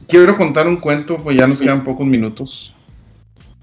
quiero 0.08 0.38
contar 0.38 0.68
un 0.68 0.78
cuento, 0.78 1.18
pues 1.18 1.38
ya 1.38 1.48
nos 1.48 1.60
quedan 1.60 1.84
pocos 1.84 2.06
minutos. 2.06 2.76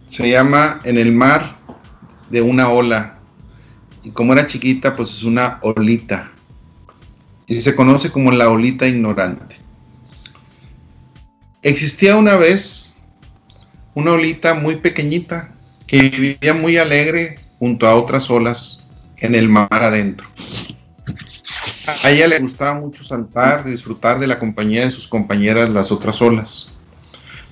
Se 0.06 0.28
llama 0.30 0.80
En 0.84 0.98
el 0.98 1.12
mar 1.12 1.58
de 2.30 2.42
una 2.42 2.68
ola. 2.68 3.18
Y 4.02 4.10
como 4.10 4.32
era 4.32 4.46
chiquita, 4.46 4.94
pues 4.94 5.10
es 5.10 5.22
una 5.22 5.58
olita. 5.62 6.32
Y 7.46 7.54
se 7.54 7.74
conoce 7.74 8.10
como 8.10 8.32
la 8.32 8.48
olita 8.48 8.86
ignorante. 8.86 9.56
Existía 11.62 12.16
una 12.16 12.34
vez 12.36 13.02
una 13.94 14.12
olita 14.12 14.54
muy 14.54 14.76
pequeñita 14.76 15.52
que 15.86 16.08
vivía 16.08 16.54
muy 16.54 16.78
alegre 16.78 17.38
junto 17.58 17.86
a 17.86 17.94
otras 17.94 18.30
olas 18.30 18.86
en 19.18 19.34
el 19.34 19.48
mar 19.48 19.68
adentro. 19.70 20.28
A 21.86 22.10
ella 22.10 22.28
le 22.28 22.38
gustaba 22.38 22.74
mucho 22.74 23.02
saltar, 23.02 23.64
disfrutar 23.64 24.20
de 24.20 24.28
la 24.28 24.38
compañía 24.38 24.84
de 24.84 24.90
sus 24.90 25.08
compañeras 25.08 25.68
las 25.68 25.90
otras 25.90 26.22
olas. 26.22 26.68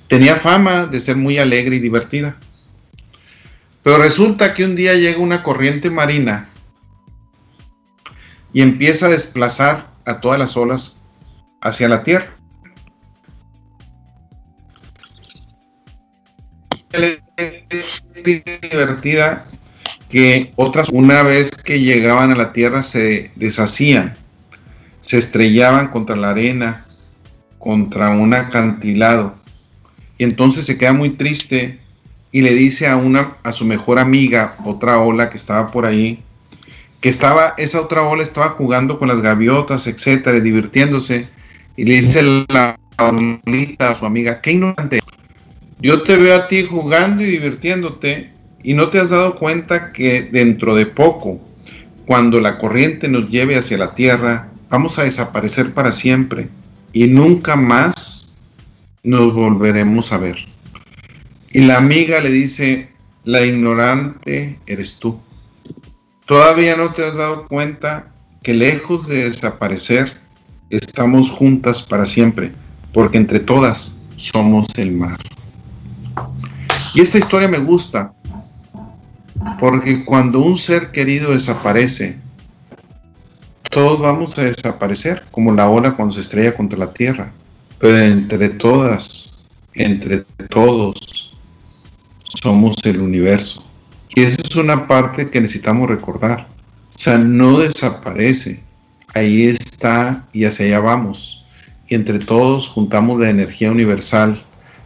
Tenía 0.07 0.37
fama 0.37 0.85
de 0.85 0.99
ser 1.01 1.17
muy 1.17 1.37
alegre 1.37 1.75
y 1.75 1.79
divertida. 1.79 2.37
Pero 3.83 3.97
resulta 3.97 4.53
que 4.53 4.63
un 4.63 4.75
día 4.75 4.93
llega 4.93 5.19
una 5.19 5.43
corriente 5.43 5.89
marina 5.89 6.49
y 8.53 8.61
empieza 8.61 9.07
a 9.07 9.09
desplazar 9.09 9.89
a 10.05 10.21
todas 10.21 10.39
las 10.39 10.55
olas 10.55 11.01
hacia 11.61 11.89
la 11.89 12.03
tierra. 12.03 12.37
divertida 18.23 19.47
que 20.09 20.51
otras 20.57 20.89
una 20.89 21.23
vez 21.23 21.51
que 21.51 21.79
llegaban 21.79 22.31
a 22.31 22.35
la 22.35 22.51
tierra 22.51 22.83
se 22.83 23.31
deshacían 23.35 24.20
se 25.01 25.17
estrellaban 25.17 25.89
contra 25.89 26.15
la 26.15 26.29
arena, 26.29 26.85
contra 27.59 28.09
un 28.11 28.33
acantilado. 28.33 29.35
Y 30.17 30.23
entonces 30.23 30.65
se 30.65 30.77
queda 30.77 30.93
muy 30.93 31.11
triste 31.11 31.79
y 32.31 32.41
le 32.41 32.53
dice 32.53 32.87
a 32.87 32.95
una 32.95 33.37
a 33.43 33.51
su 33.51 33.65
mejor 33.65 33.99
amiga, 33.99 34.55
otra 34.63 34.99
ola 34.99 35.29
que 35.29 35.37
estaba 35.37 35.71
por 35.71 35.85
ahí, 35.85 36.23
que 37.01 37.09
estaba 37.09 37.55
esa 37.57 37.81
otra 37.81 38.03
ola 38.03 38.23
estaba 38.23 38.49
jugando 38.49 38.99
con 38.99 39.07
las 39.07 39.21
gaviotas, 39.21 39.87
etcétera, 39.87 40.39
divirtiéndose 40.39 41.27
y 41.75 41.83
le 41.83 41.95
dice 41.95 42.21
la 42.47 42.79
olita 42.97 43.89
a 43.89 43.95
su 43.95 44.05
amiga, 44.05 44.39
qué 44.41 44.51
ignorante. 44.53 45.01
Yo 45.79 46.03
te 46.03 46.15
veo 46.15 46.35
a 46.35 46.47
ti 46.47 46.63
jugando 46.63 47.23
y 47.23 47.25
divirtiéndote 47.25 48.31
y 48.63 48.75
no 48.75 48.89
te 48.89 48.99
has 48.99 49.09
dado 49.09 49.35
cuenta 49.35 49.91
que 49.91 50.21
dentro 50.21 50.75
de 50.75 50.85
poco 50.85 51.41
cuando 52.05 52.39
la 52.39 52.59
corriente 52.59 53.07
nos 53.07 53.29
lleve 53.29 53.55
hacia 53.55 53.77
la 53.77 53.95
tierra, 53.95 54.50
vamos 54.71 54.97
a 54.97 55.03
desaparecer 55.03 55.73
para 55.73 55.91
siempre 55.91 56.47
y 56.93 57.05
nunca 57.07 57.57
más 57.57 58.37
nos 59.03 59.33
volveremos 59.33 60.13
a 60.13 60.17
ver. 60.17 60.37
Y 61.51 61.59
la 61.59 61.77
amiga 61.77 62.21
le 62.21 62.29
dice, 62.31 62.89
la 63.25 63.45
ignorante 63.45 64.57
eres 64.65 64.97
tú. 64.97 65.19
Todavía 66.25 66.77
no 66.77 66.93
te 66.93 67.05
has 67.05 67.17
dado 67.17 67.47
cuenta 67.49 68.07
que 68.41 68.53
lejos 68.53 69.07
de 69.07 69.25
desaparecer, 69.25 70.17
estamos 70.69 71.29
juntas 71.29 71.81
para 71.81 72.05
siempre, 72.05 72.53
porque 72.93 73.17
entre 73.17 73.41
todas 73.41 73.99
somos 74.15 74.67
el 74.77 74.93
mar. 74.93 75.17
Y 76.95 77.01
esta 77.01 77.17
historia 77.17 77.49
me 77.49 77.59
gusta, 77.59 78.13
porque 79.59 80.05
cuando 80.05 80.39
un 80.39 80.57
ser 80.57 80.91
querido 80.91 81.33
desaparece, 81.33 82.17
todos 83.71 83.99
vamos 83.99 84.37
a 84.37 84.43
desaparecer, 84.43 85.23
como 85.31 85.53
la 85.53 85.69
ola 85.69 85.95
cuando 85.95 86.13
se 86.13 86.21
estrella 86.21 86.55
contra 86.55 86.77
la 86.77 86.93
tierra. 86.93 87.31
Pero 87.79 87.97
entre 87.97 88.49
todas, 88.49 89.39
entre 89.73 90.19
todos, 90.49 91.35
somos 92.23 92.75
el 92.83 92.99
universo. 93.01 93.65
Y 94.13 94.21
esa 94.21 94.41
es 94.43 94.55
una 94.57 94.87
parte 94.87 95.29
que 95.29 95.41
necesitamos 95.41 95.89
recordar. 95.89 96.47
O 96.95 96.99
sea, 96.99 97.17
no 97.17 97.59
desaparece. 97.59 98.61
Ahí 99.13 99.43
está 99.43 100.27
y 100.33 100.43
hacia 100.43 100.65
allá 100.65 100.79
vamos. 100.79 101.45
Y 101.87 101.95
entre 101.95 102.19
todos 102.19 102.67
juntamos 102.67 103.19
la 103.19 103.29
energía 103.29 103.71
universal, 103.71 104.43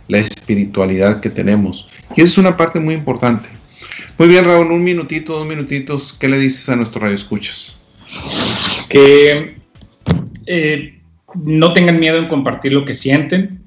la 0.07 0.19
espiritualidad 0.19 1.21
que 1.21 1.31
tenemos. 1.31 1.89
Y 2.15 2.21
esa 2.21 2.33
es 2.33 2.37
una 2.37 2.55
parte 2.55 2.79
muy 2.79 2.93
importante. 2.93 3.49
Muy 4.17 4.27
bien, 4.27 4.45
Raúl, 4.45 4.71
un 4.71 4.83
minutito, 4.83 5.33
dos 5.33 5.47
minutitos. 5.47 6.13
¿Qué 6.13 6.27
le 6.27 6.39
dices 6.39 6.69
a 6.69 6.75
nuestros 6.75 7.01
radioescuchas? 7.01 7.84
Que 8.89 9.57
eh, 10.45 11.01
no 11.33 11.73
tengan 11.73 11.99
miedo 11.99 12.17
en 12.17 12.27
compartir 12.27 12.73
lo 12.73 12.85
que 12.85 12.93
sienten, 12.93 13.63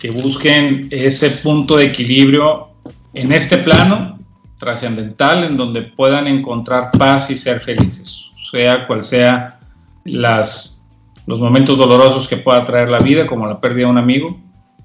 que 0.00 0.10
busquen 0.10 0.88
ese 0.90 1.30
punto 1.30 1.76
de 1.76 1.86
equilibrio 1.86 2.68
en 3.14 3.32
este 3.32 3.58
plano 3.58 4.18
trascendental 4.58 5.44
en 5.44 5.56
donde 5.56 5.82
puedan 5.82 6.26
encontrar 6.26 6.90
paz 6.92 7.30
y 7.30 7.36
ser 7.36 7.60
felices, 7.60 8.26
sea 8.50 8.86
cual 8.86 9.02
sea 9.02 9.58
las, 10.04 10.86
los 11.26 11.40
momentos 11.40 11.78
dolorosos 11.78 12.28
que 12.28 12.36
pueda 12.36 12.62
traer 12.62 12.90
la 12.90 12.98
vida, 12.98 13.26
como 13.26 13.46
la 13.46 13.58
pérdida 13.58 13.86
de 13.86 13.90
un 13.90 13.98
amigo, 13.98 14.38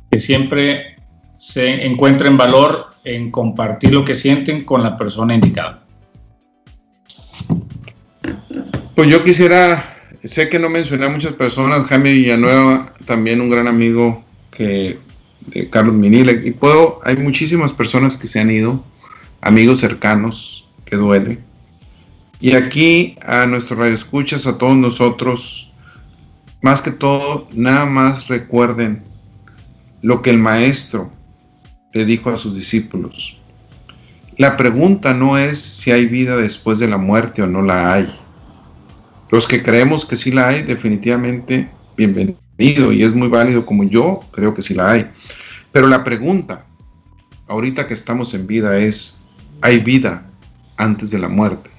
que 0.09 0.19
siempre 0.19 0.95
se 1.37 1.85
encuentren 1.85 2.37
valor 2.37 2.95
en 3.03 3.31
compartir 3.31 3.93
lo 3.93 4.03
que 4.03 4.15
sienten 4.15 4.63
con 4.63 4.81
la 4.81 4.95
persona 4.95 5.35
indicada. 5.35 5.83
Pues 8.95 9.09
yo 9.09 9.25
quisiera, 9.25 9.83
sé 10.23 10.47
que 10.47 10.57
no 10.57 10.69
mencioné 10.69 11.05
a 11.05 11.09
muchas 11.09 11.33
personas, 11.33 11.83
Jaime 11.87 12.13
Villanueva, 12.13 12.93
también 13.03 13.41
un 13.41 13.49
gran 13.49 13.67
amigo 13.67 14.23
que, 14.51 14.97
de 15.47 15.69
Carlos 15.69 15.95
Minila, 15.95 16.31
y 16.31 16.51
puedo, 16.51 17.01
hay 17.03 17.17
muchísimas 17.17 17.73
personas 17.73 18.15
que 18.15 18.29
se 18.29 18.39
han 18.39 18.49
ido, 18.49 18.81
amigos 19.41 19.79
cercanos, 19.79 20.69
que 20.85 20.95
duele. 20.95 21.39
Y 22.39 22.53
aquí 22.53 23.17
a 23.21 23.45
nuestro 23.45 23.75
radio 23.75 23.93
escuchas, 23.93 24.47
a 24.47 24.57
todos 24.57 24.77
nosotros, 24.77 25.73
más 26.61 26.81
que 26.81 26.91
todo, 26.91 27.49
nada 27.53 27.85
más 27.85 28.29
recuerden 28.29 29.03
lo 30.01 30.21
que 30.21 30.29
el 30.29 30.37
maestro 30.37 31.11
le 31.91 32.05
dijo 32.05 32.29
a 32.29 32.37
sus 32.37 32.55
discípulos. 32.55 33.37
La 34.37 34.55
pregunta 34.55 35.13
no 35.13 35.37
es 35.37 35.59
si 35.59 35.91
hay 35.91 36.05
vida 36.05 36.37
después 36.37 36.79
de 36.79 36.87
la 36.87 36.97
muerte 36.97 37.41
o 37.41 37.47
no 37.47 37.61
la 37.61 37.93
hay. 37.93 38.24
Los 39.31 39.47
que 39.47 39.63
creemos 39.63 40.05
que 40.05 40.15
sí 40.15 40.31
la 40.31 40.49
hay, 40.49 40.61
definitivamente 40.61 41.69
bienvenido 41.97 42.93
y 42.93 43.03
es 43.03 43.13
muy 43.13 43.27
válido 43.27 43.65
como 43.65 43.83
yo 43.83 44.19
creo 44.31 44.53
que 44.53 44.61
sí 44.61 44.73
la 44.73 44.91
hay. 44.91 45.11
Pero 45.71 45.87
la 45.87 46.03
pregunta, 46.03 46.65
ahorita 47.47 47.87
que 47.87 47.93
estamos 47.93 48.33
en 48.33 48.47
vida, 48.47 48.77
es, 48.77 49.25
hay 49.61 49.79
vida 49.79 50.29
antes 50.77 51.11
de 51.11 51.19
la 51.19 51.27
muerte. 51.27 51.69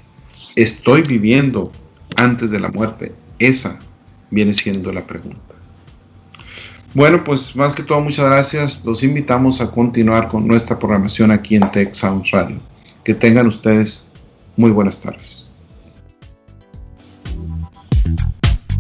Estoy 0.55 1.03
viviendo 1.03 1.72
antes 2.16 2.51
de 2.51 2.61
la 2.61 2.68
muerte. 2.68 3.14
Esa 3.38 3.78
viene 4.30 4.53
siendo 4.53 4.92
la 4.92 5.07
pregunta. 5.07 5.40
Bueno, 6.94 7.22
pues 7.24 7.55
más 7.57 7.74
que 7.74 7.82
todo, 7.82 8.01
muchas 8.01 8.24
gracias. 8.24 8.84
Los 8.84 9.03
invitamos 9.03 9.61
a 9.61 9.70
continuar 9.70 10.28
con 10.28 10.47
nuestra 10.47 10.78
programación 10.78 11.30
aquí 11.30 11.57
en 11.57 11.70
Tech 11.70 11.94
Sounds 11.94 12.30
Radio. 12.30 12.59
Que 13.05 13.14
tengan 13.14 13.47
ustedes 13.47 14.11
muy 14.57 14.70
buenas 14.70 15.01
tardes. 15.01 15.45
thank 18.07 18.20
you 18.20 18.36